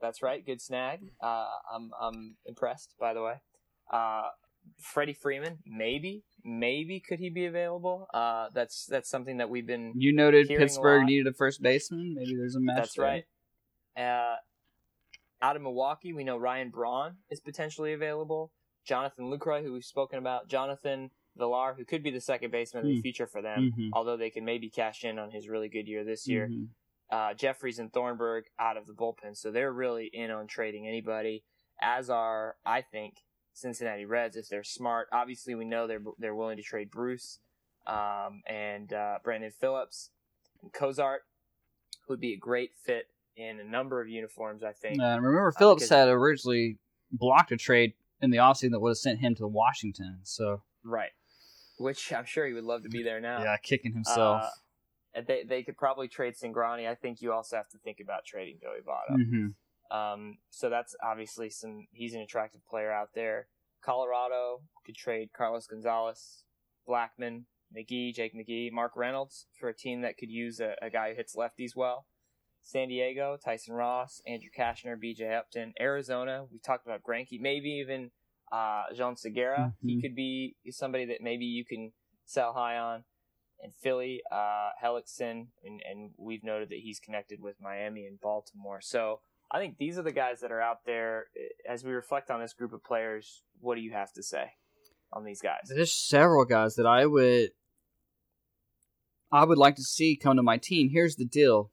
That's 0.00 0.22
right, 0.22 0.44
good 0.44 0.60
snag. 0.60 1.00
Uh, 1.22 1.48
I'm 1.74 1.90
I'm 2.00 2.36
impressed, 2.44 2.94
by 3.00 3.14
the 3.14 3.22
way. 3.22 3.34
Uh, 3.90 4.28
Freddie 4.80 5.14
Freeman, 5.14 5.58
maybe, 5.66 6.24
maybe 6.44 7.00
could 7.00 7.18
he 7.18 7.30
be 7.30 7.46
available? 7.46 8.06
Uh, 8.12 8.48
that's 8.54 8.86
that's 8.86 9.08
something 9.08 9.38
that 9.38 9.50
we've 9.50 9.66
been. 9.66 9.92
You 9.96 10.12
noted 10.12 10.48
Pittsburgh 10.48 11.02
a 11.02 11.06
needed 11.06 11.26
a 11.26 11.32
first 11.32 11.62
baseman. 11.62 12.14
Maybe 12.14 12.34
there's 12.36 12.56
a 12.56 12.60
match. 12.60 12.76
That's 12.76 12.94
there. 12.94 13.04
right. 13.06 13.24
Uh, 13.96 14.36
out 15.42 15.56
of 15.56 15.62
Milwaukee, 15.62 16.12
we 16.12 16.24
know 16.24 16.36
Ryan 16.36 16.70
Braun 16.70 17.16
is 17.30 17.40
potentially 17.40 17.92
available. 17.92 18.52
Jonathan 18.86 19.30
Lucroy, 19.30 19.62
who 19.62 19.72
we've 19.72 19.84
spoken 19.84 20.18
about, 20.18 20.48
Jonathan 20.48 21.10
Villar, 21.36 21.74
who 21.76 21.84
could 21.84 22.02
be 22.02 22.10
the 22.10 22.20
second 22.20 22.50
baseman 22.50 22.84
mm. 22.84 22.86
of 22.86 22.90
the 22.90 22.96
hmm. 22.96 23.02
future 23.02 23.26
for 23.26 23.42
them, 23.42 23.72
mm-hmm. 23.72 23.88
although 23.92 24.16
they 24.16 24.30
can 24.30 24.44
maybe 24.44 24.70
cash 24.70 25.04
in 25.04 25.18
on 25.18 25.30
his 25.30 25.48
really 25.48 25.68
good 25.68 25.88
year 25.88 26.04
this 26.04 26.26
year. 26.26 26.48
Mm-hmm. 26.48 26.64
Uh, 27.10 27.34
Jeffress 27.34 27.78
and 27.78 27.92
Thornburg 27.92 28.44
out 28.58 28.76
of 28.76 28.86
the 28.86 28.92
bullpen, 28.92 29.36
so 29.36 29.50
they're 29.50 29.72
really 29.72 30.10
in 30.12 30.30
on 30.30 30.46
trading 30.46 30.86
anybody. 30.86 31.44
As 31.80 32.10
are, 32.10 32.56
I 32.64 32.80
think, 32.80 33.14
Cincinnati 33.56 34.04
Reds 34.04 34.36
if 34.36 34.48
they're 34.48 34.62
smart. 34.62 35.08
Obviously, 35.12 35.54
we 35.54 35.64
know 35.64 35.86
they're 35.86 36.02
they're 36.18 36.34
willing 36.34 36.58
to 36.58 36.62
trade 36.62 36.90
Bruce 36.90 37.38
um, 37.86 38.42
and 38.46 38.92
uh, 38.92 39.18
Brandon 39.24 39.50
Phillips 39.50 40.10
and 40.62 40.72
Cozart 40.72 41.22
would 42.08 42.20
be 42.20 42.34
a 42.34 42.36
great 42.36 42.72
fit 42.84 43.08
in 43.34 43.58
a 43.58 43.64
number 43.64 44.00
of 44.00 44.08
uniforms. 44.08 44.62
I 44.62 44.72
think. 44.72 45.00
Uh, 45.00 45.16
remember, 45.16 45.52
Phillips 45.52 45.90
uh, 45.90 45.96
had 45.96 46.08
originally 46.08 46.78
blocked 47.10 47.50
a 47.50 47.56
trade 47.56 47.94
in 48.20 48.30
the 48.30 48.38
offseason 48.38 48.72
that 48.72 48.80
would 48.80 48.90
have 48.90 48.98
sent 48.98 49.20
him 49.20 49.34
to 49.36 49.46
Washington. 49.48 50.18
So 50.22 50.62
right, 50.84 51.12
which 51.78 52.12
I'm 52.12 52.26
sure 52.26 52.46
he 52.46 52.52
would 52.52 52.64
love 52.64 52.82
to 52.82 52.90
be 52.90 53.02
there 53.02 53.20
now. 53.20 53.42
Yeah, 53.42 53.56
kicking 53.56 53.94
himself. 53.94 54.42
Uh, 55.16 55.22
they 55.26 55.44
they 55.44 55.62
could 55.62 55.78
probably 55.78 56.08
trade 56.08 56.34
Cingrani. 56.34 56.86
I 56.86 56.94
think 56.94 57.22
you 57.22 57.32
also 57.32 57.56
have 57.56 57.70
to 57.70 57.78
think 57.78 58.00
about 58.00 58.26
trading 58.26 58.58
Joey 58.60 58.80
Votto. 58.86 59.16
Mm-hmm. 59.16 59.46
Um, 59.90 60.38
so 60.50 60.68
that's 60.70 60.94
obviously 61.02 61.50
some. 61.50 61.86
He's 61.92 62.14
an 62.14 62.20
attractive 62.20 62.66
player 62.66 62.92
out 62.92 63.10
there. 63.14 63.48
Colorado 63.84 64.62
could 64.84 64.96
trade 64.96 65.30
Carlos 65.36 65.66
Gonzalez, 65.66 66.44
Blackmon, 66.88 67.44
McGee, 67.76 68.12
Jake 68.14 68.34
McGee, 68.34 68.72
Mark 68.72 68.92
Reynolds 68.96 69.46
for 69.58 69.68
a 69.68 69.74
team 69.74 70.00
that 70.02 70.16
could 70.18 70.30
use 70.30 70.60
a, 70.60 70.74
a 70.82 70.90
guy 70.90 71.10
who 71.10 71.16
hits 71.16 71.36
lefties 71.36 71.76
well. 71.76 72.06
San 72.62 72.88
Diego, 72.88 73.36
Tyson 73.42 73.74
Ross, 73.74 74.20
Andrew 74.26 74.48
Cashner, 74.56 74.98
B.J. 74.98 75.32
Upton, 75.32 75.72
Arizona. 75.78 76.46
We 76.50 76.58
talked 76.58 76.84
about 76.84 77.02
Greinke, 77.02 77.40
maybe 77.40 77.68
even 77.68 78.10
Uh, 78.52 78.84
Jean 78.94 79.16
Segura, 79.16 79.74
he 79.82 79.96
Mhm. 79.96 80.02
could 80.02 80.14
be 80.14 80.54
somebody 80.70 81.04
that 81.06 81.20
maybe 81.20 81.44
you 81.44 81.64
can 81.64 81.92
sell 82.24 82.52
high 82.52 82.76
on. 82.76 83.04
And 83.60 83.74
Philly, 83.74 84.22
uh, 84.30 84.70
Hellickson, 84.80 85.48
and, 85.64 85.82
and 85.84 86.14
we've 86.16 86.44
noted 86.44 86.68
that 86.68 86.78
he's 86.78 87.00
connected 87.00 87.40
with 87.40 87.60
Miami 87.60 88.06
and 88.06 88.20
Baltimore. 88.20 88.80
So 88.80 89.20
I 89.50 89.58
think 89.58 89.78
these 89.78 89.98
are 89.98 90.02
the 90.02 90.12
guys 90.12 90.40
that 90.40 90.50
are 90.50 90.60
out 90.60 90.84
there. 90.84 91.26
Eh, 91.36 91.72
as 91.72 91.84
we 91.84 91.92
reflect 91.92 92.30
on 92.30 92.40
this 92.40 92.52
group 92.52 92.72
of 92.72 92.82
players, 92.84 93.42
what 93.60 93.76
do 93.76 93.80
you 93.80 93.92
have 93.92 94.12
to 94.14 94.22
say 94.22 94.52
on 95.12 95.24
these 95.24 95.40
guys? 95.40 95.68
There's 95.68 95.94
several 95.94 96.44
guys 96.44 96.74
that 96.76 96.86
I 96.86 97.06
would 97.06 97.50
I 99.32 99.44
would 99.44 99.58
like 99.58 99.76
to 99.76 99.82
see 99.82 100.16
come 100.16 100.36
to 100.36 100.42
my 100.42 100.56
team. 100.56 100.90
Here's 100.90 101.16
the 101.16 101.24
deal. 101.24 101.70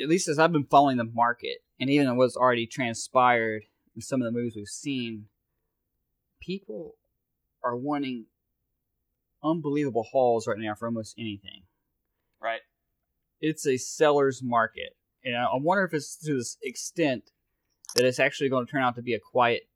At 0.00 0.08
least 0.08 0.28
as 0.28 0.38
I've 0.38 0.52
been 0.52 0.66
following 0.70 0.96
the 0.96 1.04
market, 1.04 1.58
and 1.78 1.90
even 1.90 2.16
what's 2.16 2.36
already 2.36 2.66
transpired 2.66 3.62
in 3.94 4.00
some 4.00 4.22
of 4.22 4.24
the 4.24 4.38
moves 4.38 4.56
we've 4.56 4.66
seen, 4.66 5.26
people 6.40 6.94
are 7.62 7.76
wanting 7.76 8.26
unbelievable 9.44 10.06
hauls 10.10 10.46
right 10.46 10.58
now 10.58 10.74
for 10.74 10.88
almost 10.88 11.14
anything. 11.18 11.64
Right. 12.40 12.60
It's 13.40 13.66
a 13.66 13.76
seller's 13.76 14.42
market. 14.42 14.96
And 15.24 15.36
I 15.36 15.54
wonder 15.54 15.84
if 15.84 15.94
it's 15.94 16.16
to 16.16 16.34
this 16.34 16.56
extent 16.62 17.30
that 17.94 18.04
it's 18.04 18.18
actually 18.18 18.48
going 18.48 18.66
to 18.66 18.70
turn 18.70 18.82
out 18.82 18.96
to 18.96 19.02
be 19.02 19.14
a 19.14 19.20
quiet 19.20 19.68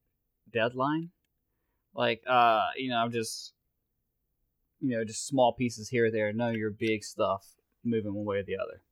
deadline. 0.53 1.11
Like, 1.95 2.23
uh, 2.27 2.69
you 2.77 2.91
know, 2.91 3.09
just 3.09 3.53
you 4.81 4.97
know, 4.97 5.05
just 5.05 5.27
small 5.27 5.53
pieces 5.53 5.89
here 5.89 6.07
or 6.07 6.11
there, 6.11 6.33
none 6.33 6.51
of 6.51 6.57
your 6.57 6.71
big 6.71 7.03
stuff 7.03 7.47
moving 7.85 8.15
one 8.15 8.25
way 8.25 8.39
or 8.39 8.43
the 8.43 8.57
other. 8.57 8.83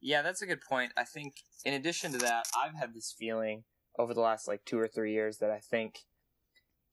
Yeah, 0.00 0.22
that's 0.22 0.42
a 0.42 0.46
good 0.46 0.60
point. 0.60 0.92
I 0.96 1.04
think 1.04 1.34
in 1.64 1.74
addition 1.74 2.12
to 2.12 2.18
that, 2.18 2.46
I've 2.56 2.74
had 2.74 2.94
this 2.94 3.14
feeling 3.16 3.64
over 3.98 4.14
the 4.14 4.20
last 4.20 4.48
like 4.48 4.64
two 4.64 4.78
or 4.78 4.88
three 4.88 5.12
years 5.12 5.38
that 5.38 5.50
I 5.50 5.58
think 5.58 6.00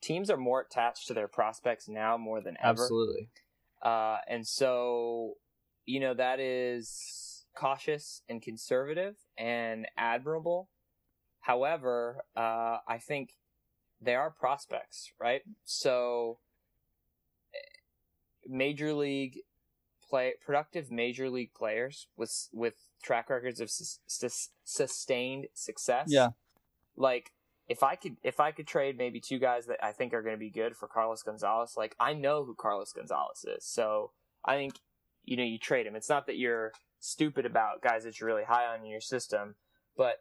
teams 0.01 0.29
are 0.29 0.37
more 0.37 0.61
attached 0.61 1.07
to 1.07 1.13
their 1.13 1.27
prospects 1.27 1.87
now 1.87 2.17
more 2.17 2.41
than 2.41 2.57
ever. 2.59 2.83
Absolutely. 2.83 3.29
Uh, 3.81 4.17
and 4.27 4.45
so, 4.45 5.35
you 5.85 5.99
know, 5.99 6.13
that 6.13 6.39
is 6.39 7.28
cautious 7.55 8.21
and 8.29 8.41
conservative 8.41 9.15
and 9.37 9.87
admirable. 9.97 10.69
However, 11.41 12.23
uh, 12.35 12.77
I 12.87 12.97
think 12.99 13.31
they 14.01 14.15
are 14.15 14.29
prospects, 14.29 15.11
right? 15.19 15.41
So, 15.65 16.39
major 18.47 18.93
league 18.93 19.39
play 20.09 20.33
productive 20.43 20.91
major 20.91 21.29
league 21.29 21.53
players 21.53 22.07
with 22.17 22.49
with 22.51 22.73
track 23.03 23.29
records 23.29 23.59
of 23.59 23.69
sus- 23.69 23.99
sus- 24.07 24.49
sustained 24.63 25.47
success. 25.53 26.07
Yeah. 26.09 26.29
Like 26.97 27.31
if 27.67 27.83
I 27.83 27.95
could 27.95 28.17
if 28.23 28.39
I 28.39 28.51
could 28.51 28.67
trade 28.67 28.97
maybe 28.97 29.19
two 29.19 29.39
guys 29.39 29.67
that 29.67 29.83
I 29.83 29.91
think 29.91 30.13
are 30.13 30.23
going 30.23 30.35
to 30.35 30.39
be 30.39 30.49
good 30.49 30.75
for 30.75 30.87
Carlos 30.87 31.21
Gonzalez, 31.23 31.75
like 31.77 31.95
I 31.99 32.13
know 32.13 32.43
who 32.43 32.55
Carlos 32.55 32.91
Gonzalez 32.91 33.45
is. 33.45 33.65
So, 33.65 34.11
I 34.43 34.55
think 34.55 34.73
you 35.25 35.37
know, 35.37 35.43
you 35.43 35.59
trade 35.59 35.85
him. 35.85 35.95
It's 35.95 36.09
not 36.09 36.25
that 36.25 36.37
you're 36.37 36.71
stupid 36.99 37.45
about 37.45 37.81
guys 37.81 38.03
that 38.03 38.19
you're 38.19 38.27
really 38.27 38.43
high 38.43 38.65
on 38.65 38.81
in 38.81 38.89
your 38.89 39.01
system, 39.01 39.55
but 39.97 40.17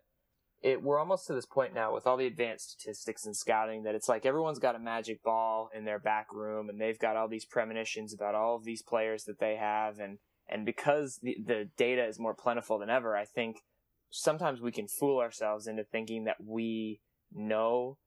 it 0.61 0.83
we're 0.83 0.99
almost 0.99 1.27
to 1.27 1.35
this 1.35 1.47
point 1.47 1.73
now 1.73 1.95
with 1.95 2.07
all 2.07 2.17
the 2.17 2.27
advanced 2.27 2.71
statistics 2.73 3.25
and 3.25 3.37
scouting 3.37 3.85
that 3.85 3.95
it's 3.95 4.09
like 4.09 4.27
everyone's 4.27 4.59
got 4.59 4.75
a 4.75 4.81
magic 4.81 5.23
ball 5.23 5.71
in 5.75 5.85
their 5.85 6.01
back 6.01 6.33
room 6.33 6.69
and 6.69 6.81
they've 6.81 6.99
got 6.99 7.17
all 7.17 7.29
these 7.29 7.45
premonitions 7.45 8.13
about 8.13 8.35
all 8.35 8.57
of 8.57 8.65
these 8.65 8.83
players 8.83 9.25
that 9.25 9.39
they 9.39 9.57
have. 9.57 9.99
And 9.99 10.19
and 10.49 10.65
because 10.65 11.21
the, 11.23 11.37
the 11.45 11.69
data 11.77 12.05
is 12.05 12.19
more 12.19 12.35
plentiful 12.35 12.79
than 12.79 12.91
ever, 12.91 13.17
I 13.17 13.25
think 13.25 13.63
sometimes 14.11 14.61
we 14.61 14.73
can 14.73 14.89
fool 14.89 15.21
ourselves 15.21 15.67
into 15.67 15.85
thinking 15.85 16.25
that 16.25 16.43
we 16.45 17.01
know 17.33 17.99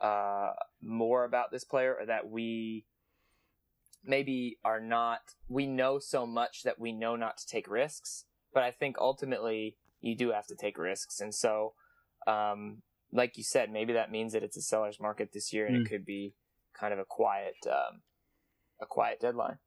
uh, 0.00 0.52
more 0.80 1.24
about 1.24 1.50
this 1.50 1.64
player 1.64 1.96
or 1.98 2.06
that 2.06 2.28
we 2.28 2.84
maybe 4.08 4.58
are 4.64 4.80
not 4.80 5.20
we 5.48 5.66
know 5.66 5.98
so 5.98 6.26
much 6.26 6.62
that 6.64 6.78
we 6.78 6.92
know 6.92 7.14
not 7.16 7.36
to 7.38 7.46
take 7.46 7.68
risks 7.70 8.24
but 8.54 8.62
i 8.62 8.70
think 8.70 8.96
ultimately 8.98 9.76
you 10.00 10.16
do 10.16 10.30
have 10.32 10.46
to 10.46 10.56
take 10.56 10.78
risks 10.78 11.20
and 11.20 11.34
so 11.34 11.74
um, 12.26 12.82
like 13.12 13.36
you 13.36 13.42
said 13.44 13.70
maybe 13.70 13.92
that 13.92 14.10
means 14.10 14.32
that 14.32 14.42
it's 14.42 14.56
a 14.56 14.62
seller's 14.62 14.98
market 15.00 15.30
this 15.32 15.52
year 15.52 15.66
and 15.66 15.76
Mm. 15.76 15.86
it 15.86 15.88
could 15.90 16.04
be 16.04 16.34
kind 16.78 16.92
of 16.92 16.98
a 16.98 17.04
quiet 17.04 17.54
um, 17.66 18.00
a 18.80 18.86
quiet 18.86 19.20
deadline 19.20 19.58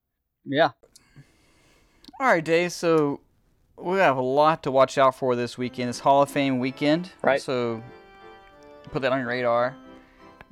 Yeah. 0.45 0.71
All 2.19 2.27
right, 2.27 2.43
Dave. 2.43 2.71
So 2.71 3.19
we 3.77 3.97
have 3.97 4.17
a 4.17 4.21
lot 4.21 4.63
to 4.63 4.71
watch 4.71 4.97
out 4.97 5.15
for 5.15 5.35
this 5.35 5.57
weekend. 5.57 5.89
It's 5.89 5.99
Hall 5.99 6.21
of 6.21 6.29
Fame 6.29 6.59
weekend. 6.59 7.11
Right. 7.23 7.41
So 7.41 7.81
put 8.91 9.01
that 9.01 9.11
on 9.11 9.19
your 9.19 9.27
radar. 9.29 9.75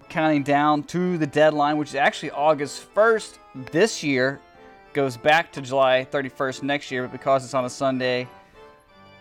Counting 0.10 0.42
down 0.42 0.84
to 0.84 1.20
the 1.20 1.28
deadline, 1.28 1.78
which 1.78 1.90
is 1.90 1.96
actually 1.96 2.32
August 2.32 2.94
1st 2.96 3.38
this 3.72 4.02
year, 4.02 4.40
goes 4.94 5.16
back 5.16 5.52
to 5.52 5.62
July 5.62 6.08
31st 6.12 6.64
next 6.64 6.90
year, 6.90 7.04
but 7.04 7.12
because 7.12 7.46
it's 7.46 7.54
on 7.54 7.66
a 7.66 7.70
Sunday, 7.70 8.28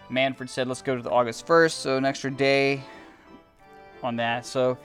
Manfred 0.08 0.48
said, 0.48 0.66
let's 0.66 0.80
go 0.80 0.96
to 0.96 1.02
the 1.02 1.10
August 1.10 1.46
1st, 1.46 1.72
so 1.72 1.96
an 1.98 2.06
extra 2.06 2.30
day 2.30 2.82
on 4.02 4.16
that. 4.16 4.46
So, 4.46 4.78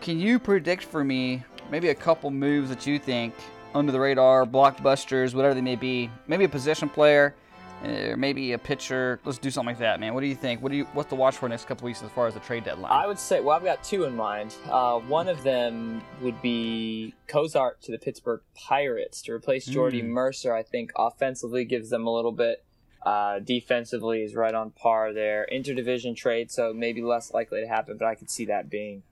can 0.00 0.18
you 0.18 0.40
predict 0.40 0.82
for 0.82 1.04
me 1.04 1.44
maybe 1.70 1.90
a 1.90 1.94
couple 1.94 2.30
moves 2.32 2.68
that 2.68 2.84
you 2.84 2.98
think 2.98 3.32
under 3.74 3.92
the 3.92 4.00
radar, 4.00 4.44
blockbusters, 4.44 5.34
whatever 5.34 5.54
they 5.54 5.60
may 5.60 5.76
be? 5.76 6.10
Maybe 6.26 6.44
a 6.44 6.48
position 6.48 6.88
player, 6.88 7.36
or 7.84 8.16
maybe 8.16 8.52
a 8.52 8.58
pitcher. 8.58 9.20
Let's 9.24 9.38
do 9.38 9.50
something 9.50 9.68
like 9.74 9.78
that, 9.78 10.00
man. 10.00 10.14
What 10.14 10.20
do 10.20 10.26
you 10.26 10.34
think? 10.34 10.62
What 10.62 10.70
do 10.72 10.78
you 10.78 10.84
what's 10.94 11.08
to 11.10 11.14
watch 11.14 11.36
for 11.36 11.46
the 11.46 11.50
next 11.50 11.66
couple 11.66 11.86
weeks 11.86 12.02
as 12.02 12.10
far 12.10 12.26
as 12.26 12.34
the 12.34 12.40
trade 12.40 12.64
deadline? 12.64 12.90
I 12.90 13.06
would 13.06 13.18
say, 13.18 13.40
well, 13.40 13.56
I've 13.56 13.64
got 13.64 13.82
two 13.84 14.04
in 14.04 14.16
mind. 14.16 14.54
Uh, 14.70 14.98
one 15.00 15.28
of 15.28 15.42
them 15.42 16.02
would 16.20 16.40
be 16.42 17.14
Cozart 17.26 17.82
to 17.82 17.92
the 17.92 17.98
Pittsburgh 17.98 18.40
Pirates 18.54 19.22
to 19.22 19.32
replace 19.32 19.66
Jordy 19.66 20.02
Mm. 20.02 20.08
Mercer. 20.08 20.54
I 20.54 20.62
think 20.62 20.90
offensively 20.96 21.64
gives 21.64 21.90
them 21.90 22.06
a 22.06 22.10
little 22.12 22.32
bit. 22.32 22.64
Uh, 23.06 23.38
defensively 23.38 24.22
is 24.22 24.34
right 24.34 24.54
on 24.54 24.70
par 24.70 25.12
there. 25.12 25.46
Interdivision 25.52 26.16
trade, 26.16 26.50
so 26.50 26.72
maybe 26.74 27.00
less 27.00 27.32
likely 27.32 27.60
to 27.60 27.66
happen, 27.68 27.96
but 27.96 28.06
I 28.06 28.14
could 28.16 28.28
see 28.28 28.44
that 28.46 28.68
being 28.68 29.02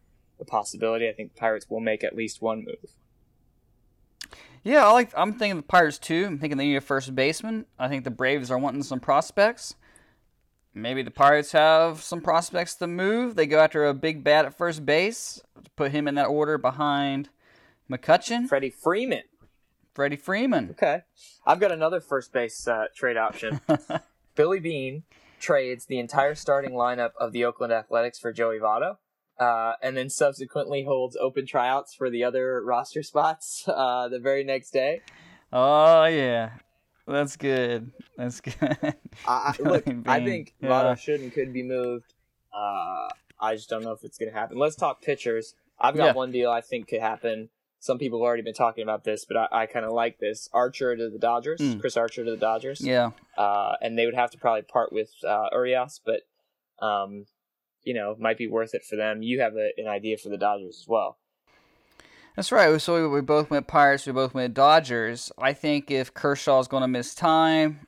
a 0.40 0.44
possibility. 0.44 1.08
I 1.08 1.12
think 1.12 1.34
the 1.34 1.38
Pirates 1.40 1.70
will 1.70 1.80
make 1.80 2.02
at 2.02 2.14
least 2.16 2.42
one 2.42 2.64
move. 2.64 2.90
Yeah, 4.66 4.84
I 4.84 4.90
like. 4.90 5.12
I'm 5.16 5.32
thinking 5.32 5.58
the 5.58 5.62
Pirates 5.62 5.96
too. 5.96 6.24
I'm 6.26 6.40
thinking 6.40 6.58
they 6.58 6.66
need 6.66 6.76
a 6.76 6.80
first 6.80 7.14
baseman. 7.14 7.66
I 7.78 7.86
think 7.86 8.02
the 8.02 8.10
Braves 8.10 8.50
are 8.50 8.58
wanting 8.58 8.82
some 8.82 8.98
prospects. 8.98 9.76
Maybe 10.74 11.04
the 11.04 11.12
Pirates 11.12 11.52
have 11.52 12.02
some 12.02 12.20
prospects 12.20 12.74
to 12.76 12.88
move. 12.88 13.36
They 13.36 13.46
go 13.46 13.60
after 13.60 13.86
a 13.86 13.94
big 13.94 14.24
bat 14.24 14.44
at 14.44 14.58
first 14.58 14.84
base, 14.84 15.40
put 15.76 15.92
him 15.92 16.08
in 16.08 16.16
that 16.16 16.26
order 16.26 16.58
behind 16.58 17.28
McCutchen, 17.88 18.48
Freddie 18.48 18.70
Freeman. 18.70 19.22
Freddie 19.94 20.16
Freeman. 20.16 20.70
Okay. 20.72 21.02
I've 21.46 21.60
got 21.60 21.70
another 21.70 22.00
first 22.00 22.32
base 22.32 22.66
uh, 22.66 22.86
trade 22.92 23.16
option. 23.16 23.60
Billy 24.34 24.58
Beane 24.58 25.04
trades 25.38 25.86
the 25.86 26.00
entire 26.00 26.34
starting 26.34 26.72
lineup 26.72 27.12
of 27.20 27.30
the 27.30 27.44
Oakland 27.44 27.72
Athletics 27.72 28.18
for 28.18 28.32
Joey 28.32 28.58
Votto, 28.58 28.96
uh, 29.38 29.72
and 29.82 29.96
then 29.96 30.08
subsequently 30.10 30.84
holds 30.84 31.16
open 31.16 31.46
tryouts 31.46 31.94
for 31.94 32.10
the 32.10 32.24
other 32.24 32.62
roster 32.64 33.02
spots 33.02 33.64
uh, 33.68 34.08
the 34.08 34.18
very 34.18 34.44
next 34.44 34.70
day. 34.70 35.00
oh 35.52 36.04
yeah, 36.06 36.50
that's 37.06 37.36
good. 37.36 37.92
That's 38.16 38.40
good. 38.40 38.94
I, 39.26 39.54
look, 39.60 39.84
I 40.06 40.24
think 40.24 40.54
yeah. 40.60 40.68
Votto 40.68 40.98
should 40.98 41.20
and 41.20 41.32
could 41.32 41.52
be 41.52 41.62
moved. 41.62 42.14
Uh, 42.52 43.08
I 43.38 43.54
just 43.54 43.68
don't 43.68 43.82
know 43.84 43.92
if 43.92 44.02
it's 44.02 44.16
going 44.18 44.32
to 44.32 44.36
happen. 44.38 44.58
Let's 44.58 44.76
talk 44.76 45.02
pitchers. 45.02 45.54
I've 45.78 45.94
got 45.96 46.06
Yeah. 46.06 46.12
one 46.14 46.32
deal 46.32 46.50
I 46.50 46.62
think 46.62 46.88
could 46.88 47.00
happen. 47.02 47.50
Some 47.80 47.98
people 47.98 48.18
have 48.18 48.24
already 48.26 48.42
been 48.42 48.54
talking 48.54 48.82
about 48.82 49.04
this, 49.04 49.26
but 49.26 49.36
I, 49.36 49.48
I 49.52 49.66
kind 49.66 49.84
of 49.84 49.92
like 49.92 50.18
this. 50.18 50.48
Archer 50.54 50.96
to 50.96 51.10
the 51.10 51.18
Dodgers, 51.18 51.60
Mm. 51.60 51.78
Chris 51.80 51.96
Archer 51.98 52.24
to 52.24 52.30
the 52.30 52.36
Dodgers. 52.38 52.80
yeah, 52.80 53.10
uh, 53.36 53.74
and 53.82 53.98
they 53.98 54.06
would 54.06 54.14
have 54.14 54.30
to 54.30 54.38
probably 54.38 54.62
part 54.62 54.90
with 54.92 55.10
uh, 55.28 55.48
Urias, 55.52 56.00
but 56.04 56.22
um, 56.84 57.26
you 57.86 57.94
know, 57.94 58.16
might 58.18 58.36
be 58.36 58.48
worth 58.48 58.74
it 58.74 58.84
for 58.84 58.96
them. 58.96 59.22
You 59.22 59.40
have 59.40 59.54
a, 59.54 59.70
an 59.78 59.86
idea 59.86 60.18
for 60.18 60.28
the 60.28 60.36
Dodgers 60.36 60.80
as 60.82 60.88
well. 60.88 61.16
that's 62.34 62.50
right. 62.50 62.78
So 62.80 63.08
we, 63.08 63.20
both 63.20 63.48
went 63.48 63.68
Pirates. 63.68 64.06
We 64.06 64.12
both 64.12 64.34
went 64.34 64.52
Dodgers. 64.52 65.30
I 65.38 65.52
think 65.52 65.90
if 65.90 66.12
Kershaw's 66.12 66.66
going 66.66 66.82
to 66.82 66.88
miss 66.88 67.14
time, 67.14 67.86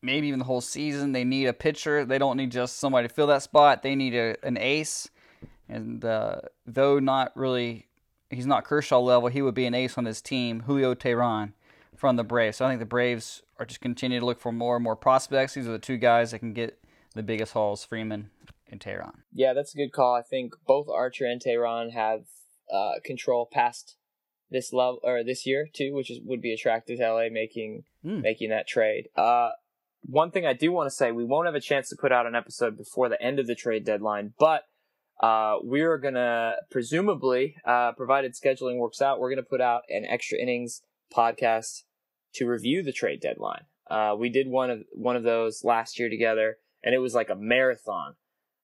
maybe 0.00 0.28
even 0.28 0.38
the 0.38 0.44
whole 0.44 0.60
season, 0.60 1.10
they 1.10 1.24
need 1.24 1.46
a 1.46 1.52
pitcher. 1.52 2.04
They 2.04 2.18
don't 2.18 2.36
need 2.36 2.52
just 2.52 2.78
somebody 2.78 3.08
to 3.08 3.12
fill 3.12 3.26
that 3.26 3.42
spot. 3.42 3.82
They 3.82 3.96
need 3.96 4.14
a, 4.14 4.36
an 4.44 4.56
ace. 4.58 5.10
And 5.68 6.04
uh, 6.04 6.42
though 6.64 7.00
not 7.00 7.36
really, 7.36 7.88
he's 8.30 8.46
not 8.46 8.64
Kershaw 8.64 9.00
level, 9.00 9.28
he 9.28 9.42
would 9.42 9.54
be 9.54 9.66
an 9.66 9.74
ace 9.74 9.98
on 9.98 10.04
his 10.04 10.22
team. 10.22 10.60
Julio 10.60 10.94
Teheran 10.94 11.52
from 11.96 12.14
the 12.14 12.22
Braves. 12.22 12.58
So 12.58 12.66
I 12.66 12.68
think 12.68 12.78
the 12.78 12.86
Braves 12.86 13.42
are 13.58 13.66
just 13.66 13.80
continue 13.80 14.20
to 14.20 14.26
look 14.26 14.38
for 14.38 14.52
more 14.52 14.76
and 14.76 14.84
more 14.84 14.94
prospects. 14.94 15.54
These 15.54 15.66
are 15.66 15.72
the 15.72 15.80
two 15.80 15.96
guys 15.96 16.30
that 16.30 16.38
can 16.38 16.52
get 16.52 16.78
the 17.16 17.24
biggest 17.24 17.54
hauls: 17.54 17.84
Freeman 17.84 18.30
and 18.70 18.80
Teheran. 18.80 19.22
Yeah, 19.32 19.52
that's 19.52 19.74
a 19.74 19.78
good 19.78 19.92
call. 19.92 20.14
I 20.14 20.22
think 20.22 20.54
both 20.66 20.88
Archer 20.88 21.24
and 21.26 21.40
Teheran 21.40 21.92
have 21.92 22.22
uh, 22.72 22.94
control 23.04 23.48
past 23.50 23.96
this 24.50 24.72
level 24.72 25.00
or 25.02 25.24
this 25.24 25.46
year 25.46 25.68
too, 25.72 25.92
which 25.92 26.10
is 26.10 26.20
would 26.24 26.40
be 26.40 26.52
attractive 26.52 26.98
to 26.98 27.04
LA 27.12 27.28
making 27.30 27.84
Hmm. 28.02 28.20
making 28.20 28.50
that 28.50 28.68
trade. 28.68 29.08
Uh, 29.16 29.50
one 30.02 30.30
thing 30.30 30.46
I 30.46 30.52
do 30.52 30.70
want 30.70 30.86
to 30.86 30.94
say, 30.94 31.10
we 31.10 31.24
won't 31.24 31.46
have 31.46 31.56
a 31.56 31.60
chance 31.60 31.88
to 31.88 31.96
put 31.96 32.12
out 32.12 32.26
an 32.26 32.36
episode 32.36 32.76
before 32.76 33.08
the 33.08 33.20
end 33.20 33.40
of 33.40 33.48
the 33.48 33.56
trade 33.56 33.84
deadline, 33.84 34.34
but 34.38 34.62
uh, 35.20 35.56
we're 35.62 35.98
gonna 35.98 36.54
presumably, 36.70 37.56
uh, 37.64 37.90
provided 37.92 38.34
scheduling 38.34 38.76
works 38.78 39.02
out, 39.02 39.18
we're 39.18 39.30
gonna 39.30 39.42
put 39.42 39.60
out 39.60 39.82
an 39.88 40.04
extra 40.04 40.38
innings 40.38 40.82
podcast 41.12 41.82
to 42.34 42.46
review 42.46 42.82
the 42.82 42.92
trade 42.92 43.20
deadline. 43.20 43.64
Uh, 43.90 44.14
we 44.16 44.28
did 44.28 44.46
one 44.48 44.70
of 44.70 44.84
one 44.92 45.16
of 45.16 45.22
those 45.24 45.64
last 45.64 45.98
year 45.98 46.08
together, 46.08 46.58
and 46.84 46.94
it 46.94 46.98
was 46.98 47.14
like 47.14 47.30
a 47.30 47.34
marathon. 47.34 48.14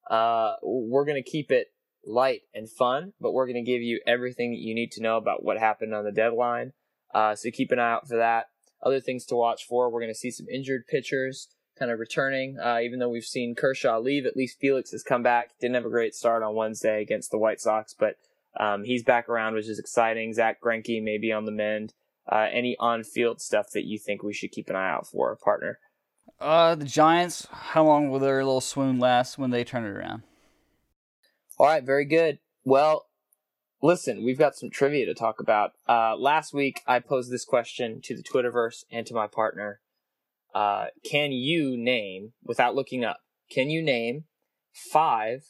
Uh, 0.09 0.55
we're 0.63 1.05
gonna 1.05 1.23
keep 1.23 1.51
it 1.51 1.69
light 2.05 2.43
and 2.55 2.69
fun, 2.71 3.13
but 3.21 3.33
we're 3.33 3.47
gonna 3.47 3.63
give 3.63 3.83
you 3.83 4.01
everything 4.07 4.51
that 4.51 4.61
you 4.61 4.75
need 4.75 4.93
to 4.93 5.03
know 5.03 5.17
about 5.17 5.45
what 5.45 5.59
happened 5.59 5.95
on 5.95 6.05
the 6.05 6.13
deadline. 6.13 6.73
Uh, 7.15 7.35
so 7.35 7.51
keep 7.51 7.71
an 7.71 7.79
eye 7.79 7.93
out 7.93 8.09
for 8.09 8.17
that. 8.17 8.47
Other 8.83 9.01
things 9.01 9.25
to 9.27 9.37
watch 9.37 9.67
for: 9.67 9.91
we're 9.91 10.01
gonna 10.01 10.15
see 10.15 10.31
some 10.31 10.47
injured 10.53 10.87
pitchers 10.87 11.49
kind 11.79 11.91
of 11.91 11.99
returning. 11.99 12.59
Uh, 12.59 12.79
even 12.83 12.99
though 12.99 13.09
we've 13.09 13.25
seen 13.25 13.55
Kershaw 13.55 13.99
leave, 13.99 14.27
at 14.27 14.37
least 14.37 14.59
Felix 14.61 14.91
has 14.91 15.03
come 15.03 15.23
back. 15.23 15.51
Didn't 15.61 15.77
have 15.77 15.87
a 15.87 15.91
great 15.91 16.15
start 16.15 16.43
on 16.43 16.55
Wednesday 16.55 17.01
against 17.01 17.31
the 17.31 17.39
White 17.39 17.61
Sox, 17.61 17.95
but 17.95 18.17
um, 18.59 18.85
he's 18.85 19.03
back 19.03 19.29
around, 19.29 19.55
which 19.55 19.69
is 19.69 19.79
exciting. 19.79 20.35
Zach 20.35 20.61
Greinke 20.61 21.03
may 21.03 21.19
be 21.19 21.33
on 21.33 21.45
the 21.45 21.53
mend. 21.53 21.95
Uh, 22.31 22.47
any 22.53 22.77
on-field 22.79 23.41
stuff 23.41 23.71
that 23.73 23.85
you 23.85 23.99
think 23.99 24.23
we 24.23 24.33
should 24.33 24.53
keep 24.53 24.69
an 24.71 24.77
eye 24.77 24.91
out 24.91 25.09
for, 25.09 25.35
partner? 25.37 25.81
Uh, 26.43 26.74
the 26.74 26.84
Giants. 26.84 27.47
How 27.53 27.84
long 27.84 28.11
will 28.11 28.18
their 28.18 28.45
little 28.45 28.61
swoon 28.61 28.99
last 28.99 29.38
when 29.38 29.51
they 29.51 29.62
turn 29.62 29.84
it 29.84 29.90
around? 29.90 30.24
All 31.57 31.66
right, 31.66 31.84
very 31.84 32.05
good. 32.05 32.40
Well, 32.64 33.07
listen, 33.80 34.24
we've 34.24 34.40
got 34.40 34.57
some 34.57 34.68
trivia 34.68 35.07
to 35.07 35.14
talk 35.14 35.38
about. 35.38 35.74
Uh, 35.88 36.16
last 36.16 36.53
week, 36.53 36.80
I 36.84 36.99
posed 36.99 37.30
this 37.30 37.45
question 37.45 38.01
to 38.03 38.16
the 38.16 38.24
Twitterverse 38.24 38.82
and 38.90 39.07
to 39.07 39.14
my 39.14 39.28
partner. 39.28 39.80
Uh, 40.53 40.86
can 41.09 41.30
you 41.30 41.76
name, 41.76 42.32
without 42.43 42.74
looking 42.74 43.05
up, 43.05 43.18
can 43.49 43.70
you 43.70 43.80
name 43.80 44.24
five 44.72 45.45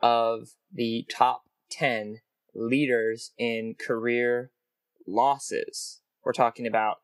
of 0.00 0.52
the 0.72 1.06
top 1.10 1.42
10 1.70 2.20
leaders 2.54 3.32
in 3.36 3.74
career 3.78 4.50
losses? 5.06 6.00
We're 6.24 6.32
talking 6.32 6.66
about 6.66 7.00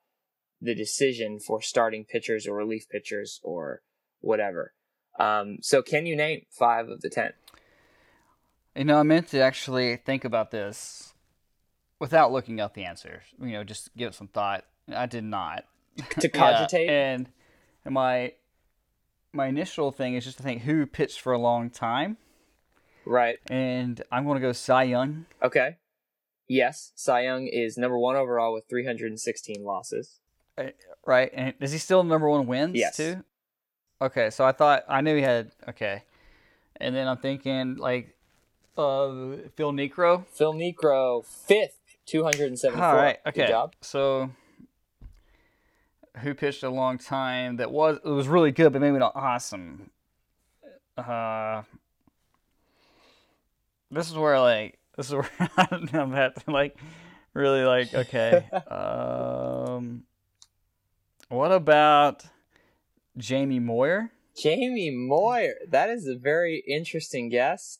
the 0.60 0.74
decision 0.74 1.38
for 1.38 1.60
starting 1.62 2.04
pitchers 2.04 2.46
or 2.46 2.54
relief 2.56 2.88
pitchers 2.88 3.40
or 3.42 3.82
whatever. 4.20 4.72
Um, 5.18 5.58
so, 5.62 5.82
can 5.82 6.06
you 6.06 6.16
name 6.16 6.42
five 6.50 6.88
of 6.88 7.00
the 7.00 7.08
10? 7.10 7.32
You 8.74 8.84
know, 8.84 8.98
I 8.98 9.02
meant 9.02 9.28
to 9.28 9.40
actually 9.40 9.96
think 9.96 10.24
about 10.24 10.50
this 10.50 11.14
without 11.98 12.32
looking 12.32 12.60
up 12.60 12.74
the 12.74 12.84
answers. 12.84 13.22
You 13.40 13.52
know, 13.52 13.64
just 13.64 13.94
give 13.96 14.08
it 14.08 14.14
some 14.14 14.28
thought. 14.28 14.64
I 14.94 15.06
did 15.06 15.24
not. 15.24 15.64
To 16.20 16.28
cogitate? 16.28 16.88
Yeah, 16.88 17.14
and, 17.14 17.28
and 17.86 17.94
my 17.94 18.32
my 19.32 19.46
initial 19.46 19.90
thing 19.92 20.14
is 20.14 20.24
just 20.24 20.36
to 20.38 20.42
think 20.42 20.62
who 20.62 20.84
pitched 20.86 21.20
for 21.20 21.32
a 21.32 21.38
long 21.38 21.70
time, 21.70 22.16
Right. 23.06 23.38
and 23.50 24.02
I'm 24.12 24.24
going 24.24 24.36
to 24.36 24.46
go 24.46 24.52
Cy 24.52 24.84
Young. 24.84 25.24
Okay. 25.42 25.76
Yes, 26.48 26.92
Cy 26.96 27.22
Young 27.24 27.46
is 27.46 27.76
number 27.78 27.98
one 27.98 28.16
overall 28.16 28.52
with 28.54 28.64
316 28.68 29.64
losses. 29.64 30.20
Right, 31.06 31.30
and 31.32 31.54
is 31.60 31.72
he 31.72 31.78
still 31.78 32.02
number 32.02 32.28
one 32.28 32.46
wins 32.46 32.76
Yes. 32.76 32.96
too? 32.96 33.22
Okay, 34.00 34.30
so 34.30 34.44
I 34.44 34.52
thought 34.52 34.84
I 34.88 35.00
knew 35.00 35.16
he 35.16 35.22
had 35.22 35.52
okay, 35.68 36.02
and 36.76 36.94
then 36.94 37.08
I'm 37.08 37.18
thinking 37.18 37.76
like 37.76 38.16
uh 38.76 39.36
Phil 39.54 39.72
Niekro. 39.72 40.26
Phil 40.28 40.52
Niekro, 40.54 41.24
fifth, 41.24 41.78
274. 42.06 42.84
All 42.84 42.94
right, 42.94 43.18
okay. 43.26 43.42
Good 43.42 43.48
job. 43.48 43.74
So 43.80 44.30
who 46.18 46.34
pitched 46.34 46.62
a 46.62 46.70
long 46.70 46.98
time 46.98 47.56
that 47.56 47.70
was 47.70 47.98
it 48.04 48.08
was 48.08 48.28
really 48.28 48.52
good, 48.52 48.72
but 48.72 48.80
maybe 48.80 48.98
not 48.98 49.14
awesome. 49.14 49.90
Uh, 50.96 51.62
this 53.90 54.10
is 54.10 54.16
where 54.16 54.40
like 54.40 54.78
this 54.96 55.06
is 55.08 55.14
where 55.14 55.30
I'm 55.58 56.14
at 56.14 56.44
to 56.44 56.50
like 56.50 56.76
really 57.34 57.64
like 57.64 57.94
okay. 57.94 58.48
um, 58.70 60.04
what 61.28 61.52
about 61.52 62.24
Jamie 63.16 63.60
Moyer? 63.60 64.10
Jamie 64.36 64.90
Moyer. 64.90 65.54
That 65.68 65.88
is 65.90 66.06
a 66.06 66.14
very 66.16 66.62
interesting 66.68 67.28
guess. 67.30 67.78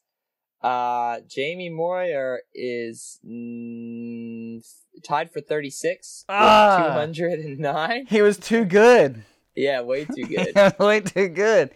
Uh, 0.62 1.20
Jamie 1.28 1.68
Moyer 1.68 2.40
is 2.54 3.20
mm, 3.26 4.64
tied 5.04 5.30
for 5.30 5.40
36 5.40 6.24
with 6.28 6.34
Ah. 6.36 6.76
209. 6.96 8.06
He 8.06 8.22
was 8.22 8.38
too 8.38 8.64
good. 8.64 9.22
Yeah, 9.54 9.82
way 9.82 10.06
too 10.06 10.24
good. 10.26 10.54
Way 10.78 11.00
too 11.00 11.28
good. 11.28 11.70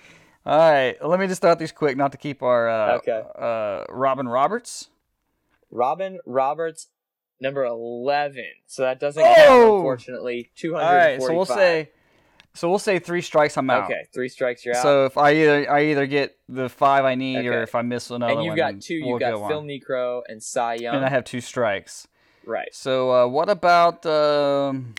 All 0.46 0.58
right, 0.58 0.96
let 1.06 1.20
me 1.20 1.26
just 1.26 1.40
start 1.40 1.58
these 1.58 1.70
quick, 1.72 1.96
not 1.98 2.12
to 2.12 2.18
keep 2.18 2.42
our 2.42 2.68
uh, 2.68 2.96
Okay. 2.96 3.22
uh, 3.38 3.84
Robin 3.90 4.26
Roberts. 4.26 4.88
Robin 5.70 6.18
Roberts, 6.26 6.88
number 7.40 7.64
11. 7.64 8.44
So 8.66 8.82
that 8.82 9.00
doesn't 9.00 9.22
count, 9.22 9.38
Oh! 9.50 9.76
unfortunately. 9.76 10.50
All 10.64 10.70
right, 10.72 11.20
so 11.20 11.32
we'll 11.34 11.44
say, 11.44 11.90
so 12.54 12.68
we'll 12.68 12.78
say 12.78 12.98
three 12.98 13.22
strikes. 13.22 13.56
I'm 13.56 13.70
out. 13.70 13.84
Okay, 13.84 14.06
three 14.12 14.28
strikes, 14.28 14.64
you're 14.64 14.76
out. 14.76 14.82
So 14.82 15.04
if 15.06 15.16
I 15.16 15.32
either 15.32 15.70
I 15.70 15.84
either 15.86 16.06
get 16.06 16.36
the 16.48 16.68
five 16.68 17.04
I 17.04 17.14
need, 17.14 17.46
or 17.46 17.62
if 17.62 17.74
I 17.74 17.82
miss 17.82 18.10
another 18.10 18.34
one. 18.34 18.38
and 18.38 18.44
you've 18.44 18.58
one, 18.58 18.74
got 18.74 18.80
two. 18.82 19.00
we'll 19.02 19.10
You've 19.12 19.20
got 19.20 19.30
go 19.32 19.48
Phil 19.48 19.58
on. 19.60 19.66
Niekro 19.68 20.22
and 20.28 20.42
Cy 20.42 20.74
Young. 20.74 20.96
and 20.96 21.04
I 21.04 21.08
have 21.08 21.24
two 21.24 21.40
strikes. 21.40 22.08
right. 22.44 22.68
So 22.74 23.10
uh, 23.12 23.26
what 23.28 23.48
about 23.48 24.04
um, 24.06 24.94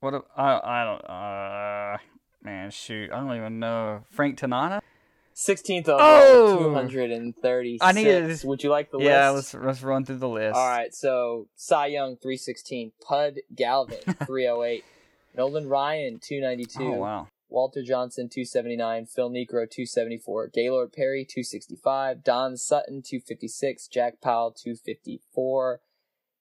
what? 0.00 0.24
I 0.36 0.60
I 0.62 0.84
don't. 0.84 1.10
Uh, 1.10 1.98
man, 2.42 2.70
shoot, 2.70 3.10
I 3.12 3.16
don't 3.20 3.36
even 3.36 3.58
know. 3.58 4.04
Frank 4.10 4.38
Tanana. 4.38 4.80
16th 5.38 5.88
overall, 5.88 6.00
Oh! 6.00 6.58
236. 6.58 7.78
I 7.80 7.92
needed- 7.92 8.42
Would 8.44 8.64
you 8.64 8.70
like 8.70 8.90
the 8.90 8.98
Yeah, 8.98 9.30
list? 9.30 9.54
Yeah, 9.54 9.60
let's 9.60 9.66
let's 9.66 9.82
run 9.84 10.04
through 10.04 10.16
the 10.18 10.28
list. 10.28 10.56
All 10.56 10.66
right, 10.68 10.92
so 10.92 11.46
Cy 11.54 11.86
Young 11.86 12.16
316, 12.16 12.90
Pud 13.06 13.34
Galvin 13.54 13.98
308, 14.26 14.84
Nolan 15.36 15.68
Ryan 15.68 16.18
292, 16.20 16.82
Oh 16.82 16.90
wow. 16.98 17.28
Walter 17.48 17.82
Johnson 17.82 18.28
279, 18.28 19.06
Phil 19.06 19.30
Niekro, 19.30 19.70
274, 19.70 20.48
Gaylord 20.48 20.92
Perry 20.92 21.24
265, 21.24 22.22
Don 22.24 22.56
Sutton 22.56 23.00
256, 23.02 23.86
Jack 23.88 24.20
Powell 24.20 24.50
254, 24.52 25.80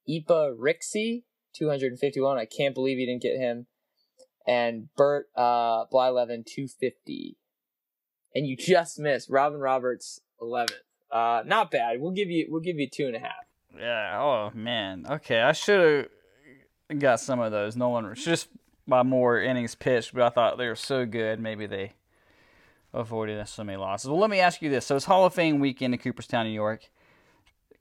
Eppa 0.10 0.58
Rixey 0.58 1.24
251. 1.54 2.38
I 2.38 2.46
can't 2.46 2.74
believe 2.76 2.98
you 3.00 3.06
didn't 3.06 3.22
get 3.22 3.38
him. 3.38 3.68
And 4.46 4.90
Bert 4.96 5.28
uh, 5.36 5.86
Blyleven 5.94 6.46
250. 6.46 7.38
And 8.36 8.46
you 8.46 8.56
just 8.56 9.00
missed 9.00 9.30
Robin 9.30 9.60
Roberts 9.60 10.22
11th. 10.42 10.72
Uh, 11.12 11.44
not 11.46 11.72
bad. 11.72 12.02
We'll 12.02 12.12
give 12.12 12.30
you 12.30 12.48
we'll 12.50 12.62
give 12.62 12.78
you 12.78 12.90
two 12.90 13.08
and 13.08 13.16
a 13.16 13.20
half. 13.20 13.46
Yeah. 13.78 14.20
Oh 14.22 14.52
man. 14.54 15.06
Okay, 15.10 15.42
I 15.42 15.54
should 15.54 16.10
have 16.90 17.00
got 17.00 17.20
some 17.20 17.40
of 17.40 17.52
those. 17.52 17.76
No 17.76 17.90
one 17.90 18.14
just 18.16 18.50
by 18.88 19.04
more 19.04 19.40
innings 19.40 19.76
pitched, 19.76 20.14
but 20.14 20.24
I 20.24 20.30
thought 20.30 20.58
they 20.58 20.68
were 20.68 20.76
so 20.76 21.06
good. 21.06 21.40
Maybe 21.40 21.66
they 21.66 21.94
avoided 22.94 23.48
so 23.48 23.64
many 23.64 23.78
losses. 23.78 24.10
Well, 24.10 24.20
let 24.20 24.30
me 24.30 24.40
ask 24.40 24.62
you 24.62 24.70
this: 24.70 24.86
So 24.86 24.98
it's 24.98 25.06
Hall 25.06 25.26
of 25.26 25.34
Fame 25.34 25.60
weekend 25.60 25.94
in 25.94 26.00
Cooperstown, 26.00 26.46
New 26.46 26.52
York. 26.52 26.90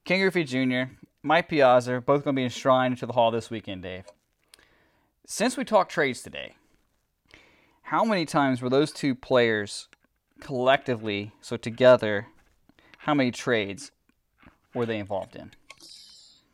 Ken 0.04 0.20
Griffey 0.20 0.44
Jr., 0.44 0.92
Mike 1.24 1.48
Piazza, 1.48 2.00
both 2.00 2.22
going 2.22 2.36
to 2.36 2.40
be 2.40 2.44
enshrined 2.44 2.92
into 2.92 3.06
the 3.06 3.12
Hall 3.12 3.32
this 3.32 3.50
weekend, 3.50 3.82
Dave. 3.82 4.04
Since 5.26 5.56
we 5.56 5.64
talked 5.64 5.90
trades 5.90 6.22
today, 6.22 6.54
how 7.82 8.04
many 8.04 8.24
times 8.24 8.62
were 8.62 8.70
those 8.70 8.92
two 8.92 9.16
players 9.16 9.88
collectively, 10.40 11.32
so 11.40 11.56
together, 11.56 12.28
how 12.98 13.14
many 13.14 13.30
trades 13.30 13.90
were 14.74 14.86
they 14.86 14.98
involved 14.98 15.36
in? 15.36 15.52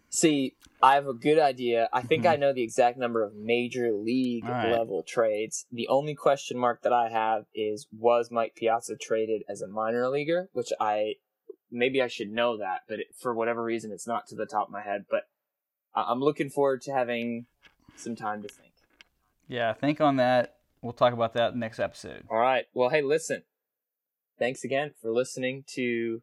See, 0.09 0.57
I 0.83 0.95
have 0.95 1.07
a 1.07 1.14
good 1.14 1.39
idea. 1.39 1.89
I 1.93 2.03
think 2.03 2.26
I 2.26 2.37
know 2.37 2.53
the 2.53 2.62
exact 2.62 2.99
number 2.99 3.22
of 3.24 3.35
major 3.35 3.93
league 3.93 4.45
Mm-hmm. 4.45 4.53
Right. 4.53 4.72
level 4.78 5.03
trades. 5.03 5.66
The 5.72 5.89
only 5.89 6.14
question 6.14 6.59
mark 6.59 6.83
that 6.83 6.93
I 6.93 7.09
have 7.09 7.45
is 7.55 7.87
was 7.97 8.30
Mike 8.30 8.55
Piazza 8.57 8.97
traded 8.97 9.43
as 9.49 9.62
a 9.62 9.68
minor 9.68 10.09
leaguer, 10.09 10.49
which 10.53 10.72
I 10.80 11.14
maybe 11.70 12.03
I 12.03 12.09
should 12.09 12.30
know 12.30 12.59
that, 12.59 12.80
but 12.89 12.99
it, 13.01 13.07
for 13.18 13.33
whatever 13.33 13.62
reason 13.62 13.93
it's 13.93 14.07
not 14.07 14.26
to 14.28 14.35
the 14.35 14.45
top 14.45 14.66
of 14.66 14.72
my 14.72 14.83
head, 14.83 15.07
but 15.11 15.22
I'm 15.95 16.20
looking 16.20 16.51
forward 16.51 16.83
to 16.83 16.93
having 16.93 17.47
some 17.97 18.16
time 18.16 18.43
to 18.43 18.49
think. 18.49 18.72
Yeah, 19.49 19.72
think 19.72 20.01
on 20.01 20.16
that. 20.16 20.57
We'll 20.83 20.93
talk 20.93 21.12
about 21.12 21.35
that 21.35 21.57
next 21.57 21.78
episode. 21.78 22.24
All 22.28 22.39
right. 22.39 22.66
Well, 22.74 22.89
hey, 22.89 23.03
listen. 23.03 23.43
Thanks 24.43 24.64
again 24.64 24.90
for 25.01 25.12
listening 25.12 25.62
to 25.74 26.20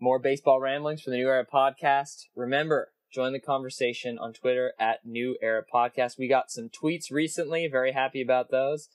more 0.00 0.18
baseball 0.18 0.58
ramblings 0.58 1.02
for 1.02 1.10
the 1.10 1.18
New 1.18 1.28
Era 1.28 1.44
podcast. 1.44 2.22
Remember, 2.34 2.92
join 3.12 3.34
the 3.34 3.38
conversation 3.38 4.18
on 4.18 4.32
Twitter 4.32 4.72
at 4.80 5.04
New 5.04 5.36
Era 5.42 5.62
Podcast. 5.62 6.16
We 6.16 6.28
got 6.28 6.50
some 6.50 6.70
tweets 6.70 7.10
recently. 7.10 7.68
Very 7.68 7.92
happy 7.92 8.22
about 8.22 8.50
those. 8.50 8.88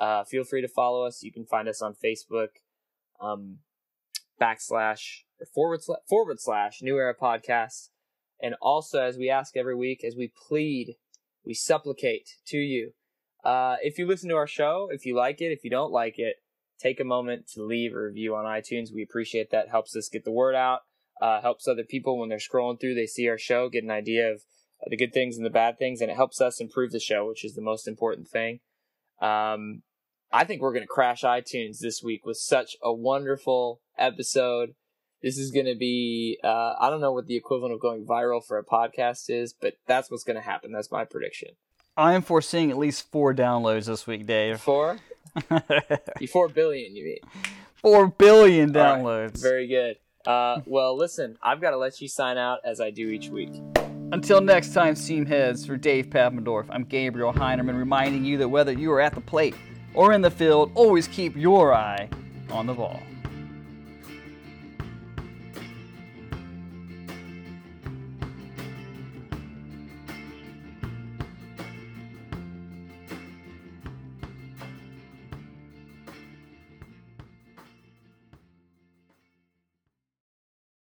Uh, 0.00 0.24
feel 0.24 0.42
free 0.42 0.60
to 0.60 0.66
follow 0.66 1.04
us. 1.04 1.22
You 1.22 1.30
can 1.30 1.44
find 1.44 1.68
us 1.68 1.80
on 1.80 1.94
Facebook, 1.94 2.48
um, 3.20 3.58
backslash 4.42 5.20
or 5.38 5.46
forward 5.46 5.84
slash, 5.84 6.00
forward 6.08 6.40
slash 6.40 6.82
New 6.82 6.96
Era 6.96 7.14
Podcast. 7.14 7.90
And 8.42 8.56
also, 8.60 9.00
as 9.04 9.18
we 9.18 9.30
ask 9.30 9.56
every 9.56 9.76
week, 9.76 10.02
as 10.02 10.16
we 10.16 10.32
plead, 10.48 10.96
we 11.46 11.54
supplicate 11.54 12.28
to 12.48 12.58
you. 12.58 12.90
Uh, 13.44 13.76
if 13.82 13.98
you 13.98 14.06
listen 14.08 14.28
to 14.30 14.34
our 14.34 14.48
show, 14.48 14.88
if 14.90 15.06
you 15.06 15.14
like 15.14 15.40
it, 15.40 15.52
if 15.52 15.62
you 15.62 15.70
don't 15.70 15.92
like 15.92 16.18
it, 16.18 16.38
take 16.80 17.00
a 17.00 17.04
moment 17.04 17.48
to 17.54 17.62
leave 17.62 17.92
a 17.94 18.00
review 18.00 18.34
on 18.34 18.44
iTunes. 18.44 18.94
We 18.94 19.02
appreciate 19.02 19.50
that. 19.50 19.68
Helps 19.68 19.94
us 19.94 20.08
get 20.08 20.24
the 20.24 20.32
word 20.32 20.54
out. 20.54 20.80
Uh, 21.20 21.40
helps 21.42 21.68
other 21.68 21.84
people 21.84 22.18
when 22.18 22.30
they're 22.30 22.38
scrolling 22.38 22.80
through, 22.80 22.94
they 22.94 23.06
see 23.06 23.28
our 23.28 23.36
show, 23.36 23.68
get 23.68 23.84
an 23.84 23.90
idea 23.90 24.32
of 24.32 24.40
the 24.86 24.96
good 24.96 25.12
things 25.12 25.36
and 25.36 25.44
the 25.44 25.50
bad 25.50 25.78
things, 25.78 26.00
and 26.00 26.10
it 26.10 26.16
helps 26.16 26.40
us 26.40 26.60
improve 26.60 26.92
the 26.92 26.98
show, 26.98 27.28
which 27.28 27.44
is 27.44 27.54
the 27.54 27.60
most 27.60 27.86
important 27.86 28.26
thing. 28.26 28.60
Um, 29.20 29.82
I 30.32 30.44
think 30.44 30.62
we're 30.62 30.72
going 30.72 30.84
to 30.84 30.88
crash 30.88 31.22
iTunes 31.22 31.80
this 31.80 32.02
week 32.02 32.24
with 32.24 32.38
such 32.38 32.76
a 32.82 32.90
wonderful 32.90 33.82
episode. 33.98 34.70
This 35.22 35.36
is 35.36 35.50
going 35.50 35.66
to 35.66 35.74
be, 35.74 36.38
uh, 36.42 36.74
I 36.80 36.88
don't 36.88 37.02
know 37.02 37.12
what 37.12 37.26
the 37.26 37.36
equivalent 37.36 37.74
of 37.74 37.80
going 37.80 38.06
viral 38.06 38.42
for 38.42 38.56
a 38.56 38.64
podcast 38.64 39.24
is, 39.28 39.52
but 39.52 39.74
that's 39.86 40.10
what's 40.10 40.24
going 40.24 40.36
to 40.36 40.42
happen. 40.42 40.72
That's 40.72 40.90
my 40.90 41.04
prediction. 41.04 41.50
I 41.98 42.14
am 42.14 42.22
foreseeing 42.22 42.70
at 42.70 42.78
least 42.78 43.10
four 43.10 43.34
downloads 43.34 43.86
this 43.86 44.06
week, 44.06 44.24
Dave. 44.24 44.58
Four? 44.58 45.00
four 46.30 46.48
billion, 46.48 46.96
you 46.96 47.04
mean? 47.04 47.42
Four 47.76 48.08
billion 48.08 48.72
downloads. 48.72 49.34
Right. 49.34 49.42
Very 49.42 49.66
good. 49.68 49.96
Uh, 50.26 50.60
well, 50.66 50.96
listen, 50.96 51.38
I've 51.42 51.60
got 51.60 51.70
to 51.70 51.78
let 51.78 52.00
you 52.00 52.08
sign 52.08 52.36
out 52.36 52.58
as 52.64 52.80
I 52.80 52.90
do 52.90 53.08
each 53.08 53.28
week. 53.28 53.50
Until 54.12 54.40
next 54.40 54.74
time, 54.74 54.96
Seam 54.96 55.24
Heads, 55.24 55.64
for 55.64 55.76
Dave 55.76 56.06
Pappendorf, 56.06 56.66
I'm 56.68 56.84
Gabriel 56.84 57.32
Heinerman 57.32 57.78
reminding 57.78 58.24
you 58.24 58.38
that 58.38 58.48
whether 58.48 58.72
you 58.72 58.90
are 58.92 59.00
at 59.00 59.14
the 59.14 59.20
plate 59.20 59.54
or 59.94 60.12
in 60.12 60.20
the 60.20 60.30
field, 60.30 60.72
always 60.74 61.06
keep 61.08 61.36
your 61.36 61.72
eye 61.72 62.08
on 62.50 62.66
the 62.66 62.74
ball. 62.74 63.00